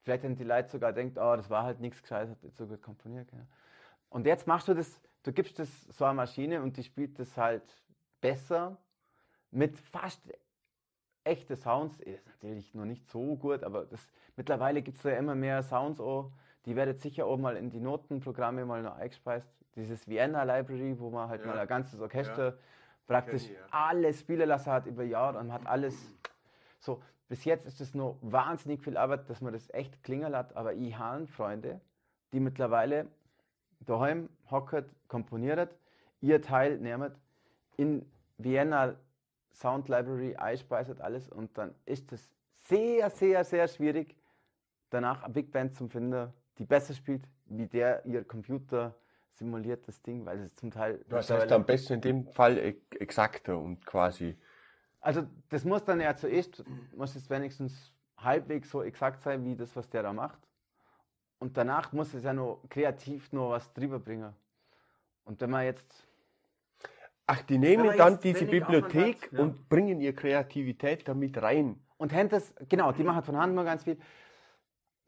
Vielleicht 0.03 0.23
haben 0.23 0.35
die 0.35 0.43
Leute 0.43 0.69
sogar 0.69 0.93
denkt, 0.93 1.17
oh, 1.17 1.35
das 1.35 1.49
war 1.49 1.63
halt 1.63 1.79
nichts 1.79 2.01
Gescheites, 2.01 2.31
hat 2.31 2.43
nicht 2.43 2.57
so 2.57 2.65
gut 2.65 2.81
komponiert. 2.81 3.31
Ja. 3.31 3.45
Und 4.09 4.25
jetzt 4.25 4.47
machst 4.47 4.67
du 4.67 4.73
das, 4.73 4.99
du 5.23 5.31
gibst 5.31 5.59
das 5.59 5.83
so 5.85 6.05
eine 6.05 6.15
Maschine 6.15 6.63
und 6.63 6.77
die 6.77 6.83
spielt 6.83 7.19
das 7.19 7.37
halt 7.37 7.63
besser 8.19 8.77
mit 9.51 9.77
fast 9.77 10.21
echte 11.23 11.55
Sounds. 11.55 11.99
Ist 11.99 12.25
natürlich 12.27 12.73
noch 12.73 12.85
nicht 12.85 13.07
so 13.09 13.35
gut, 13.35 13.63
aber 13.63 13.85
das, 13.85 14.11
mittlerweile 14.35 14.81
gibt 14.81 14.97
es 14.97 15.03
da 15.03 15.11
immer 15.11 15.35
mehr 15.35 15.61
Sounds 15.61 15.99
auch. 15.99 16.31
Die 16.65 16.75
werden 16.75 16.95
sicher 16.95 17.25
auch 17.25 17.37
mal 17.37 17.57
in 17.57 17.69
die 17.69 17.79
Notenprogramme 17.79 18.65
mal 18.65 18.83
noch 18.83 18.97
eingespeist. 18.97 19.47
Dieses 19.75 20.07
Vienna 20.07 20.43
Library, 20.43 20.99
wo 20.99 21.09
man 21.09 21.29
halt 21.29 21.41
ja. 21.41 21.47
mal 21.47 21.59
ein 21.59 21.67
ganzes 21.67 21.99
Orchester 21.99 22.49
ja. 22.49 22.57
praktisch 23.07 23.49
ja. 23.49 23.57
alles 23.71 24.19
spielen 24.19 24.47
lassen 24.47 24.71
hat 24.71 24.85
über 24.85 25.03
Jahre 25.03 25.39
und 25.39 25.51
hat 25.51 25.65
alles. 25.65 26.13
So, 26.79 27.01
bis 27.29 27.45
jetzt 27.45 27.65
ist 27.65 27.79
es 27.79 27.93
noch 27.95 28.17
wahnsinnig 28.21 28.81
viel 28.81 28.97
Arbeit, 28.97 29.29
dass 29.29 29.41
man 29.41 29.53
das 29.53 29.73
echt 29.73 30.03
klingen 30.03 30.35
hat, 30.35 30.55
aber 30.55 30.73
ich 30.73 30.97
habe 30.97 31.27
Freunde, 31.27 31.79
die 32.33 32.39
mittlerweile 32.39 33.07
daheim 33.79 34.29
hocken, 34.49 34.85
komponieren, 35.07 35.69
ihr 36.19 36.41
Teil 36.41 36.77
nehmen, 36.77 37.15
in 37.77 38.05
Vienna 38.37 38.95
Sound 39.53 39.89
Library 39.89 40.35
einspeiset 40.35 41.01
alles 41.01 41.29
und 41.29 41.57
dann 41.57 41.73
ist 41.85 42.11
es 42.11 42.29
sehr, 42.59 43.09
sehr, 43.09 43.43
sehr 43.43 43.67
schwierig, 43.67 44.15
danach 44.89 45.23
eine 45.23 45.33
Big 45.33 45.51
Band 45.51 45.75
zu 45.75 45.87
finden, 45.87 46.31
die 46.57 46.65
besser 46.65 46.93
spielt, 46.93 47.23
wie 47.45 47.67
der 47.67 48.05
ihr 48.05 48.23
Computer 48.23 48.95
simuliert 49.33 49.87
das 49.87 50.01
Ding, 50.01 50.25
weil 50.25 50.39
es 50.39 50.55
zum 50.55 50.71
Teil. 50.71 51.03
Das 51.09 51.29
heißt 51.29 51.51
am 51.51 51.65
besten 51.65 51.93
in 51.93 52.01
dem 52.01 52.27
Fall 52.27 52.75
exakter 52.99 53.57
und 53.57 53.85
quasi. 53.85 54.37
Also 54.99 55.23
das 55.49 55.65
muss 55.65 55.83
dann 55.83 55.99
ja 55.99 56.15
zuerst, 56.15 56.63
muss 56.95 57.15
es 57.15 57.29
wenigstens 57.29 57.91
halbwegs 58.17 58.69
so 58.69 58.83
exakt 58.83 59.21
sein, 59.21 59.43
wie 59.45 59.55
das, 59.55 59.75
was 59.75 59.89
der 59.89 60.03
da 60.03 60.13
macht. 60.13 60.39
Und 61.39 61.57
danach 61.57 61.91
muss 61.91 62.13
es 62.13 62.23
ja 62.23 62.33
nur 62.33 62.61
kreativ 62.69 63.31
nur 63.33 63.49
was 63.49 63.73
drüber 63.73 63.99
bringen. 63.99 64.33
Und 65.23 65.41
wenn 65.41 65.49
man 65.49 65.65
jetzt 65.65 66.05
Ach, 67.25 67.41
die 67.43 67.57
nehmen 67.57 67.95
dann 67.97 68.19
diese 68.19 68.45
Bibliothek 68.45 69.23
hat, 69.23 69.31
ja. 69.31 69.39
und 69.39 69.69
bringen 69.69 70.01
ihre 70.01 70.13
Kreativität 70.13 71.07
damit 71.07 71.41
rein. 71.41 71.79
Und 71.97 72.13
haben 72.13 72.29
das, 72.29 72.53
genau, 72.67 72.91
die 72.91 73.03
machen 73.03 73.23
von 73.23 73.37
Hand 73.37 73.55
mal 73.55 73.63
ganz 73.63 73.83
viel. 73.83 73.97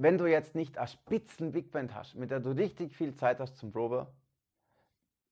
Wenn 0.03 0.17
du 0.17 0.25
jetzt 0.25 0.53
nicht 0.53 0.77
eine 0.77 0.89
spitzen 0.89 1.53
Big 1.53 1.71
Band 1.71 1.95
hast, 1.95 2.15
mit 2.15 2.29
der 2.29 2.41
du 2.41 2.49
richtig 2.49 2.93
viel 2.93 3.15
Zeit 3.15 3.39
hast 3.39 3.55
zum 3.55 3.71
Probe, 3.71 4.13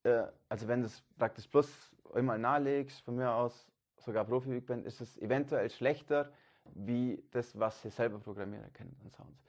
äh, 0.04 0.24
also 0.48 0.70
wenn 0.70 0.80
du 0.80 0.86
es 0.86 1.04
praktisch 1.18 1.50
bloß 1.50 1.94
einmal 2.14 2.40
nahelegst, 2.40 3.02
von 3.02 3.18
mir 3.18 3.34
aus 3.34 3.70
sogar 3.98 4.24
Profi 4.24 4.48
Big 4.48 4.66
Band, 4.66 4.86
ist 4.86 5.02
es 5.02 5.18
eventuell 5.18 5.70
schlechter, 5.70 6.32
wie 6.74 7.22
das, 7.32 7.60
was 7.60 7.82
sie 7.82 7.90
selber 7.90 8.20
programmieren 8.20 8.72
können 8.72 8.96
an 9.04 9.12
Sounds. 9.12 9.44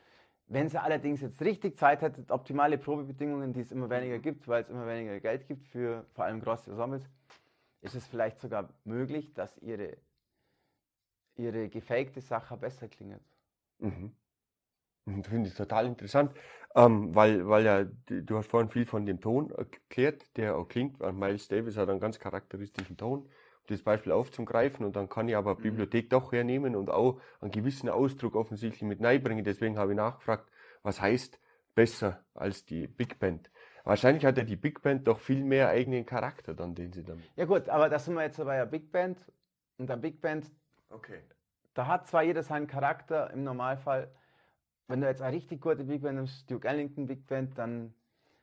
Wenn 0.49 0.69
sie 0.69 0.83
allerdings 0.83 1.21
jetzt 1.21 1.41
richtig 1.41 1.79
Zeit 1.79 2.03
hätten, 2.03 2.29
optimale 2.29 2.77
Probebedingungen, 2.77 3.53
die 3.53 3.61
es 3.61 3.71
immer 3.71 3.89
weniger 3.89 4.19
gibt, 4.19 4.49
weil 4.49 4.65
es 4.65 4.71
immer 4.71 4.89
weniger 4.89 5.21
Geld 5.21 5.47
gibt 5.47 5.69
für 5.69 6.05
vor 6.15 6.25
allem 6.25 6.41
große 6.41 6.69
Ensembles, 6.69 7.09
ist 7.81 7.95
es 7.95 8.09
vielleicht 8.09 8.41
sogar 8.41 8.71
möglich, 8.83 9.33
dass 9.35 9.57
ihre, 9.59 9.99
ihre 11.37 11.69
gefakte 11.69 12.21
Sache 12.21 12.57
besser 12.57 12.89
klingt. 12.89 13.23
Mhm. 13.79 14.17
Finde 15.05 15.49
ich 15.49 15.55
total 15.55 15.87
interessant, 15.87 16.33
ähm, 16.77 17.15
weil, 17.15 17.49
weil 17.49 17.65
ja, 17.65 17.85
du 18.07 18.37
hast 18.37 18.47
vorhin 18.47 18.71
viel 18.71 18.87
von 18.87 19.05
dem 19.05 19.21
Ton 19.21 19.51
erklärt, 19.51 20.25
der 20.37 20.57
auch 20.57 20.69
klingt. 20.69 21.01
Miles 21.01 21.49
Davis 21.49 21.77
hat 21.77 21.89
einen 21.89 21.99
ganz 21.99 22.21
charakteristischen 22.21 22.97
Ton, 22.97 23.23
um 23.23 23.29
das 23.67 23.83
Beispiel 23.83 24.13
aufzugreifen 24.13 24.87
und 24.87 24.95
dann 24.95 25.09
kann 25.09 25.29
ich 25.29 25.37
aber 25.37 25.57
mhm. 25.57 25.63
Bibliothek 25.63 26.09
doch 26.09 26.31
hernehmen 26.31 26.77
und 26.77 26.89
auch 26.89 27.21
einen 27.41 27.51
gewissen 27.51 27.89
Ausdruck 27.89 28.37
offensichtlich 28.37 28.83
mit 28.83 29.01
bringen. 29.01 29.45
Deswegen 29.45 29.77
habe 29.77 29.93
ich 29.93 29.97
nachgefragt, 29.97 30.49
was 30.85 31.01
heißt 31.01 31.41
besser 31.75 32.25
als 32.35 32.65
die 32.65 32.87
Big 32.87 33.19
Band? 33.19 33.51
Wahrscheinlich 33.85 34.25
hat 34.25 34.39
ja 34.39 34.45
die 34.45 34.57
Big 34.57 34.83
Band 34.83 35.09
doch 35.09 35.19
viel 35.19 35.43
mehr 35.43 35.69
eigenen 35.69 36.07
Charakter, 36.07 36.55
dann 36.55 36.75
den 36.75 36.93
sie 36.93 37.03
damit. 37.03 37.25
Ja 37.35 37.45
gut, 37.45 37.69
aber 37.69 37.89
das 37.89 38.05
sind 38.05 38.15
wir 38.15 38.23
jetzt 38.23 38.37
bei 38.37 38.57
der 38.57 38.67
Big 38.67 38.93
Band 38.93 39.19
und 39.79 39.89
der 39.89 39.97
Big 39.97 40.21
Band. 40.21 40.51
Okay. 40.91 41.23
Da 41.75 41.87
hat 41.87 42.07
zwar 42.07 42.23
jeder 42.23 42.43
seinen 42.43 42.69
Charakter 42.69 43.33
im 43.33 43.43
Normalfall. 43.43 44.09
Wenn 44.93 45.01
du 45.01 45.07
jetzt 45.07 45.23
eine 45.23 45.35
richtig 45.35 45.63
gute 45.63 45.85
Big 45.85 46.03
Band 46.03 46.17
nimmst, 46.17 46.51
Duke 46.51 46.69
Ellington 46.69 47.07
Big 47.07 47.27
Band, 47.27 47.57
dann 47.57 47.95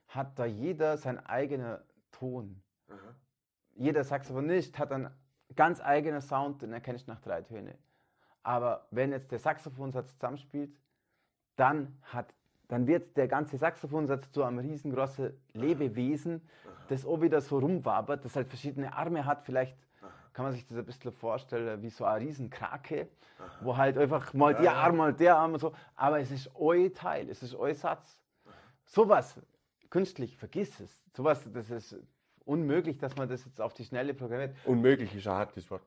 hat 0.08 0.36
da 0.36 0.46
jeder 0.46 0.96
seinen 0.96 1.24
eigenen 1.24 1.78
Ton. 2.10 2.60
Aha. 2.88 2.96
Jeder 3.76 4.02
Saxophonist 4.02 4.76
hat 4.76 4.90
einen 4.90 5.10
ganz 5.54 5.80
eigenen 5.80 6.20
Sound, 6.20 6.62
den 6.62 6.72
erkennst 6.72 7.06
du 7.06 7.12
nach 7.12 7.20
drei 7.20 7.42
Töne. 7.42 7.78
Aber 8.42 8.88
wenn 8.90 9.12
jetzt 9.12 9.30
der 9.30 9.38
Saxophonsatz 9.38 10.14
zusammenspielt, 10.14 10.76
dann 11.54 11.96
hat 12.02 12.34
dann 12.66 12.88
wird 12.88 13.16
der 13.16 13.28
ganze 13.28 13.56
Saxophonsatz 13.56 14.32
zu 14.32 14.42
einem 14.42 14.58
riesengroßen 14.58 15.32
Lebewesen, 15.52 16.42
das 16.88 17.06
auch 17.06 17.20
wieder 17.20 17.40
so 17.40 17.60
rumwabert, 17.60 18.24
das 18.24 18.34
halt 18.34 18.48
verschiedene 18.48 18.92
Arme 18.92 19.24
hat. 19.24 19.44
Vielleicht 19.44 19.76
kann 20.32 20.44
man 20.44 20.52
sich 20.52 20.66
das 20.66 20.76
ein 20.76 20.84
bisschen 20.84 21.12
vorstellen 21.12 21.82
wie 21.82 21.90
so 21.90 22.04
eine 22.04 22.24
Riesenkrake, 22.24 23.08
wo 23.60 23.76
halt 23.76 23.98
einfach 23.98 24.32
mal 24.34 24.54
der 24.54 24.74
Arm, 24.74 24.96
mal 24.96 25.12
der 25.12 25.36
Arm 25.36 25.54
und 25.54 25.60
so. 25.60 25.72
Aber 25.96 26.20
es 26.20 26.30
ist 26.30 26.50
euer 26.54 26.92
Teil, 26.92 27.28
es 27.28 27.42
ist 27.42 27.54
euer 27.54 27.74
Satz. 27.74 28.20
Sowas, 28.84 29.40
künstlich, 29.88 30.36
vergiss 30.36 30.80
es. 30.80 31.02
Sowas, 31.14 31.48
das 31.52 31.70
ist 31.70 31.96
unmöglich, 32.44 32.98
dass 32.98 33.16
man 33.16 33.28
das 33.28 33.44
jetzt 33.44 33.60
auf 33.60 33.74
die 33.74 33.84
Schnelle 33.84 34.14
programmiert. 34.14 34.54
Unmöglich 34.64 35.14
ist 35.14 35.26
ein 35.26 35.34
hartes 35.34 35.70
Wort. 35.70 35.82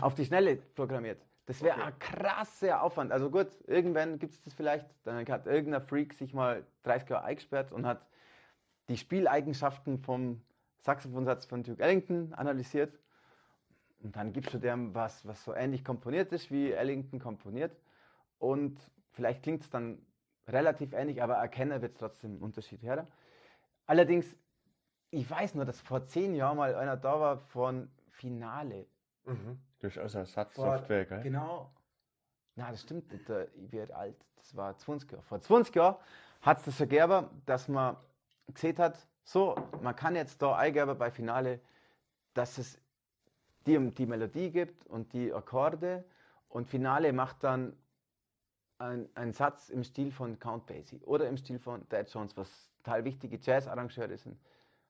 Auf 0.00 0.14
die 0.14 0.24
Schnelle 0.24 0.56
programmiert. 0.56 1.20
Das 1.46 1.62
wäre 1.62 1.76
okay. 1.76 1.86
ein 1.86 1.98
krasser 1.98 2.82
Aufwand. 2.82 3.10
Also 3.10 3.28
gut, 3.30 3.48
irgendwann 3.66 4.18
gibt 4.18 4.34
es 4.34 4.40
das 4.42 4.54
vielleicht. 4.54 4.86
Dann 5.02 5.26
hat 5.26 5.46
irgendein 5.46 5.82
Freak 5.82 6.14
sich 6.14 6.32
mal 6.32 6.64
30 6.84 7.08
Jahre 7.10 7.24
eingesperrt 7.24 7.72
und 7.72 7.86
hat 7.86 8.06
die 8.88 8.96
Spieleigenschaften 8.96 9.98
vom 9.98 10.42
Saxophonsatz 10.78 11.46
von 11.46 11.62
Duke 11.62 11.82
Ellington 11.82 12.32
analysiert. 12.34 12.98
Und 14.02 14.16
dann 14.16 14.32
gibst 14.32 14.54
du 14.54 14.58
dem 14.58 14.94
was, 14.94 15.26
was 15.26 15.44
so 15.44 15.54
ähnlich 15.54 15.84
komponiert 15.84 16.32
ist, 16.32 16.50
wie 16.50 16.72
Ellington 16.72 17.18
komponiert. 17.18 17.76
Und 18.38 18.78
vielleicht 19.10 19.42
klingt 19.42 19.62
es 19.62 19.70
dann 19.70 19.98
relativ 20.48 20.92
ähnlich, 20.92 21.22
aber 21.22 21.34
erkennen 21.34 21.82
wird 21.82 21.92
es 21.92 21.98
trotzdem 21.98 22.32
einen 22.32 22.42
Unterschied 22.42 22.82
her. 22.82 23.06
Allerdings, 23.86 24.34
ich 25.10 25.28
weiß 25.28 25.54
nur, 25.54 25.64
dass 25.64 25.80
vor 25.80 26.06
zehn 26.06 26.34
Jahren 26.34 26.56
mal 26.56 26.74
einer 26.74 26.96
da 26.96 27.20
war 27.20 27.38
von 27.38 27.90
Finale. 28.08 28.86
Mhm. 29.24 29.60
Das 29.80 29.92
ist 29.92 29.98
also 29.98 30.18
Ersatzsoftware, 30.18 31.04
gell? 31.04 31.22
Genau. 31.22 31.70
Na, 32.56 32.70
das 32.70 32.82
stimmt 32.82 33.10
nicht. 33.12 33.28
Ich 33.28 33.72
werde 33.72 33.94
alt. 33.94 34.16
Das 34.36 34.56
war 34.56 34.76
20 34.76 35.10
Jahre. 35.12 35.22
Vor 35.22 35.40
20 35.40 35.74
Jahren 35.74 35.96
hat 36.40 36.58
es 36.58 36.64
das 36.64 36.78
gegeben, 36.78 37.26
dass 37.46 37.68
man 37.68 37.96
gesehen 38.46 38.78
hat, 38.78 39.06
so, 39.24 39.54
man 39.82 39.94
kann 39.94 40.16
jetzt 40.16 40.40
da 40.42 40.56
eingeben 40.56 40.96
bei 40.98 41.10
Finale, 41.10 41.60
dass 42.34 42.58
es 42.58 42.80
die, 43.66 43.78
die 43.90 44.06
Melodie 44.06 44.50
gibt 44.50 44.86
und 44.86 45.12
die 45.12 45.32
Akkorde 45.32 46.04
und 46.48 46.66
Finale 46.66 47.12
macht 47.12 47.44
dann 47.44 47.76
einen 48.78 49.32
Satz 49.32 49.68
im 49.68 49.84
Stil 49.84 50.10
von 50.10 50.38
Count 50.38 50.66
Basie 50.66 51.00
oder 51.04 51.28
im 51.28 51.36
Stil 51.36 51.58
von 51.58 51.86
Dad 51.90 52.10
Jones, 52.10 52.36
was 52.36 52.70
total 52.78 53.04
wichtige 53.04 53.38
Jazz-Arrangeure 53.40 54.16
sind. 54.16 54.40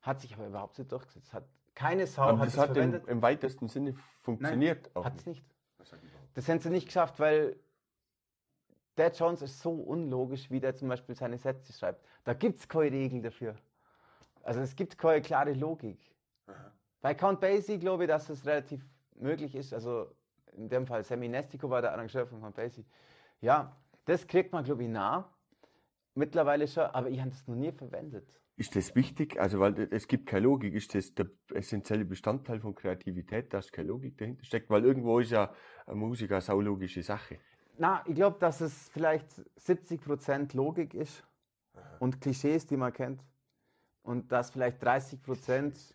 Hat 0.03 0.21
sich 0.21 0.35
aber 0.35 0.47
überhaupt 0.47 0.79
nicht 0.79 0.93
durchgesetzt. 0.93 1.33
Hat 1.33 1.45
keine 1.75 2.07
Sau 2.07 2.23
Aber 2.23 2.39
hat 2.39 2.47
das 2.47 2.57
hat 2.57 2.77
im, 2.77 3.05
im, 3.07 3.23
weitesten 3.23 3.69
Sinne 3.69 3.95
funktioniert. 4.21 4.91
Hat 4.95 5.17
es 5.17 5.27
nicht. 5.27 5.45
Das 6.35 6.49
haben 6.49 6.61
sie 6.61 6.71
nicht 6.71 6.87
geschafft, 6.87 7.19
weil 7.19 7.59
Dad 8.95 9.19
Jones 9.19 9.43
ist 9.43 9.61
so 9.61 9.73
unlogisch, 9.73 10.51
wie 10.51 10.61
der 10.61 10.77
zum 10.77 10.89
Beispiel 10.89 11.17
seine 11.17 11.39
Sätze 11.39 11.73
schreibt. 11.73 12.05
Da 12.25 12.35
gibt 12.35 12.61
es 12.61 12.69
keine 12.69 12.93
Regel 12.93 13.23
dafür. 13.23 13.57
Also 14.43 14.61
es 14.61 14.77
gibt 14.77 14.97
keine 14.97 15.21
klare 15.21 15.53
Logik. 15.53 15.99
Aha. 16.47 16.73
Bei 17.01 17.15
Count 17.15 17.41
Basie 17.41 17.79
glaube 17.79 18.05
ich, 18.05 18.09
dass 18.09 18.29
es 18.29 18.45
relativ 18.45 18.85
möglich 19.15 19.55
ist. 19.55 19.73
Also 19.73 20.15
in 20.53 20.69
dem 20.69 20.87
Fall 20.87 21.03
Sammy 21.05 21.29
Nestico 21.29 21.71
war 21.71 21.83
der 21.83 21.93
Arrangeur 21.93 22.27
von 22.27 22.41
Count 22.41 22.57
Basie. 22.57 22.85
Ja, 23.41 23.77
das 24.05 24.27
kriegt 24.27 24.53
man 24.53 24.65
glaube 24.65 24.85
ich 24.85 24.89
nah. 24.89 25.33
Mittlerweile 26.15 26.67
schon, 26.67 26.85
aber 26.85 27.09
ich 27.09 27.21
habe 27.21 27.31
das 27.31 27.47
noch 27.47 27.55
nie 27.55 27.73
verwendet. 27.73 28.41
Ist 28.61 28.77
das 28.77 28.95
wichtig? 28.95 29.41
Also, 29.41 29.59
weil 29.59 29.89
es 29.91 30.07
gibt 30.07 30.27
keine 30.27 30.45
Logik. 30.45 30.75
Ist 30.75 30.95
das 30.95 31.15
der 31.15 31.31
essentielle 31.55 32.05
Bestandteil 32.05 32.61
von 32.61 32.75
Kreativität, 32.75 33.55
dass 33.55 33.73
keine 33.73 33.89
Logik 33.89 34.19
dahinter 34.19 34.45
steckt? 34.45 34.69
Weil 34.69 34.85
irgendwo 34.85 35.19
ist 35.21 35.31
ja 35.31 35.55
eine 35.87 35.97
Musik 35.97 36.33
eine 36.33 36.43
saulogische 36.43 37.03
Sache. 37.03 37.39
Na, 37.79 38.05
ich 38.07 38.15
glaube, 38.15 38.39
dass 38.39 38.61
es 38.61 38.91
vielleicht 38.91 39.43
70 39.57 40.03
Prozent 40.03 40.53
Logik 40.53 40.93
ist 40.93 41.25
und 42.01 42.21
Klischees, 42.21 42.67
die 42.67 42.77
man 42.77 42.93
kennt. 42.93 43.25
Und 44.03 44.31
dass 44.31 44.51
vielleicht 44.51 44.83
30 44.83 45.23
Prozent 45.23 45.95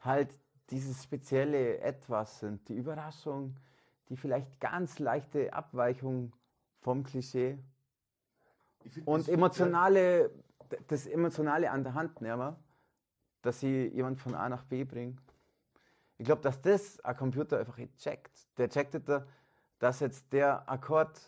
halt 0.00 0.34
dieses 0.70 1.02
spezielle 1.02 1.78
Etwas 1.78 2.40
sind. 2.40 2.68
Die 2.68 2.74
Überraschung, 2.74 3.56
die 4.08 4.16
vielleicht 4.16 4.60
ganz 4.60 4.98
leichte 4.98 5.52
Abweichung 5.52 6.32
vom 6.80 7.02
Klischee 7.04 7.58
und 9.04 9.28
emotionale, 9.28 10.30
das 10.86 11.06
Emotionale 11.06 11.70
an 11.70 11.82
der 11.82 11.94
Hand 11.94 12.20
nehmen, 12.20 12.56
dass 13.42 13.60
sie 13.60 13.86
jemand 13.88 14.18
von 14.20 14.34
A 14.34 14.48
nach 14.48 14.64
B 14.64 14.84
bringen. 14.84 15.20
Ich 16.18 16.24
glaube, 16.24 16.42
dass 16.42 16.60
das 16.60 17.00
ein 17.00 17.16
Computer 17.16 17.58
einfach 17.58 17.78
checkt. 17.96 18.32
Der 18.58 18.68
checkt, 18.68 19.00
dass 19.78 20.00
jetzt 20.00 20.32
der 20.32 20.68
Akkord, 20.68 21.20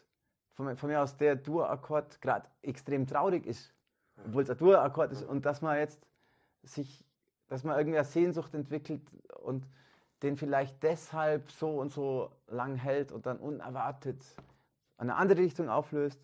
von, 0.55 0.77
von 0.77 0.91
mir 0.91 1.01
aus 1.01 1.17
der 1.17 1.37
Dur-Akkord 1.37 2.21
gerade 2.21 2.49
extrem 2.63 3.07
traurig 3.07 3.47
ist, 3.47 3.73
obwohl 4.27 4.43
es 4.43 4.51
ein 4.51 4.59
Dur-Akkord 4.59 5.13
ist 5.13 5.23
und 5.23 5.47
dass 5.47 5.63
man 5.63 5.79
jetzt 5.79 6.05
sich, 6.63 7.05
dass 7.51 7.65
man 7.65 7.77
irgendwie 7.77 7.99
eine 7.99 8.07
Sehnsucht 8.07 8.55
entwickelt 8.55 9.03
und 9.43 9.67
den 10.23 10.37
vielleicht 10.37 10.83
deshalb 10.83 11.51
so 11.51 11.81
und 11.81 11.91
so 11.93 12.31
lang 12.49 12.77
hält 12.77 13.13
und 13.13 13.27
dann 13.27 13.39
unerwartet 13.39 14.25
eine 14.97 15.17
andere 15.17 15.41
Richtung 15.41 15.69
auflöst. 15.69 16.21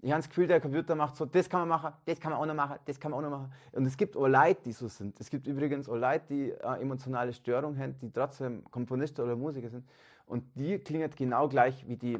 Ich 0.00 0.10
habe 0.10 0.20
das 0.20 0.28
Gefühl, 0.28 0.46
der 0.46 0.60
Computer 0.60 0.94
macht 0.94 1.16
so, 1.16 1.24
das 1.24 1.48
kann 1.48 1.60
man 1.60 1.68
machen, 1.70 1.92
das 2.04 2.20
kann 2.20 2.32
man 2.32 2.40
auch 2.40 2.46
noch 2.46 2.54
machen, 2.54 2.78
das 2.84 3.00
kann 3.00 3.10
man 3.10 3.18
auch 3.18 3.30
noch 3.30 3.38
machen. 3.38 3.52
Und 3.72 3.86
es 3.86 3.96
gibt 3.96 4.16
auch 4.16 4.28
Leute, 4.28 4.60
die 4.66 4.72
so 4.72 4.86
sind. 4.86 5.18
Es 5.18 5.30
gibt 5.30 5.46
übrigens 5.46 5.88
auch 5.88 5.96
Leute, 5.96 6.24
die 6.28 6.60
eine 6.62 6.80
emotionale 6.80 7.32
Störung 7.32 7.76
haben, 7.78 7.98
die 8.00 8.12
trotzdem 8.12 8.62
Komponisten 8.70 9.22
oder 9.22 9.34
Musiker 9.34 9.70
sind. 9.70 9.88
Und 10.26 10.44
die 10.54 10.78
klingen 10.78 11.10
genau 11.16 11.48
gleich 11.48 11.88
wie 11.88 11.96
die 11.96 12.18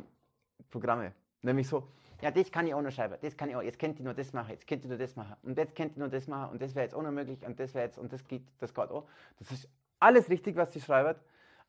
Programme. 0.71 1.13
Nämlich 1.43 1.69
so, 1.69 1.87
ja, 2.21 2.31
das 2.31 2.51
kann 2.51 2.67
ich 2.67 2.75
auch 2.75 2.83
noch 2.83 2.91
schreiben, 2.91 3.17
das 3.21 3.37
kann 3.37 3.49
ich 3.49 3.57
auch, 3.57 3.63
jetzt 3.63 3.79
könnt 3.79 3.99
ihr 3.99 4.05
nur 4.05 4.15
das 4.15 4.33
machen, 4.33 4.51
jetzt 4.51 4.67
könnt 4.67 4.85
ihr 4.85 4.89
nur 4.89 4.99
das 4.99 5.15
machen 5.17 5.37
und 5.43 5.57
jetzt 5.57 5.75
könnt 5.75 5.97
ihr 5.97 6.01
nur 6.01 6.09
das 6.09 6.27
machen 6.27 6.53
und 6.53 6.63
das 6.63 6.75
wäre 6.75 6.85
jetzt 6.85 6.95
auch 6.95 7.03
noch 7.03 7.13
möglich 7.13 7.45
und 7.47 7.59
das 7.59 7.75
wäre 7.75 7.87
jetzt 7.87 7.99
und 7.99 8.13
das 8.13 8.27
geht, 8.27 8.43
das 8.59 8.75
geht 8.75 8.91
auch. 8.91 9.05
Das 9.39 9.51
ist 9.53 9.69
alles 10.01 10.29
richtig, 10.29 10.57
was 10.57 10.73
sie 10.73 10.81
schreibt, 10.81 11.21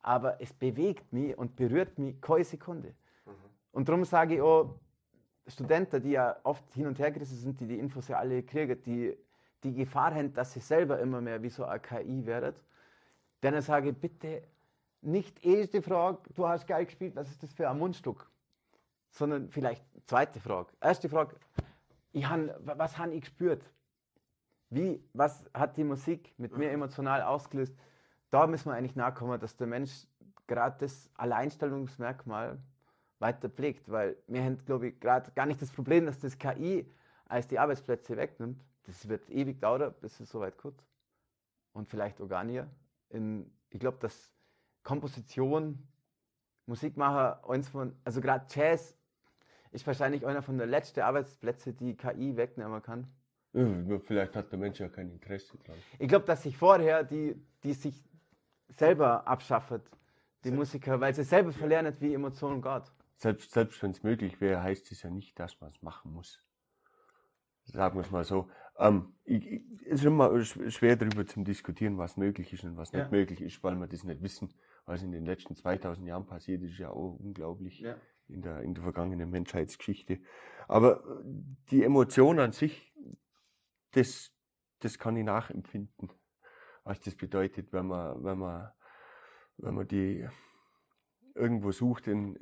aber 0.01 0.41
es 0.41 0.53
bewegt 0.53 1.11
mich 1.13 1.37
und 1.37 1.55
berührt 1.55 1.97
mich 1.97 2.19
keine 2.21 2.43
Sekunde. 2.43 2.89
Mhm. 3.25 3.31
Und 3.71 3.89
darum 3.89 4.05
sage 4.05 4.35
ich 4.35 4.41
auch, 4.41 4.75
Studenten, 5.47 6.01
die 6.01 6.11
ja 6.11 6.37
oft 6.43 6.63
hin 6.73 6.87
und 6.87 6.99
her 6.99 7.11
gerissen 7.11 7.37
sind, 7.37 7.59
die 7.59 7.67
die 7.67 7.79
Infos 7.79 8.07
ja 8.07 8.17
alle 8.17 8.43
kriegen, 8.43 8.81
die 8.83 9.17
die 9.63 9.73
Gefahr 9.73 10.13
haben, 10.13 10.33
dass 10.33 10.53
sie 10.53 10.59
selber 10.59 10.99
immer 10.99 11.21
mehr 11.21 11.41
wie 11.41 11.49
so 11.49 11.65
eine 11.65 11.79
KI 11.79 12.25
werden, 12.25 12.55
denen 13.43 13.61
sage 13.61 13.89
ich, 13.89 13.97
bitte 13.97 14.43
nicht 15.01 15.43
erste 15.45 15.81
Frage, 15.81 16.19
du 16.33 16.47
hast 16.47 16.67
geil 16.67 16.85
gespielt, 16.85 17.15
was 17.15 17.29
ist 17.29 17.41
das 17.43 17.53
für 17.53 17.69
ein 17.69 17.77
Mundstück? 17.77 18.29
Sondern 19.09 19.49
vielleicht 19.49 19.83
zweite 20.05 20.39
Frage. 20.39 20.71
Erste 20.81 21.09
Frage, 21.09 21.35
ich 22.11 22.27
han, 22.27 22.51
was 22.59 22.97
habe 22.97 23.13
ich 23.13 23.21
gespürt? 23.21 23.63
Wie, 24.69 25.03
was 25.13 25.49
hat 25.53 25.77
die 25.77 25.83
Musik 25.83 26.33
mit 26.37 26.55
mir 26.57 26.71
emotional 26.71 27.23
ausgelöst? 27.23 27.75
Da 28.29 28.45
müssen 28.45 28.69
wir 28.69 28.75
eigentlich 28.75 28.95
nachkommen, 28.95 29.39
dass 29.39 29.57
der 29.57 29.67
Mensch 29.67 30.05
gerade 30.45 30.77
das 30.79 31.09
Alleinstellungsmerkmal 31.15 32.59
weiter 33.19 33.49
pflegt, 33.49 33.89
weil 33.91 34.17
wir 34.27 34.43
haben, 34.43 34.63
glaube 34.65 34.89
ich, 34.89 34.99
gerade 34.99 35.31
gar 35.31 35.45
nicht 35.45 35.61
das 35.61 35.71
Problem, 35.71 36.05
dass 36.05 36.19
das 36.19 36.37
KI 36.37 36.89
als 37.25 37.47
die 37.47 37.59
Arbeitsplätze 37.59 38.15
wegnimmt. 38.17 38.63
Das 38.83 39.07
wird 39.07 39.29
ewig 39.29 39.59
dauern, 39.59 39.93
bis 40.01 40.19
es 40.19 40.29
soweit 40.29 40.57
kommt. 40.57 40.83
Und 41.73 41.89
vielleicht. 41.89 42.19
In, 43.09 43.51
ich 43.69 43.79
glaube, 43.79 43.97
dass 43.99 44.33
Komposition, 44.83 45.87
Musikmacher, 46.65 47.47
eins 47.47 47.69
von, 47.69 47.95
also 48.03 48.21
gerade 48.21 48.45
Jazz 48.49 48.98
ist 49.71 49.85
wahrscheinlich 49.85 50.25
einer 50.25 50.41
von 50.41 50.57
den 50.57 50.69
letzten 50.69 51.01
Arbeitsplätzen, 51.01 51.77
die 51.77 51.95
KI 51.95 52.35
wegnehmen 52.35 52.81
kann. 52.81 53.07
Ja, 53.53 53.99
vielleicht 53.99 54.35
hat 54.35 54.51
der 54.51 54.59
Mensch 54.59 54.79
ja 54.79 54.89
kein 54.89 55.09
Interesse 55.09 55.57
dran. 55.57 55.75
Ich 55.97 56.07
glaube, 56.07 56.25
dass 56.25 56.43
sich 56.43 56.55
vorher 56.55 57.03
die, 57.03 57.35
die 57.63 57.73
sich 57.73 58.03
selber 58.67 59.27
abschaffen, 59.27 59.81
die 60.43 60.51
Musiker, 60.51 60.99
weil 61.01 61.13
sie 61.13 61.23
selber 61.23 61.51
verlernen, 61.51 61.95
wie 61.99 62.13
Emotionen 62.13 62.61
geht. 62.61 62.83
Selbst, 63.15 63.51
selbst 63.51 63.81
wenn 63.83 63.91
es 63.91 64.03
möglich 64.03 64.39
wäre, 64.39 64.61
heißt 64.61 64.91
es 64.91 65.01
ja 65.01 65.09
nicht, 65.09 65.37
dass 65.39 65.59
man 65.59 65.69
es 65.69 65.81
machen 65.81 66.13
muss. 66.13 66.41
Sagen 67.65 67.97
wir 67.97 68.01
es 68.01 68.11
mal 68.11 68.23
so. 68.23 68.49
Ähm, 68.77 69.13
es 69.25 69.99
ist 69.99 70.05
immer 70.05 70.41
schwer 70.43 70.95
darüber 70.95 71.25
zu 71.25 71.43
diskutieren, 71.43 71.97
was 71.97 72.17
möglich 72.17 72.53
ist 72.53 72.63
und 72.63 72.77
was 72.77 72.91
ja. 72.91 72.99
nicht 72.99 73.11
möglich 73.11 73.41
ist, 73.41 73.61
weil 73.63 73.75
wir 73.75 73.87
das 73.87 74.03
nicht 74.03 74.21
wissen. 74.21 74.53
Was 74.85 75.03
in 75.03 75.11
den 75.11 75.25
letzten 75.25 75.55
2000 75.55 76.07
Jahren 76.07 76.25
passiert 76.25 76.63
ist, 76.63 76.77
ja 76.77 76.89
auch 76.89 77.19
unglaublich 77.19 77.81
ja. 77.81 77.95
In, 78.29 78.41
der, 78.41 78.61
in 78.61 78.75
der 78.75 78.83
vergangenen 78.83 79.29
Menschheitsgeschichte. 79.29 80.19
Aber 80.67 81.03
die 81.71 81.83
Emotion 81.83 82.39
an 82.39 82.51
sich, 82.51 82.93
das, 83.91 84.31
das 84.79 84.99
kann 84.99 85.17
ich 85.17 85.25
nachempfinden, 85.25 86.11
was 86.83 86.99
das 86.99 87.15
bedeutet, 87.15 87.73
wenn 87.73 87.87
man, 87.87 88.23
wenn 88.23 88.37
man, 88.37 88.71
wenn 89.57 89.73
man 89.73 89.87
die 89.87 90.27
irgendwo 91.33 91.71
sucht 91.71 92.07
in, 92.07 92.37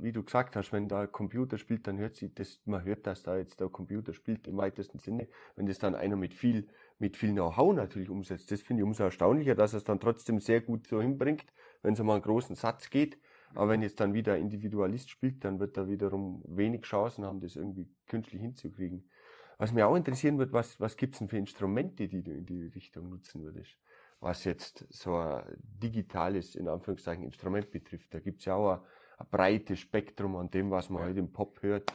wie 0.00 0.12
du 0.12 0.22
gesagt 0.22 0.56
hast, 0.56 0.72
wenn 0.72 0.88
da 0.88 1.02
ein 1.02 1.12
Computer 1.12 1.58
spielt, 1.58 1.86
dann 1.86 1.98
hört 1.98 2.16
sich 2.16 2.32
das, 2.34 2.60
man 2.64 2.84
hört, 2.84 3.06
dass 3.06 3.22
da 3.22 3.36
jetzt 3.36 3.60
der 3.60 3.68
Computer 3.68 4.14
spielt 4.14 4.46
im 4.46 4.56
weitesten 4.56 4.98
Sinne. 4.98 5.28
Wenn 5.56 5.66
das 5.66 5.78
dann 5.78 5.94
einer 5.94 6.16
mit 6.16 6.34
viel, 6.34 6.68
mit 6.98 7.16
viel 7.16 7.32
Know-how 7.32 7.74
natürlich 7.74 8.08
umsetzt, 8.08 8.50
das 8.50 8.62
finde 8.62 8.82
ich 8.82 8.86
umso 8.86 9.04
erstaunlicher, 9.04 9.54
dass 9.54 9.74
er 9.74 9.78
es 9.78 9.84
dann 9.84 10.00
trotzdem 10.00 10.38
sehr 10.38 10.60
gut 10.60 10.86
so 10.86 11.00
hinbringt, 11.02 11.52
wenn 11.82 11.94
es 11.94 12.00
um 12.00 12.10
einen 12.10 12.22
großen 12.22 12.56
Satz 12.56 12.90
geht. 12.90 13.18
Aber 13.54 13.70
wenn 13.70 13.82
jetzt 13.82 14.00
dann 14.00 14.14
wieder 14.14 14.34
ein 14.34 14.42
Individualist 14.42 15.10
spielt, 15.10 15.44
dann 15.44 15.58
wird 15.58 15.76
er 15.76 15.88
wiederum 15.88 16.42
wenig 16.46 16.82
Chancen 16.82 17.24
haben, 17.24 17.40
das 17.40 17.56
irgendwie 17.56 17.88
künstlich 18.06 18.40
hinzukriegen. 18.40 19.08
Was 19.56 19.72
mir 19.72 19.88
auch 19.88 19.96
interessieren 19.96 20.38
wird, 20.38 20.52
was, 20.52 20.78
was 20.80 20.96
gibt's 20.96 21.18
denn 21.18 21.28
für 21.28 21.38
Instrumente, 21.38 22.08
die 22.08 22.22
du 22.22 22.32
in 22.32 22.46
die 22.46 22.66
Richtung 22.66 23.08
nutzen 23.08 23.42
würdest? 23.42 23.76
Was 24.20 24.44
jetzt 24.44 24.86
so 24.90 25.16
ein 25.16 25.42
digitales, 25.60 26.54
in 26.54 26.68
Anführungszeichen, 26.68 27.24
Instrument 27.24 27.70
betrifft. 27.70 28.12
Da 28.14 28.20
gibt's 28.20 28.44
ja 28.44 28.54
auch 28.54 28.74
ein 28.74 28.80
ein 29.18 29.26
breites 29.30 29.80
Spektrum 29.80 30.36
an 30.36 30.50
dem, 30.50 30.70
was 30.70 30.90
man 30.90 31.02
ja. 31.02 31.08
heute 31.08 31.18
im 31.20 31.32
Pop 31.32 31.62
hört. 31.62 31.92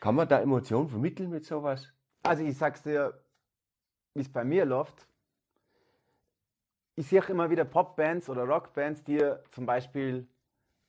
Kann 0.00 0.14
man 0.14 0.28
da 0.28 0.40
Emotionen 0.40 0.88
vermitteln 0.88 1.30
mit 1.30 1.44
sowas? 1.44 1.92
Also 2.22 2.44
ich 2.44 2.56
sag's 2.56 2.82
dir, 2.82 3.20
wie 4.14 4.20
es 4.20 4.30
bei 4.30 4.44
mir 4.44 4.64
läuft. 4.64 5.06
Ich 6.94 7.06
sehe 7.08 7.22
immer 7.28 7.48
wieder 7.48 7.64
Popbands 7.64 8.28
oder 8.28 8.44
Rockbands, 8.44 9.02
die 9.02 9.18
zum 9.50 9.64
Beispiel 9.64 10.28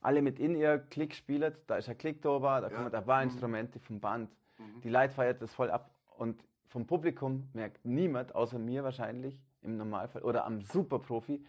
alle 0.04 0.22
mit 0.22 0.40
in 0.40 0.56
ihr 0.56 0.80
Klick 0.80 1.16
spielen. 1.16 1.56
Da 1.68 1.78
ist 1.78 1.90
ein 1.90 1.98
Klick 1.98 2.22
drüber, 2.22 2.62
da 2.62 2.70
ja. 2.70 2.76
kommen 2.76 2.94
ein 2.94 3.06
paar 3.06 3.24
Instrumente 3.24 3.80
vom 3.80 4.00
Band. 4.00 4.32
Mhm. 4.58 4.82
Die 4.82 4.90
Leute 4.90 5.14
feiert 5.14 5.42
das 5.42 5.54
voll 5.54 5.72
ab. 5.72 5.90
Und 6.18 6.44
vom 6.68 6.86
Publikum 6.86 7.50
merkt 7.54 7.86
niemand, 7.86 8.36
außer 8.36 8.60
mir 8.60 8.84
wahrscheinlich 8.84 9.42
im 9.62 9.78
Normalfall 9.78 10.24
oder 10.24 10.46
am 10.46 10.62
Superprofi, 10.62 11.46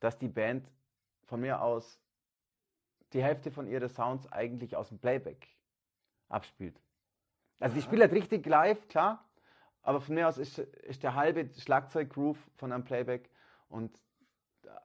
dass 0.00 0.18
die 0.18 0.28
Band 0.28 0.70
von 1.24 1.40
mir 1.40 1.62
aus 1.62 2.00
die 3.12 3.22
Hälfte 3.22 3.50
von 3.50 3.66
ihren 3.66 3.88
Sounds 3.88 4.30
eigentlich 4.32 4.76
aus 4.76 4.88
dem 4.88 4.98
Playback 4.98 5.48
abspielt. 6.28 6.80
Also 7.60 7.74
die 7.74 7.82
spielt 7.82 8.02
halt 8.02 8.12
richtig 8.12 8.44
live, 8.46 8.86
klar, 8.88 9.24
aber 9.82 10.00
von 10.00 10.14
mir 10.14 10.28
aus 10.28 10.36
ist, 10.36 10.58
ist 10.58 11.02
der 11.02 11.14
halbe 11.14 11.48
Schlagzeug-Groove 11.56 12.38
von 12.56 12.72
einem 12.72 12.84
Playback 12.84 13.30
und 13.68 13.98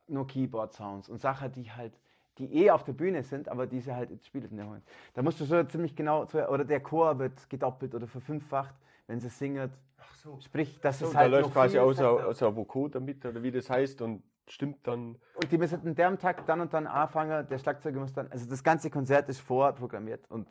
nur 0.08 0.28
Keyboard-Sounds 0.28 1.10
und 1.10 1.20
Sachen, 1.20 1.52
die 1.52 1.72
halt, 1.72 2.00
die 2.38 2.64
eh 2.64 2.72
auf 2.72 2.84
der 2.84 2.94
Bühne 2.94 3.24
sind, 3.24 3.50
aber 3.50 3.68
diese 3.68 3.96
halt 3.96 4.10
spielt 4.26 4.50
in 4.52 4.58
der 4.58 4.70
Hand. 4.70 4.84
Da 5.14 5.22
musst 5.22 5.40
du 5.40 5.46
schon 5.46 5.70
ziemlich 5.70 5.96
genau, 5.96 6.24
oder 6.24 6.66
der 6.66 6.80
Chor 6.80 7.20
wird 7.20 7.50
gedoppelt 7.50 7.94
oder 7.94 8.08
verfünffacht, 8.08 8.76
wenn 9.08 9.20
sie 9.20 9.30
singt. 9.30 9.72
Ach 9.98 10.16
so. 10.16 10.40
Sprich, 10.40 10.80
das 10.82 11.00
so, 11.00 11.08
ist 11.08 11.16
halt. 11.16 11.32
Da 11.32 11.40
läuft 11.40 11.54
quasi 11.54 11.78
außer, 11.78 12.28
außer 12.28 12.56
Vocoder 12.56 13.00
damit, 13.00 13.26
oder 13.26 13.44
wie 13.44 13.52
das 13.52 13.70
heißt, 13.70 14.02
und 14.02 14.24
stimmt 14.48 14.86
dann. 14.88 15.18
Und 15.36 15.52
die 15.52 15.58
müssen 15.58 15.86
in 15.86 15.96
dem 15.96 16.18
Takt 16.18 16.48
dann 16.48 16.62
und 16.62 16.74
dann 16.74 16.88
anfangen, 16.88 17.48
der 17.48 17.58
Schlagzeuger 17.58 18.00
muss 18.00 18.14
dann, 18.14 18.32
also 18.32 18.50
das 18.50 18.64
ganze 18.64 18.90
Konzert 18.90 19.30
ist 19.30 19.40
vorprogrammiert 19.40 20.30
und, 20.30 20.48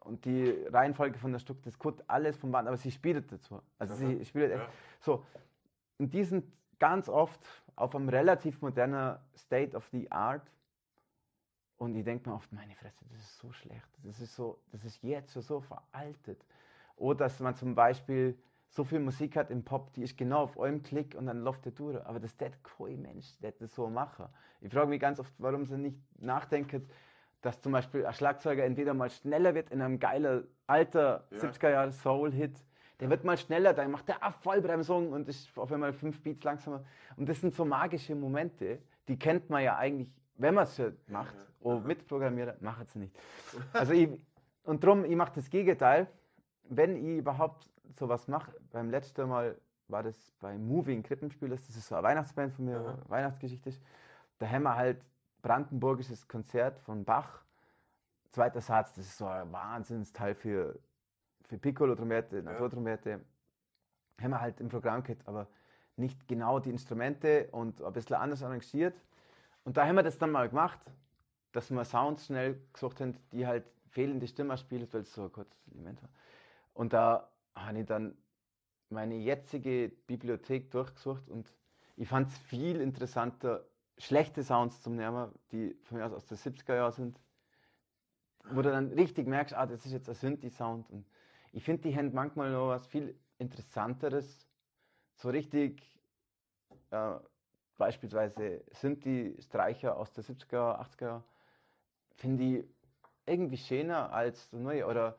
und 0.00 0.24
die 0.24 0.50
Reihenfolge 0.70 1.18
von 1.18 1.32
der 1.32 1.38
Stück, 1.38 1.62
das 1.62 1.78
kommt 1.78 2.02
alles 2.08 2.36
vom 2.36 2.50
Band, 2.50 2.68
aber 2.68 2.76
sie 2.76 2.90
spielt 2.90 3.30
dazu. 3.32 3.60
Also 3.78 3.94
Aha. 3.94 4.00
sie 4.00 4.24
spielt 4.24 4.52
ja. 4.52 4.66
so. 5.00 5.24
Und 5.98 6.12
die 6.12 6.24
sind 6.24 6.44
ganz 6.78 7.08
oft 7.08 7.40
auf 7.76 7.94
einem 7.94 8.08
relativ 8.08 8.60
modernen 8.60 9.16
State 9.36 9.76
of 9.76 9.86
the 9.92 10.10
Art. 10.10 10.42
Und 11.82 11.96
ich 11.96 12.04
denke 12.04 12.30
mir 12.30 12.36
oft, 12.36 12.52
meine 12.52 12.76
Fresse, 12.76 13.04
das 13.10 13.18
ist 13.18 13.38
so 13.38 13.50
schlecht. 13.50 13.88
Das 14.04 14.20
ist 14.20 14.36
so, 14.36 14.56
das 14.70 14.84
ist 14.84 15.02
jetzt 15.02 15.32
schon 15.32 15.42
so 15.42 15.60
veraltet. 15.60 16.40
Oder 16.94 17.24
dass 17.24 17.40
man 17.40 17.56
zum 17.56 17.74
Beispiel 17.74 18.38
so 18.68 18.84
viel 18.84 19.00
Musik 19.00 19.34
hat 19.34 19.50
im 19.50 19.64
Pop, 19.64 19.92
die 19.94 20.04
ist 20.04 20.16
genau 20.16 20.44
auf 20.44 20.56
eurem 20.56 20.84
Klick 20.84 21.16
und 21.16 21.26
dann 21.26 21.40
läuft 21.40 21.64
der 21.64 21.72
durch. 21.72 22.00
Aber 22.06 22.20
das 22.20 22.34
ist 22.34 22.40
kein 22.62 23.02
Mensch, 23.02 23.36
der 23.40 23.50
das 23.50 23.74
so 23.74 23.88
machen. 23.88 24.26
Ich 24.60 24.72
frage 24.72 24.86
mich 24.86 25.00
ganz 25.00 25.18
oft, 25.18 25.32
warum 25.38 25.66
sie 25.66 25.76
nicht 25.76 25.96
nachdenken, 26.20 26.88
dass 27.40 27.60
zum 27.60 27.72
Beispiel 27.72 28.06
ein 28.06 28.14
Schlagzeuger 28.14 28.64
entweder 28.64 28.94
mal 28.94 29.10
schneller 29.10 29.52
wird 29.56 29.70
in 29.70 29.82
einem 29.82 29.98
geilen 29.98 30.46
alter 30.68 31.26
ja. 31.32 31.38
70er 31.38 31.70
Jahre 31.70 31.90
Soul-Hit. 31.90 32.64
Der 33.00 33.10
wird 33.10 33.24
mal 33.24 33.36
schneller, 33.36 33.74
dann 33.74 33.90
macht 33.90 34.06
der 34.06 34.18
Vollbremsung 34.40 35.10
und 35.10 35.28
ist 35.28 35.58
auf 35.58 35.72
einmal 35.72 35.92
fünf 35.92 36.22
Beats 36.22 36.44
langsamer. 36.44 36.84
Und 37.16 37.28
das 37.28 37.40
sind 37.40 37.56
so 37.56 37.64
magische 37.64 38.14
Momente, 38.14 38.78
die 39.08 39.18
kennt 39.18 39.50
man 39.50 39.64
ja 39.64 39.76
eigentlich, 39.76 40.12
wenn 40.36 40.54
man 40.54 40.64
es 40.64 40.80
macht. 41.06 41.34
Ja. 41.34 41.46
Oh, 41.60 41.78
mitprogrammieren, 41.78 42.56
macht 42.60 42.88
es 42.88 42.94
nicht. 42.96 43.16
Also 43.72 43.92
ich, 43.92 44.08
und 44.64 44.82
darum, 44.82 45.04
ich 45.04 45.16
mache 45.16 45.32
das 45.34 45.50
Gegenteil. 45.50 46.08
Wenn 46.68 46.96
ich 46.96 47.18
überhaupt 47.18 47.68
sowas 47.98 48.28
mache, 48.28 48.52
beim 48.70 48.90
letzten 48.90 49.28
Mal 49.28 49.56
war 49.88 50.02
das 50.02 50.32
bei 50.40 50.56
Moving 50.56 51.02
Krippenspiel, 51.02 51.48
das 51.48 51.68
ist 51.68 51.86
so 51.86 51.94
eine 51.94 52.04
Weihnachtsband 52.04 52.54
von 52.54 52.64
mir, 52.64 52.80
ja. 52.80 52.98
Weihnachtsgeschichte 53.08 53.68
ist. 53.68 53.82
Da 54.38 54.48
haben 54.48 54.62
wir 54.62 54.74
halt 54.74 55.04
brandenburgisches 55.42 56.26
Konzert 56.26 56.78
von 56.80 57.04
Bach. 57.04 57.44
Zweiter 58.30 58.60
Satz, 58.60 58.94
das 58.94 59.06
ist 59.06 59.18
so 59.18 59.26
ein 59.26 59.52
Wahnsinnsteil 59.52 60.34
für, 60.34 60.78
für 61.44 61.58
Piccolo-Trompete, 61.58 62.42
Naturtrompete. 62.42 63.20
Haben 64.20 64.30
wir 64.30 64.40
halt 64.40 64.60
im 64.60 64.68
Programm 64.68 65.02
gehabt, 65.02 65.28
aber 65.28 65.48
nicht 65.96 66.26
genau 66.26 66.58
die 66.58 66.70
Instrumente 66.70 67.48
und 67.50 67.82
ein 67.82 67.92
bisschen 67.92 68.16
anders 68.16 68.42
arrangiert. 68.42 68.94
Und 69.64 69.76
da 69.76 69.86
haben 69.86 69.96
wir 69.96 70.02
das 70.02 70.18
dann 70.18 70.30
mal 70.30 70.48
gemacht, 70.48 70.80
dass 71.52 71.70
wir 71.70 71.84
Sounds 71.84 72.26
schnell 72.26 72.60
gesucht 72.72 73.00
haben, 73.00 73.16
die 73.32 73.46
halt 73.46 73.64
fehlende 73.90 74.26
Stimme 74.26 74.56
spielen, 74.56 74.88
weil 74.92 75.02
es 75.02 75.12
so 75.12 75.24
ein 75.24 75.32
kurzes 75.32 75.68
Element 75.68 76.02
war. 76.02 76.10
Und 76.74 76.92
da 76.92 77.30
habe 77.54 77.80
ich 77.80 77.86
dann 77.86 78.16
meine 78.88 79.14
jetzige 79.16 79.90
Bibliothek 80.06 80.70
durchgesucht 80.70 81.28
und 81.28 81.52
ich 81.96 82.08
fand 82.08 82.28
es 82.28 82.38
viel 82.38 82.80
interessanter, 82.80 83.64
schlechte 83.98 84.42
Sounds 84.42 84.82
zum 84.82 84.96
Nehmen, 84.96 85.30
die 85.52 85.76
von 85.82 85.98
mir 85.98 86.06
aus 86.06 86.12
aus 86.12 86.26
den 86.26 86.38
70er 86.38 86.74
Jahren 86.74 86.92
sind, 86.92 87.20
wo 88.50 88.62
du 88.62 88.70
dann 88.70 88.92
richtig 88.92 89.26
merkst, 89.26 89.54
ah, 89.54 89.66
das 89.66 89.86
ist 89.86 89.92
jetzt 89.92 90.08
ein 90.08 90.14
Synthi-Sound. 90.14 90.90
Und 90.90 91.06
ich 91.52 91.62
finde, 91.62 91.82
die 91.82 91.96
haben 91.96 92.12
manchmal 92.12 92.50
noch 92.50 92.68
was 92.68 92.86
viel 92.86 93.16
Interessanteres, 93.38 94.46
so 95.16 95.28
richtig, 95.28 95.82
äh, 96.90 97.14
beispielsweise 97.82 98.62
Synthi-Streicher 98.70 99.96
aus 99.96 100.12
den 100.12 100.22
70er, 100.22 100.80
80er 100.80 101.04
Jahren, 101.04 101.24
finde 102.14 102.44
ich 102.44 102.64
irgendwie 103.26 103.56
schöner 103.56 104.12
als 104.12 104.48
so 104.50 104.56
neue. 104.56 104.86
Oder, 104.86 105.16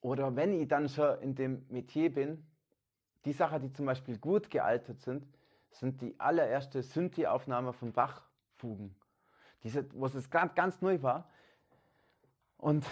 oder 0.00 0.36
wenn 0.36 0.52
ich 0.52 0.68
dann 0.68 0.88
schon 0.88 1.18
in 1.18 1.34
dem 1.34 1.66
Metier 1.70 2.14
bin, 2.14 2.46
die 3.24 3.32
Sachen, 3.32 3.62
die 3.62 3.72
zum 3.72 3.86
Beispiel 3.86 4.16
gut 4.18 4.48
gealtert 4.48 5.00
sind, 5.00 5.26
sind 5.70 6.00
die 6.02 6.14
allererste 6.20 6.84
Synthi-Aufnahme 6.84 7.72
von 7.72 7.92
Bach-Fugen. 7.92 8.94
Diese, 9.64 9.84
wo 9.92 10.06
es 10.06 10.30
gerade 10.30 10.54
ganz 10.54 10.80
neu 10.82 11.02
war. 11.02 11.28
Und 12.58 12.86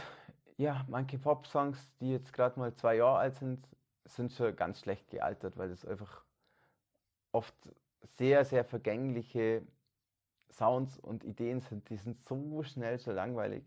ja, 0.57 0.85
manche 0.89 1.17
Pop-Songs, 1.17 1.79
die 2.01 2.11
jetzt 2.11 2.33
gerade 2.33 2.59
mal 2.59 2.75
zwei 2.75 2.97
Jahre 2.97 3.19
alt 3.19 3.37
sind, 3.37 3.65
sind 4.05 4.33
schon 4.33 4.57
ganz 4.57 4.81
schlecht 4.81 5.11
gealtert, 5.11 5.57
weil 5.57 5.69
das 5.69 5.85
einfach 5.85 6.25
oft 7.31 7.55
sehr, 8.19 8.45
sehr 8.45 8.65
vergängliche 8.65 9.63
Sounds 10.51 10.99
und 10.99 11.25
Ideen 11.25 11.61
sind. 11.61 11.89
Die 11.91 11.97
sind 11.97 12.19
so 12.29 12.63
schnell 12.63 12.99
so 12.99 13.13
langweilig. 13.13 13.65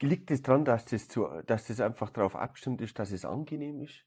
Liegt 0.00 0.30
es 0.30 0.42
daran, 0.42 0.64
dass 0.64 0.86
das, 0.86 1.08
zu, 1.08 1.28
dass 1.46 1.66
das 1.66 1.80
einfach 1.80 2.10
darauf 2.10 2.36
abgestimmt 2.36 2.80
ist, 2.80 2.98
dass 2.98 3.12
es 3.12 3.24
angenehm 3.24 3.82
ist? 3.82 4.04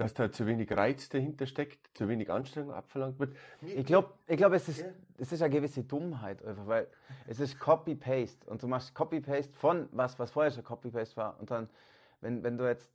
dass 0.00 0.14
da 0.14 0.32
zu 0.32 0.46
wenig 0.46 0.72
Reiz 0.72 1.10
dahinter 1.10 1.44
steckt, 1.44 1.90
zu 1.92 2.08
wenig 2.08 2.30
Anstrengung 2.30 2.72
abverlangt 2.72 3.18
wird. 3.18 3.36
Ich 3.60 3.84
glaube, 3.84 4.14
ich 4.26 4.38
glaub, 4.38 4.54
es, 4.54 4.66
ist, 4.66 4.82
es 5.18 5.30
ist 5.30 5.42
eine 5.42 5.54
gewisse 5.54 5.84
Dummheit 5.84 6.42
einfach, 6.42 6.66
weil 6.66 6.88
es 7.26 7.38
ist 7.38 7.58
Copy-Paste 7.58 8.48
und 8.48 8.62
du 8.62 8.66
machst 8.66 8.94
Copy-Paste 8.94 9.52
von 9.52 9.90
was, 9.92 10.18
was 10.18 10.30
vorher 10.30 10.50
schon 10.50 10.64
Copy-Paste 10.64 11.18
war 11.18 11.38
und 11.38 11.50
dann, 11.50 11.68
wenn, 12.22 12.42
wenn 12.42 12.56
du 12.56 12.66
jetzt 12.66 12.90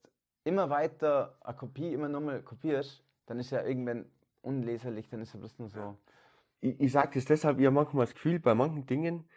immer 0.45 0.71
weiter 0.71 1.37
eine 1.41 1.55
Kopie 1.55 1.93
immer 1.93 2.09
nochmal 2.09 2.41
kopierst, 2.41 3.03
dann 3.27 3.37
ist 3.37 3.51
ja 3.51 3.63
irgendwann 3.63 4.05
unleserlich, 4.45 5.09
dann 5.09 5.21
ist 5.21 5.33
ja 5.33 5.39
bloß 5.39 5.59
nur 5.59 5.69
so. 5.69 5.97
Ich, 6.61 6.79
ich 6.79 6.91
sage 6.91 7.11
das 7.15 7.25
deshalb, 7.25 7.59
ich 7.59 7.65
habe 7.65 7.75
manchmal 7.75 8.05
das 8.05 8.13
Gefühl, 8.13 8.39
bei 8.39 8.55
manchen 8.55 8.85
Dingen, 8.85 9.27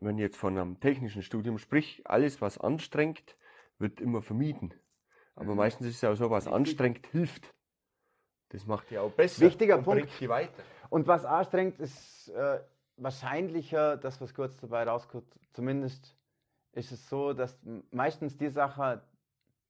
wenn 0.00 0.18
ich 0.18 0.22
jetzt 0.22 0.36
von 0.36 0.56
einem 0.56 0.78
technischen 0.80 1.22
Studium 1.22 1.58
sprich, 1.58 2.02
alles 2.04 2.40
was 2.40 2.58
anstrengt, 2.58 3.36
wird 3.78 4.00
immer 4.00 4.22
vermieden. 4.22 4.74
Aber 5.34 5.52
mhm. 5.52 5.58
meistens 5.58 5.86
ist 5.88 5.96
es 5.96 6.04
auch 6.04 6.14
so, 6.14 6.30
was 6.30 6.46
anstrengt, 6.46 7.06
hilft. 7.08 7.52
Das 8.50 8.66
macht 8.66 8.90
ja 8.90 9.00
auch 9.02 9.12
besser. 9.12 9.42
Wichtiger 9.42 9.78
und 9.78 9.84
Punkt. 9.84 10.08
Bringt 10.18 10.30
weiter. 10.30 10.62
Und 10.88 11.06
was 11.06 11.24
anstrengt, 11.24 11.80
ist 11.80 12.28
äh, 12.28 12.60
wahrscheinlicher, 12.96 13.96
dass 13.96 14.20
was 14.20 14.34
kurz 14.34 14.56
dabei 14.58 14.84
rauskommt. 14.84 15.26
Zumindest 15.52 16.16
ist 16.72 16.92
es 16.92 17.08
so, 17.08 17.32
dass 17.32 17.58
meistens 17.90 18.36
die 18.36 18.48
Sachen, 18.48 19.00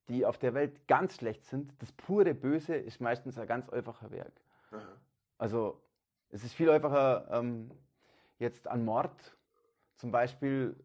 die 0.09 0.25
auf 0.25 0.37
der 0.37 0.53
Welt 0.53 0.87
ganz 0.87 1.15
schlecht 1.15 1.45
sind, 1.45 1.73
das 1.81 1.91
pure 1.91 2.33
Böse 2.33 2.75
ist 2.75 3.01
meistens 3.01 3.37
ein 3.37 3.47
ganz 3.47 3.69
einfacher 3.69 4.11
Werk. 4.11 4.33
Aha. 4.71 4.81
Also 5.37 5.81
es 6.29 6.43
ist 6.43 6.53
viel 6.53 6.69
einfacher, 6.69 7.27
ähm, 7.31 7.71
jetzt 8.39 8.67
an 8.67 8.85
Mord 8.85 9.37
zum 9.95 10.11
Beispiel 10.11 10.75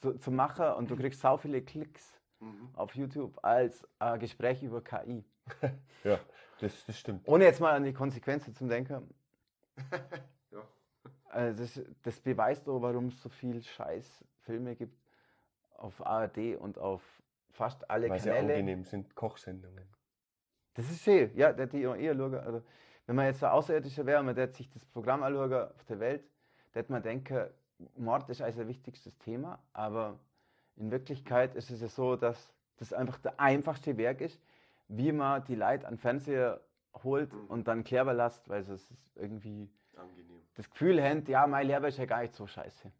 zu, 0.00 0.18
zu 0.18 0.30
machen 0.30 0.66
und 0.74 0.90
du 0.90 0.96
kriegst 0.96 1.20
so 1.20 1.36
viele 1.36 1.62
Klicks 1.62 2.18
mhm. 2.40 2.70
auf 2.74 2.94
YouTube 2.94 3.38
als 3.42 3.86
ein 3.98 4.18
Gespräch 4.18 4.62
über 4.62 4.82
KI. 4.82 5.24
ja, 6.04 6.18
das, 6.60 6.84
das 6.86 6.98
stimmt. 6.98 7.28
Ohne 7.28 7.44
jetzt 7.44 7.60
mal 7.60 7.72
an 7.72 7.84
die 7.84 7.92
Konsequenzen 7.92 8.54
zu 8.54 8.66
denken. 8.66 9.14
ja. 10.50 10.62
Also 11.28 11.62
das, 11.62 11.80
das 12.02 12.20
beweist 12.20 12.68
auch, 12.68 12.80
warum 12.80 13.08
es 13.08 13.22
so 13.22 13.28
viel 13.28 13.62
Scheißfilme 13.62 14.76
gibt 14.76 14.98
auf 15.76 16.04
ARD 16.06 16.56
und 16.56 16.78
auf 16.78 17.02
fast 17.54 17.88
alle 17.90 18.08
Weil 18.08 18.18
Kanäle. 18.18 18.46
Sehr 18.46 18.56
angenehm 18.56 18.84
sind 18.84 19.14
Kochsendungen. 19.14 19.84
Das 20.74 20.90
ist 20.90 21.02
schön, 21.02 21.30
ja, 21.36 21.52
der 21.52 21.66
die 21.66 21.82
eher 21.82 22.14
schauen. 22.14 22.34
Also, 22.34 22.62
wenn 23.06 23.16
man 23.16 23.26
jetzt 23.26 23.40
so 23.40 23.46
Außerirdischer 23.46 24.06
wäre 24.06 24.20
und 24.20 24.26
man 24.26 24.52
sich 24.52 24.68
das 24.70 24.84
Programm 24.86 25.22
anschauen 25.22 25.52
auf 25.52 25.84
der 25.84 26.00
Welt, 26.00 26.22
dann 26.72 26.82
hätte 26.82 26.92
man 26.92 27.02
denken, 27.02 27.46
Mord 27.96 28.28
ist 28.28 28.42
also 28.42 28.62
ein 28.62 28.68
wichtigstes 28.68 29.16
Thema, 29.18 29.62
aber 29.72 30.18
in 30.76 30.90
Wirklichkeit 30.90 31.54
ist 31.54 31.70
es 31.70 31.80
ja 31.80 31.88
so, 31.88 32.16
dass 32.16 32.52
das 32.76 32.92
einfach 32.92 33.18
der 33.18 33.38
einfachste 33.38 33.96
Werk 33.96 34.20
ist, 34.20 34.40
wie 34.88 35.12
man 35.12 35.44
die 35.44 35.54
Leute 35.54 35.86
an 35.86 35.96
Fernseher 35.96 36.60
holt 37.02 37.32
und 37.48 37.68
dann 37.68 37.84
clever 37.84 38.14
lässt, 38.14 38.48
weil 38.48 38.62
es 38.68 38.92
irgendwie 39.14 39.70
Angenehm. 39.96 40.42
das 40.54 40.70
Gefühl 40.70 41.02
hat, 41.02 41.28
ja, 41.28 41.46
mein 41.46 41.66
Lehrer 41.66 41.88
ist 41.88 41.98
ja 41.98 42.06
gar 42.06 42.22
nicht 42.22 42.34
so 42.34 42.46
scheiße. 42.46 42.90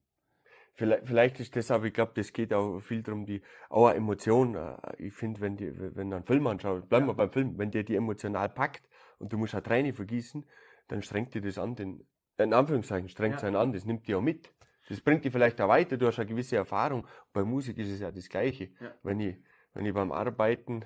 Vielleicht, 0.77 1.07
vielleicht 1.07 1.41
ist 1.41 1.55
das, 1.55 1.71
aber 1.71 1.87
ich 1.87 1.95
glaube, 1.95 2.13
das 2.17 2.33
geht 2.33 2.53
auch 2.53 2.81
viel 2.81 3.03
darum, 3.03 3.27
die 3.27 3.43
auch 3.69 3.87
eine 3.87 3.97
Emotion. 3.97 4.57
Äh, 4.57 4.77
ich 4.99 5.15
finde, 5.15 5.41
wenn, 5.41 5.57
die, 5.57 5.73
wenn 5.95 6.11
du 6.11 6.17
einen 6.17 6.25
Film 6.25 6.47
anschaust, 6.47 6.89
bleiben 6.89 7.07
ja. 7.07 7.13
wir 7.13 7.17
beim 7.17 7.31
Film, 7.31 7.59
wenn 7.59 7.71
der 7.71 7.85
die 7.85 7.95
emotional 7.95 8.49
packt 8.49 8.89
und 9.19 9.33
du 9.33 9.39
musst 9.39 9.55
eine 9.55 9.63
Träne 9.63 9.93
vergießen, 9.93 10.45
dann 10.89 11.03
strengt 11.03 11.35
dir 11.35 11.41
das 11.41 11.59
an, 11.59 11.77
den, 11.77 12.07
in 12.39 12.53
Anführungszeichen, 12.53 13.09
strengt 13.09 13.37
es 13.37 13.43
ja. 13.43 13.49
einen 13.49 13.57
an, 13.57 13.73
das 13.73 13.85
nimmt 13.85 14.09
dir 14.09 14.19
auch 14.19 14.23
mit. 14.23 14.53
Das 14.89 15.01
bringt 15.01 15.25
dich 15.25 15.33
vielleicht 15.33 15.61
auch 15.61 15.69
weiter, 15.69 15.97
du 15.97 16.07
hast 16.07 16.19
eine 16.19 16.29
gewisse 16.29 16.57
Erfahrung. 16.57 17.07
Bei 17.33 17.45
Musik 17.45 17.79
ist 17.79 17.91
es 17.91 18.01
ja 18.01 18.11
das 18.11 18.29
Gleiche. 18.29 18.71
Ja. 18.81 18.95
Wenn, 19.03 19.21
ich, 19.21 19.37
wenn 19.73 19.87
ich 19.87 19.95
beim 19.95 20.11
Arbeiten 20.13 20.85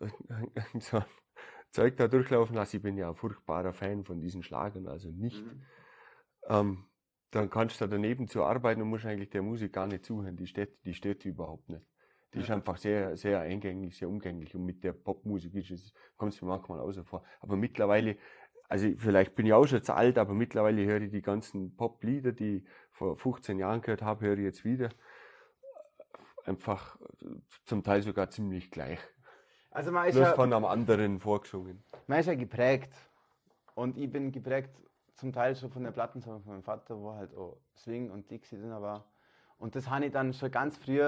so 0.80 1.02
Zeug 1.70 1.96
da 1.96 2.08
durchlaufen 2.08 2.56
lasse, 2.56 2.78
ich 2.78 2.82
bin 2.82 2.96
ja 2.96 3.10
ein 3.10 3.14
furchtbarer 3.14 3.72
Fan 3.72 4.04
von 4.04 4.20
diesen 4.20 4.42
Schlagern, 4.42 4.88
also 4.88 5.10
nicht. 5.10 5.44
Mhm. 5.44 5.62
Ähm, 6.48 6.86
dann 7.30 7.50
kannst 7.50 7.80
du 7.80 7.86
daneben 7.86 8.28
zu 8.28 8.44
arbeiten 8.44 8.82
und 8.82 8.88
musst 8.88 9.04
eigentlich 9.04 9.30
der 9.30 9.42
Musik 9.42 9.72
gar 9.72 9.86
nicht 9.86 10.04
zuhören. 10.04 10.36
Die 10.36 10.46
stört, 10.46 10.70
die 10.84 10.94
stört 10.94 11.24
überhaupt 11.24 11.68
nicht. 11.68 11.84
Die 12.32 12.38
ja. 12.38 12.44
ist 12.44 12.50
einfach 12.50 12.76
sehr, 12.76 13.16
sehr 13.16 13.40
eingängig, 13.40 13.96
sehr 13.96 14.08
umgänglich. 14.08 14.54
Und 14.54 14.64
mit 14.64 14.84
der 14.84 14.92
Popmusik 14.92 15.54
ist 15.54 15.70
es, 15.70 15.92
kommt 16.16 16.34
es 16.34 16.42
mir 16.42 16.48
manchmal 16.48 16.80
außer 16.80 17.04
vor. 17.04 17.24
Aber 17.40 17.56
mittlerweile 17.56 18.16
also 18.68 18.88
vielleicht 18.96 19.34
bin 19.34 19.46
ich 19.46 19.52
auch 19.52 19.66
schon 19.66 19.82
zu 19.82 19.94
alt, 19.94 20.18
aber 20.18 20.34
mittlerweile 20.34 20.84
höre 20.84 21.02
ich 21.02 21.10
die 21.10 21.22
ganzen 21.22 21.76
Pop-Lieder, 21.76 22.32
die 22.32 22.58
ich 22.58 22.64
vor 22.90 23.16
15 23.16 23.58
Jahren 23.58 23.80
gehört 23.80 24.02
habe, 24.02 24.26
höre 24.26 24.38
ich 24.38 24.44
jetzt 24.44 24.64
wieder. 24.64 24.88
Einfach 26.44 26.96
zum 27.64 27.82
Teil 27.82 28.02
sogar 28.02 28.30
ziemlich 28.30 28.70
gleich. 28.70 28.98
Also 29.70 29.92
man 29.92 30.08
ist 30.08 30.14
Bloß 30.14 30.28
ja, 30.28 30.34
von 30.34 30.52
einem 30.52 30.64
anderen 30.64 31.20
vorgesungen. 31.20 31.84
Man 32.06 32.20
ist 32.20 32.26
ja 32.26 32.34
geprägt. 32.34 32.92
Und 33.74 33.98
ich 33.98 34.10
bin 34.10 34.32
geprägt 34.32 34.70
zum 35.16 35.32
Teil 35.32 35.56
schon 35.56 35.70
von 35.70 35.82
der 35.82 35.90
Plattensammlung 35.90 36.42
von 36.42 36.52
meinem 36.52 36.62
Vater, 36.62 36.98
wo 37.00 37.12
halt 37.12 37.34
auch 37.34 37.58
Swing 37.76 38.10
und 38.10 38.30
Dixie 38.30 38.56
drin 38.56 38.70
war. 38.70 39.04
Und 39.58 39.74
das 39.74 39.88
habe 39.88 40.06
ich 40.06 40.12
dann 40.12 40.32
schon 40.34 40.50
ganz 40.50 40.76
früh 40.76 41.02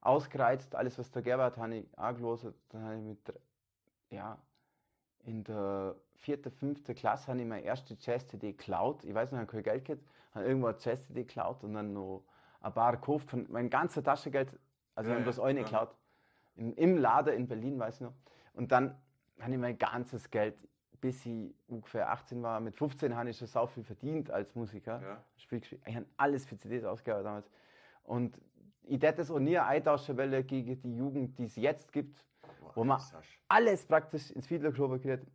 ausgereizt. 0.00 0.74
Alles, 0.74 0.98
was 0.98 1.10
da 1.10 1.20
gegeben 1.20 1.42
hat, 1.42 1.56
habe 1.56 1.76
ich 1.76 1.98
angelost. 1.98 2.46
Dann 2.68 2.82
habe 2.84 2.96
ich 2.96 3.02
mit, 3.02 3.40
ja, 4.10 4.38
in 5.24 5.42
der 5.42 5.96
vierten, 6.14 6.52
fünften 6.52 6.94
Klasse 6.94 7.26
habe 7.28 7.40
ich 7.40 7.46
meine 7.46 7.62
erste 7.62 7.96
Jazz-CD 7.98 8.52
geklaut. 8.52 9.04
Ich 9.04 9.12
weiß 9.12 9.32
noch, 9.32 9.38
ich 9.38 9.42
habe 9.48 9.52
kein 9.52 9.62
Geld 9.64 9.84
gehabt, 9.84 10.02
habe 10.32 10.44
irgendwo 10.46 10.68
eine 10.68 10.78
Jazz-CD 10.78 11.24
geklaut 11.24 11.64
und 11.64 11.74
dann 11.74 11.92
noch 11.92 12.22
ein 12.60 12.72
paar 12.72 12.92
gekauft. 12.92 13.30
Von 13.30 13.46
mein 13.50 13.68
ganzes 13.68 14.04
Taschengeld, 14.04 14.48
also 14.94 15.10
ja, 15.10 15.16
ich 15.16 15.20
habe 15.20 15.24
bloß 15.24 15.40
eine 15.40 15.60
ja. 15.60 15.64
geklaut. 15.64 15.96
In, 16.54 16.72
Im 16.74 16.96
Laden 16.96 17.34
in 17.34 17.48
Berlin, 17.48 17.78
weiß 17.78 17.96
ich 17.96 18.00
noch. 18.02 18.14
Und 18.54 18.70
dann 18.70 18.96
habe 19.40 19.52
ich 19.52 19.58
mein 19.58 19.76
ganzes 19.76 20.30
Geld, 20.30 20.56
bis 21.00 21.24
ich 21.26 21.54
ungefähr 21.68 22.10
18 22.10 22.42
war, 22.42 22.60
mit 22.60 22.76
15 22.76 23.14
habe 23.16 23.30
ich 23.30 23.38
schon 23.38 23.48
so 23.48 23.66
viel 23.66 23.84
verdient 23.84 24.30
als 24.30 24.54
Musiker. 24.54 25.00
Ja. 25.02 25.24
Ich 25.36 25.94
habe 25.94 26.06
alles 26.16 26.46
für 26.46 26.58
CDs 26.58 26.84
ausgegeben 26.84 27.24
damals. 27.24 27.50
Und 28.04 28.40
ich 28.84 29.02
hätte 29.02 29.22
es 29.22 29.30
auch 29.30 29.38
nie 29.38 29.58
eintauschen 29.58 30.16
wollen 30.16 30.46
gegen 30.46 30.80
die 30.80 30.96
Jugend, 30.96 31.38
die 31.38 31.44
es 31.44 31.56
jetzt 31.56 31.92
gibt, 31.92 32.24
wo 32.74 32.84
man 32.84 33.00
alles 33.48 33.84
praktisch 33.86 34.30
ins 34.30 34.46
Fiedlerklober 34.46 34.98
kriegt. 34.98 35.26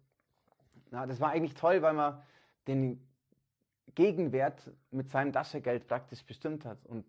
Na, 0.89 1.05
das 1.05 1.19
war 1.19 1.31
eigentlich 1.31 1.53
toll, 1.53 1.81
weil 1.81 1.93
man 1.93 2.21
den 2.67 3.05
Gegenwert 3.95 4.71
mit 4.91 5.09
seinem 5.09 5.33
Taschengeld 5.33 5.87
praktisch 5.87 6.23
bestimmt 6.25 6.65
hat. 6.65 6.85
Und 6.85 7.05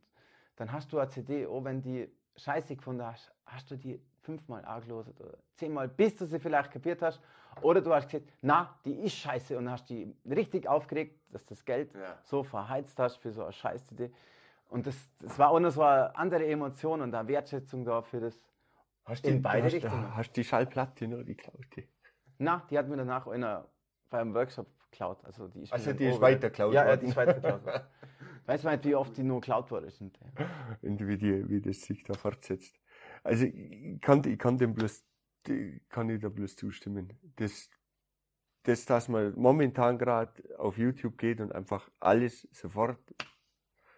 dann 0.56 0.72
hast 0.72 0.92
du 0.92 0.98
eine 0.98 1.08
CD, 1.08 1.46
oh, 1.46 1.62
wenn 1.64 1.80
die 1.80 2.10
scheiße 2.36 2.76
gefunden 2.76 3.04
hast, 3.04 3.32
hast 3.46 3.70
du 3.70 3.76
die 3.76 4.00
fünfmal 4.22 4.64
angelesen 4.64 5.14
oder 5.18 5.38
zehnmal, 5.54 5.88
bis 5.88 6.16
du 6.16 6.26
sie 6.26 6.38
vielleicht 6.38 6.70
kapiert 6.70 7.02
hast. 7.02 7.20
Oder 7.60 7.80
du 7.82 7.92
hast 7.92 8.08
gesagt, 8.08 8.30
na, 8.40 8.78
die 8.84 8.94
ist 9.04 9.14
scheiße 9.16 9.56
und 9.58 9.70
hast 9.70 9.88
die 9.90 10.14
richtig 10.28 10.66
aufgeregt, 10.68 11.20
dass 11.30 11.44
das 11.44 11.64
Geld 11.64 11.92
Ja. 11.94 12.18
so 12.22 12.42
verheizt 12.42 12.98
hast 12.98 13.16
für 13.16 13.30
so 13.32 13.42
eine 13.44 13.52
Scheißidee. 13.52 14.10
Und 14.68 14.86
das, 14.86 14.96
das 15.20 15.38
war 15.38 15.50
auch 15.50 15.60
noch 15.60 15.70
so 15.70 15.82
eine 15.82 16.16
andere 16.16 16.46
Emotion 16.46 17.02
und 17.02 17.14
eine 17.14 17.28
Wertschätzung 17.28 17.84
da 17.84 18.00
für 18.02 18.20
das. 18.20 18.40
Hast 19.04 19.26
In 19.26 19.34
die, 19.36 19.40
beide 19.40 19.64
hast, 19.66 19.72
Richtungen. 19.74 20.16
Hast 20.16 20.32
die 20.36 20.44
Schallplatte 20.44 21.06
noch, 21.08 21.22
die 21.24 21.34
klaute? 21.34 21.84
Na, 22.38 22.64
die 22.70 22.78
hat 22.78 22.88
mir 22.88 22.96
danach 22.96 23.26
einer 23.26 23.66
beim 24.08 24.32
Workshop 24.34 24.66
geklaut. 24.90 25.22
Also 25.24 25.48
die 25.48 25.62
ist, 25.62 25.72
Also 25.72 25.92
die 25.92 26.06
ist 26.06 26.20
weiter 26.20 26.48
geklaut 26.50 26.72
Ja, 26.72 26.82
ja, 26.84 26.88
worden. 26.90 27.00
die 27.00 27.06
ist 27.06 27.16
weiter 27.16 27.34
geklaut 27.34 27.64
worden. 27.66 27.82
Weiß 28.46 28.62
man 28.64 28.74
nicht, 28.74 28.84
wie 28.86 28.94
oft 28.94 29.16
die 29.16 29.22
nur 29.22 29.40
geklaut 29.40 29.70
worden 29.70 29.90
sind. 29.90 30.18
Und 30.82 31.06
wie, 31.06 31.16
die, 31.18 31.48
wie 31.48 31.60
das 31.60 31.82
sich 31.82 32.02
da 32.04 32.14
fortsetzt. 32.14 32.74
Also 33.22 33.44
ich 33.44 34.00
kann, 34.00 34.22
ich 34.24 34.38
kann 34.38 34.56
dem 34.58 34.74
bloß, 34.74 35.04
kann 35.88 36.08
ich 36.10 36.20
da 36.20 36.28
bloß 36.28 36.56
zustimmen. 36.56 37.12
Das, 37.36 37.70
das, 38.64 38.84
dass 38.86 39.08
man 39.08 39.34
momentan 39.36 39.98
gerade 39.98 40.32
auf 40.58 40.78
YouTube 40.78 41.18
geht 41.18 41.40
und 41.40 41.52
einfach 41.52 41.90
alles 42.00 42.48
sofort 42.52 42.98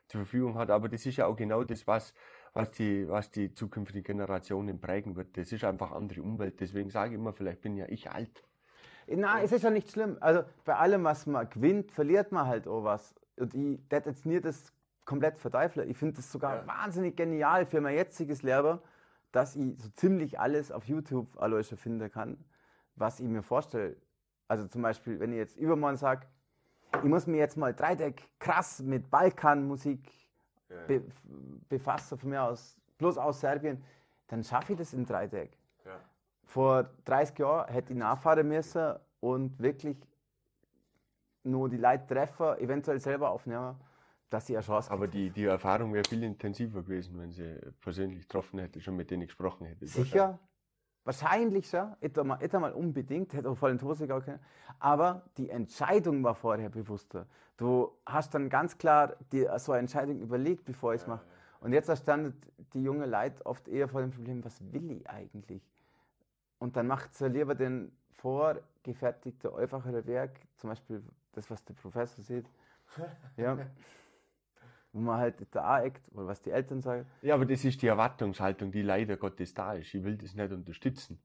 zur 0.09 0.20
Verfügung 0.20 0.57
hat, 0.57 0.70
aber 0.70 0.88
das 0.88 1.07
ist 1.07 1.16
ja 1.16 1.26
auch 1.26 1.36
genau 1.36 1.64
das, 1.64 1.86
was, 1.86 2.14
was 2.53 2.70
die, 2.72 3.09
was 3.09 3.30
die 3.30 3.53
zukünftigen 3.55 4.05
Generationen 4.05 4.80
prägen 4.80 5.16
wird. 5.16 5.36
Das 5.36 5.51
ist 5.53 5.64
einfach 5.64 5.92
andere 5.92 6.22
Umwelt. 6.22 6.61
Deswegen 6.61 6.90
sage 6.90 7.14
ich 7.14 7.20
immer, 7.20 7.32
vielleicht 7.32 7.62
bin 7.62 7.76
ja 7.76 7.86
ich 7.88 8.11
alt. 8.11 8.45
Na, 9.07 9.42
es 9.42 9.53
ist 9.53 9.62
ja 9.62 9.70
nicht 9.70 9.90
schlimm. 9.90 10.16
Also 10.20 10.45
bei 10.64 10.76
allem, 10.76 11.05
was 11.05 11.26
man 11.26 11.49
gewinnt, 11.51 11.90
verliert 11.92 12.32
man 12.32 12.47
halt 12.47 12.66
auch 12.66 12.84
was. 12.84 13.14
Und 13.36 13.55
ich 13.55 13.80
das 13.88 14.05
jetzt 14.07 14.26
nie 14.26 14.40
das 14.40 14.72
komplett 15.05 15.38
verteufle. 15.38 15.84
Ich 15.84 15.99
finde 15.99 16.16
das 16.16 16.30
sogar 16.30 16.57
Ja. 16.57 16.66
wahnsinnig 16.66 17.16
genial 17.16 17.66
für 17.66 17.80
mein 17.80 17.97
jetziges 17.97 18.42
Leben, 18.42 18.78
dass 19.35 19.57
ich 19.57 19.76
so 19.80 19.89
ziemlich 19.97 20.39
alles 20.39 20.70
auf 20.70 20.87
YouTube 20.87 21.37
alles 21.39 21.68
schon 21.68 21.76
finden 21.76 22.11
kann, 22.11 22.39
was 22.95 23.18
ich 23.18 23.26
mir 23.26 23.43
vorstelle. 23.43 23.97
Also 24.47 24.68
zum 24.68 24.82
Beispiel, 24.82 25.18
wenn 25.18 25.32
ich 25.32 25.39
jetzt 25.39 25.57
übermorgen 25.57 25.97
sage, 25.97 26.26
ich 26.99 27.09
muss 27.09 27.26
mir 27.26 27.39
jetzt 27.39 27.57
mal 27.57 27.74
Dreieck 27.74 28.22
krass 28.39 28.80
mit 28.80 29.11
Balkanmusik 29.11 30.09
be 30.87 31.03
befassen, 31.68 32.16
von 32.16 32.30
mir 32.30 32.43
aus, 32.45 32.76
bloß 32.99 33.18
aus 33.18 33.41
Serbien, 33.41 33.82
dann 34.28 34.45
schaffe 34.45 34.74
ich 34.74 34.78
das 34.78 34.93
in 34.93 35.05
Dreieck. 35.05 35.59
Vor 36.45 36.89
30 37.05 37.39
Jahren 37.39 37.72
hätte 37.72 37.93
ich 37.93 37.99
nachfahren 37.99 38.47
müssen 38.47 38.95
und 39.18 39.59
wirklich 39.59 39.97
nur 41.43 41.68
die 41.68 41.76
Leute 41.76 42.07
treffen, 42.07 42.57
eventuell 42.59 43.01
selber 43.01 43.30
aufnehmen, 43.30 43.74
dass 44.35 44.51
ich 44.51 44.57
eine 44.57 44.64
Chance 44.64 44.91
Aber 44.91 45.07
die, 45.07 45.30
die 45.30 45.45
Erfahrung 45.45 45.95
wäre 45.95 46.05
viel 46.09 46.22
intensiver 46.24 46.82
gewesen, 46.82 47.18
wenn 47.18 47.30
sie 47.30 47.57
persönlich 47.80 48.22
getroffen 48.22 48.59
hätte, 48.59 48.80
schon 48.80 48.97
mit 48.97 49.11
denen 49.11 49.26
gesprochen 49.26 49.66
hätte. 49.66 49.87
Sicher? 49.87 50.41
Wahrscheinlich 51.05 51.68
schon. 51.68 51.95
Hätte 52.01 52.24
mal, 52.24 52.39
hätte 52.41 52.59
mal 52.59 52.72
unbedingt, 52.72 53.32
hätte 53.32 53.49
auch 53.49 53.57
voll 53.57 53.70
in 53.70 53.78
die 53.78 53.85
Hose 53.85 54.09
gehen 54.09 54.20
können. 54.22 54.41
Aber 54.80 55.22
die 55.37 55.51
Entscheidung 55.51 56.24
war 56.24 56.35
vorher 56.35 56.68
bewusster. 56.68 57.26
Du 57.57 57.93
hast 58.05 58.35
dann 58.35 58.49
ganz 58.49 58.76
klar 58.76 59.14
dir 59.30 59.57
so 59.61 59.70
eine 59.70 59.80
Entscheidung 59.80 60.18
überlegt, 60.20 60.64
bevor 60.64 60.95
ich 60.95 61.03
es 61.03 61.07
mache. 61.07 61.24
Und 61.61 61.72
jetzt 61.72 61.89
erstanden 61.89 62.41
die 62.72 62.82
junge 62.82 63.07
Leute 63.07 63.47
oft 63.47 63.68
eher 63.68 63.87
vor 63.87 64.01
dem 64.01 64.11
Problem, 64.11 64.45
was 64.45 64.61
will 64.72 64.91
ich 64.91 65.09
eigentlich? 65.09 65.62
Und 66.59 66.76
dann 66.76 66.89
macht 66.89 67.14
sie 67.14 67.28
lieber 67.28 67.55
den 67.55 67.93
vorgefertigten, 68.14 69.55
einfachere 69.55 70.05
Werk, 70.07 70.41
zum 70.57 70.70
Beispiel 70.70 71.03
das, 71.32 71.49
was 71.51 71.64
der 71.64 71.74
Professor 71.74 72.24
sieht. 72.24 72.51
Ja. 73.37 73.59
Wo 74.95 75.01
man 75.01 75.18
halt 75.18 75.45
da 75.51 75.82
eckt, 75.82 76.09
oder 76.12 76.28
was 76.28 76.40
die 76.40 76.53
Eltern 76.53 76.80
sagen. 76.80 77.05
Ja, 77.20 77.34
aber 77.34 77.47
das 77.47 77.64
ist 77.64 77.82
die 77.82 77.88
Erwartungshaltung, 77.88 78.70
die 78.70 78.82
leider 78.82 79.16
Gottes 79.16 79.53
da 79.53 79.74
ist. 79.74 79.92
Ich 79.92 80.05
will 80.05 80.16
das 80.16 80.34
nicht 80.34 80.53
unterstützen. 80.53 81.20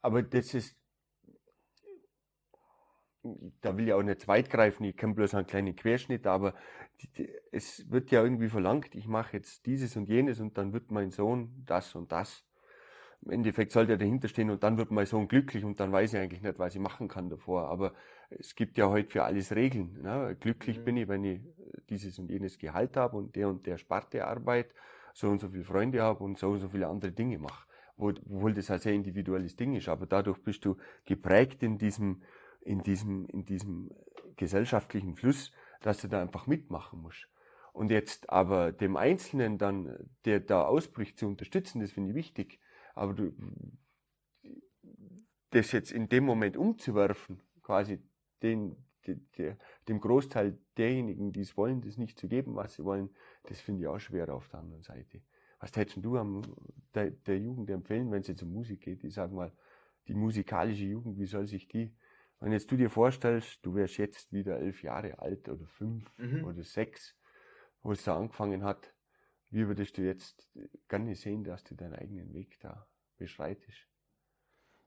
Aber 0.00 0.22
das 0.22 0.54
ist, 0.54 0.78
da 3.60 3.76
will 3.76 3.88
ich 3.88 3.92
auch 3.92 4.04
nicht 4.04 4.28
weit 4.28 4.48
greifen, 4.48 4.84
ich 4.84 4.96
kenne 4.96 5.14
bloß 5.14 5.34
einen 5.34 5.48
kleinen 5.48 5.74
Querschnitt, 5.74 6.28
aber 6.28 6.54
es 7.50 7.90
wird 7.90 8.12
ja 8.12 8.22
irgendwie 8.22 8.48
verlangt, 8.48 8.94
ich 8.94 9.08
mache 9.08 9.36
jetzt 9.36 9.66
dieses 9.66 9.96
und 9.96 10.08
jenes 10.08 10.38
und 10.38 10.56
dann 10.56 10.72
wird 10.72 10.92
mein 10.92 11.10
Sohn 11.10 11.64
das 11.66 11.96
und 11.96 12.12
das. 12.12 12.44
Im 13.24 13.30
Endeffekt 13.30 13.72
sollte 13.72 13.92
er 13.92 13.98
dahinter 13.98 14.28
stehen 14.28 14.50
und 14.50 14.62
dann 14.62 14.76
wird 14.76 14.90
mein 14.90 15.06
Sohn 15.06 15.28
glücklich 15.28 15.64
und 15.64 15.80
dann 15.80 15.92
weiß 15.92 16.12
ich 16.12 16.20
eigentlich 16.20 16.42
nicht, 16.42 16.58
was 16.58 16.74
ich 16.74 16.80
machen 16.80 17.08
kann 17.08 17.30
davor. 17.30 17.68
Aber 17.68 17.92
es 18.30 18.54
gibt 18.54 18.76
ja 18.78 18.88
heute 18.88 19.10
für 19.10 19.24
alles 19.24 19.54
Regeln. 19.54 20.02
Ne? 20.02 20.36
Glücklich 20.40 20.78
Mhm. 20.78 20.84
bin 20.84 20.96
ich, 20.98 21.08
wenn 21.08 21.24
ich 21.24 21.40
dieses 21.88 22.18
und 22.18 22.30
jenes 22.30 22.58
Gehalt 22.58 22.96
habe 22.96 23.16
und 23.16 23.34
der 23.36 23.48
und 23.48 23.66
der 23.66 23.78
Sparte 23.78 24.26
Arbeit, 24.26 24.74
so 25.12 25.28
und 25.28 25.40
so 25.40 25.48
viele 25.48 25.64
Freunde 25.64 26.02
habe 26.02 26.22
und 26.24 26.38
so 26.38 26.50
und 26.50 26.58
so 26.60 26.68
viele 26.68 26.86
andere 26.88 27.12
Dinge 27.12 27.38
mache. 27.38 27.66
Wo- 27.96 28.08
Obwohl 28.08 28.52
das 28.54 28.70
ein 28.70 28.78
sehr 28.80 28.92
individuelles 28.92 29.56
Ding 29.56 29.74
ist, 29.74 29.88
aber 29.88 30.06
dadurch 30.06 30.38
bist 30.42 30.64
du 30.64 30.76
geprägt 31.04 31.62
in 31.62 31.78
diesem, 31.78 32.22
in 32.62 32.82
diesem, 32.82 33.26
in 33.26 33.44
diesem 33.44 33.90
gesellschaftlichen 34.36 35.14
Fluss, 35.14 35.52
dass 35.80 35.98
du 35.98 36.08
da 36.08 36.20
einfach 36.20 36.46
mitmachen 36.46 37.00
musst. 37.00 37.28
Und 37.72 37.90
jetzt 37.90 38.30
aber 38.30 38.72
dem 38.72 38.96
Einzelnen 38.96 39.58
dann, 39.58 39.96
der 40.24 40.40
da 40.40 40.62
ausbricht, 40.64 41.18
zu 41.18 41.26
unterstützen, 41.26 41.80
das 41.80 41.90
finde 41.92 42.10
ich 42.10 42.16
wichtig. 42.16 42.58
Aber 42.94 43.12
du, 43.14 43.32
das 45.50 45.72
jetzt 45.72 45.92
in 45.92 46.08
dem 46.08 46.24
Moment 46.24 46.56
umzuwerfen, 46.56 47.40
quasi 47.62 48.00
den, 48.42 48.76
de, 49.06 49.16
de, 49.36 49.56
dem 49.88 50.00
Großteil 50.00 50.58
derjenigen, 50.76 51.32
die 51.32 51.40
es 51.40 51.56
wollen, 51.56 51.80
das 51.80 51.96
nicht 51.96 52.18
zu 52.18 52.28
geben, 52.28 52.56
was 52.56 52.74
sie 52.74 52.84
wollen, 52.84 53.10
das 53.44 53.60
finde 53.60 53.82
ich 53.82 53.86
auch 53.88 53.98
schwer 53.98 54.32
auf 54.34 54.48
der 54.48 54.60
anderen 54.60 54.82
Seite. 54.82 55.22
Was 55.60 55.74
hättest 55.76 56.04
du 56.04 56.16
am, 56.18 56.42
der, 56.94 57.10
der 57.10 57.38
Jugend 57.38 57.70
empfehlen, 57.70 58.10
wenn 58.10 58.20
es 58.20 58.28
jetzt 58.28 58.42
um 58.42 58.52
Musik 58.52 58.82
geht? 58.82 59.04
Ich 59.04 59.14
sag 59.14 59.32
mal, 59.32 59.52
die 60.08 60.14
musikalische 60.14 60.84
Jugend, 60.84 61.18
wie 61.18 61.26
soll 61.26 61.46
sich 61.46 61.68
die, 61.68 61.94
wenn 62.40 62.52
jetzt 62.52 62.70
du 62.70 62.76
dir 62.76 62.90
vorstellst, 62.90 63.64
du 63.64 63.74
wärst 63.74 63.96
jetzt 63.96 64.32
wieder 64.32 64.58
elf 64.58 64.82
Jahre 64.82 65.18
alt 65.18 65.48
oder 65.48 65.66
fünf 65.66 66.04
Mhm. 66.18 66.44
oder 66.44 66.62
sechs, 66.62 67.16
wo 67.82 67.92
es 67.92 68.04
da 68.04 68.16
angefangen 68.18 68.64
hat, 68.64 68.92
wie 69.54 69.68
würdest 69.68 69.96
du 69.96 70.02
jetzt 70.02 70.48
gerne 70.88 71.14
sehen, 71.14 71.44
dass 71.44 71.62
du 71.62 71.76
deinen 71.76 71.94
eigenen 71.94 72.34
Weg 72.34 72.58
da 72.60 72.88
beschreitest? 73.16 73.86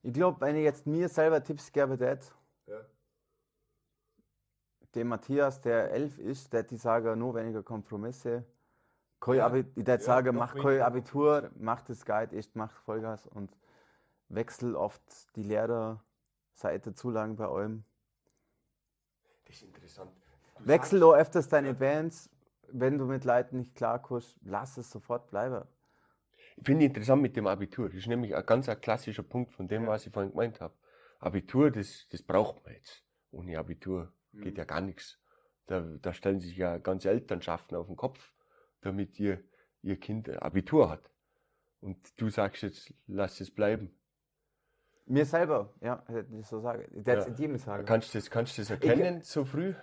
Ich 0.04 0.14
glaube, 0.14 0.42
wenn 0.42 0.58
ich 0.58 0.64
jetzt 0.64 0.86
mir 0.86 1.08
selber 1.08 1.42
Tipps 1.42 1.72
gebe, 1.72 1.98
hätte, 2.06 2.28
Ja. 2.66 2.82
dem 4.94 5.08
Matthias, 5.08 5.62
der 5.62 5.92
elf 5.92 6.20
ist, 6.20 6.52
der 6.52 6.64
die 6.64 6.76
sagen, 6.78 7.18
nur 7.18 7.36
weniger 7.36 7.64
Kompromisse. 7.64 8.46
Kein 9.22 9.36
Ja. 9.36 9.46
Abi 9.46 9.60
ich 9.60 9.76
würde 9.78 9.92
Ja, 9.94 10.00
sagen, 10.00 10.36
mach 10.36 10.54
kein. 10.54 10.82
Abitur, 10.82 11.50
mach 11.56 11.82
das 11.82 12.06
Guide, 12.06 12.36
echt 12.36 12.56
mach 12.56 12.72
Vollgas 12.82 13.26
und 13.26 13.58
wechsel 14.28 14.76
oft 14.76 15.02
die 15.36 15.44
Lehrerseite 15.44 16.94
zu 16.94 17.10
lang 17.10 17.38
bei 17.38 17.48
eurem. 17.48 17.86
Das 19.46 19.56
ist 19.56 19.64
interessant. 19.64 20.12
Du 20.58 20.68
Wechsel 20.68 21.04
auch 21.04 21.14
öfters 21.14 21.48
deine 21.48 21.74
Bands, 21.74 22.30
wenn 22.72 22.98
du 22.98 23.06
mit 23.06 23.26
Leuten 23.26 23.58
nicht 23.58 23.76
klarkommst, 23.76 24.38
lass 24.44 24.78
es 24.78 24.90
sofort 24.90 25.30
bleiben. 25.30 25.64
Ich 26.58 26.66
finde 26.66 26.86
interessant 26.86 27.22
mit 27.22 27.36
dem 27.36 27.48
Abitur. 27.48 27.88
Das 27.90 27.98
ist 27.98 28.08
nämlich 28.08 28.36
ein 28.36 28.46
ganz 28.46 28.68
ein 28.68 28.80
klassischer 28.82 29.24
Punkt 29.24 29.54
von 29.54 29.68
dem, 29.68 29.84
Ja. 29.84 29.90
was 29.90 30.06
ich 30.08 30.14
vorhin 30.14 30.32
gemeint 30.32 30.60
habe. 30.60 30.74
Abitur, 31.20 31.72
das, 31.72 32.08
das 32.12 32.22
braucht 32.24 32.64
man 32.64 32.74
jetzt. 32.74 33.04
Ohne 33.32 33.58
Abitur 33.58 34.12
geht 34.34 34.54
Mhm. 34.54 34.58
ja 34.58 34.64
gar 34.66 34.82
nichts. 34.82 35.20
Da, 35.68 35.82
da 35.82 36.14
stellen 36.14 36.40
sich 36.40 36.56
ja 36.58 36.78
ganze 36.78 37.10
Elternschaften 37.10 37.76
auf 37.78 37.88
den 37.88 37.96
Kopf, 37.96 38.32
damit 38.82 39.20
ihr, 39.20 39.44
ihr 39.82 40.00
Kind 40.00 40.30
Abitur 40.42 40.90
hat. 40.90 41.10
Und 41.82 41.98
du 42.20 42.30
sagst 42.30 42.64
jetzt, 42.64 42.94
lass 43.08 43.40
es 43.42 43.52
bleiben. 43.54 43.94
Mir 45.06 45.26
selber, 45.26 45.74
ja, 45.82 46.04
hätte 46.08 46.36
ich 46.36 46.46
so 46.48 46.60
sagen. 46.60 46.84
Ich 46.92 47.06
hätte 47.06 47.30
Ja. 47.30 47.36
jedem 47.36 47.58
sagen. 47.58 47.86
Kannst 47.86 48.14
du 48.14 48.18
das, 48.18 48.30
kannst 48.30 48.58
du 48.58 48.62
das 48.62 48.72
erkennen 48.72 49.22
so 49.22 49.46
früh? 49.46 49.74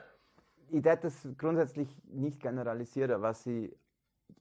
Ich 0.71 0.85
werde 0.85 1.03
das 1.03 1.27
grundsätzlich 1.39 1.89
nicht 2.05 2.41
generalisieren, 2.41 3.21
was 3.23 3.47
ich 3.47 3.75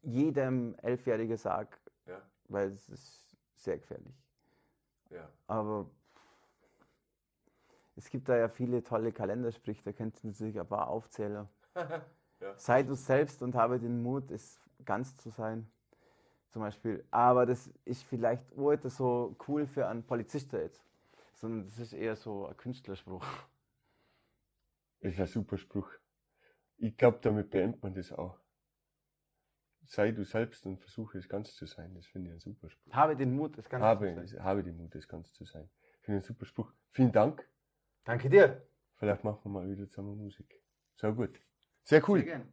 jedem 0.02 0.76
Elfjährigen 0.82 1.38
sage, 1.38 1.70
Ja, 2.06 2.22
weil 2.50 2.70
es 2.72 2.90
ist 2.90 3.38
sehr 3.56 3.78
gefährlich. 3.78 4.16
ja. 5.10 5.30
Aber 5.48 5.90
es 7.96 8.10
gibt 8.10 8.28
da 8.28 8.36
ja 8.38 8.50
viele 8.50 8.84
tolle 8.84 9.12
Kalendersprüche, 9.12 9.84
da 9.84 9.92
könnt 9.94 10.22
ihr 10.24 10.30
natürlich 10.32 10.60
ein 10.60 10.68
paar 10.68 10.88
aufzählen. 10.88 11.48
Ja. 12.40 12.58
Sei 12.58 12.84
du 12.84 12.94
selbst 12.94 13.42
und 13.42 13.56
habe 13.56 13.80
den 13.80 14.04
Mut, 14.04 14.30
es 14.30 14.60
ganz 14.84 15.16
zu 15.16 15.30
sein. 15.30 15.66
Zum 16.50 16.62
Beispiel. 16.62 17.06
Aber 17.10 17.46
das 17.46 17.72
ist 17.86 18.04
vielleicht 18.04 18.58
nicht 18.58 18.84
so 18.90 19.34
cool 19.48 19.66
für 19.66 19.88
einen 19.88 20.04
Polizisten 20.04 20.58
jetzt. 20.58 20.84
Sondern 21.36 21.68
das 21.70 21.80
ist 21.80 21.94
eher 21.94 22.18
so 22.18 22.48
ein 22.48 22.58
Künstlerspruch. 22.58 23.24
Das 25.00 25.14
ist 25.14 25.20
ein 25.22 25.28
super 25.28 25.58
Spruch. 25.58 25.90
Ich 26.78 26.98
glaube, 26.98 27.20
damit 27.22 27.50
beendet 27.50 27.82
man 27.82 27.94
das 27.94 28.12
auch. 28.12 28.40
Sei 29.86 30.12
du 30.12 30.24
selbst 30.24 30.66
und 30.66 30.80
versuche 30.80 31.18
es 31.18 31.28
ganz 31.28 31.56
zu 31.56 31.66
sein. 31.66 31.94
Das 31.94 32.06
finde 32.06 32.30
ich 32.30 32.36
ein 32.36 32.40
super 32.40 32.70
Spruch. 32.70 32.94
Habe 32.94 33.16
den 33.16 33.36
Mut, 33.36 33.58
es 33.58 33.70
ganz 33.70 33.82
zu 33.82 33.86
Habe, 33.86 34.26
sein. 34.26 34.44
habe 34.44 34.64
den 34.64 34.78
Mut, 34.78 34.96
das 34.96 35.08
ganz 35.08 35.32
zu 35.34 35.46
sein. 35.46 35.70
Finde 36.02 36.20
ich 36.20 36.24
ein 36.24 36.28
super 36.28 36.46
Spruch. 36.46 36.72
Vielen 36.92 37.12
Dank. 37.12 37.48
Danke 38.06 38.30
dir. 38.30 38.66
Vielleicht 38.96 39.24
machen 39.24 39.40
wir 39.44 39.50
mal 39.50 39.70
wieder 39.70 39.88
zusammen 39.90 40.18
Musik. 40.18 40.62
So 40.96 41.14
gut. 41.14 41.40
Sehr 41.84 42.08
cool. 42.10 42.24
Sehr. 42.24 42.46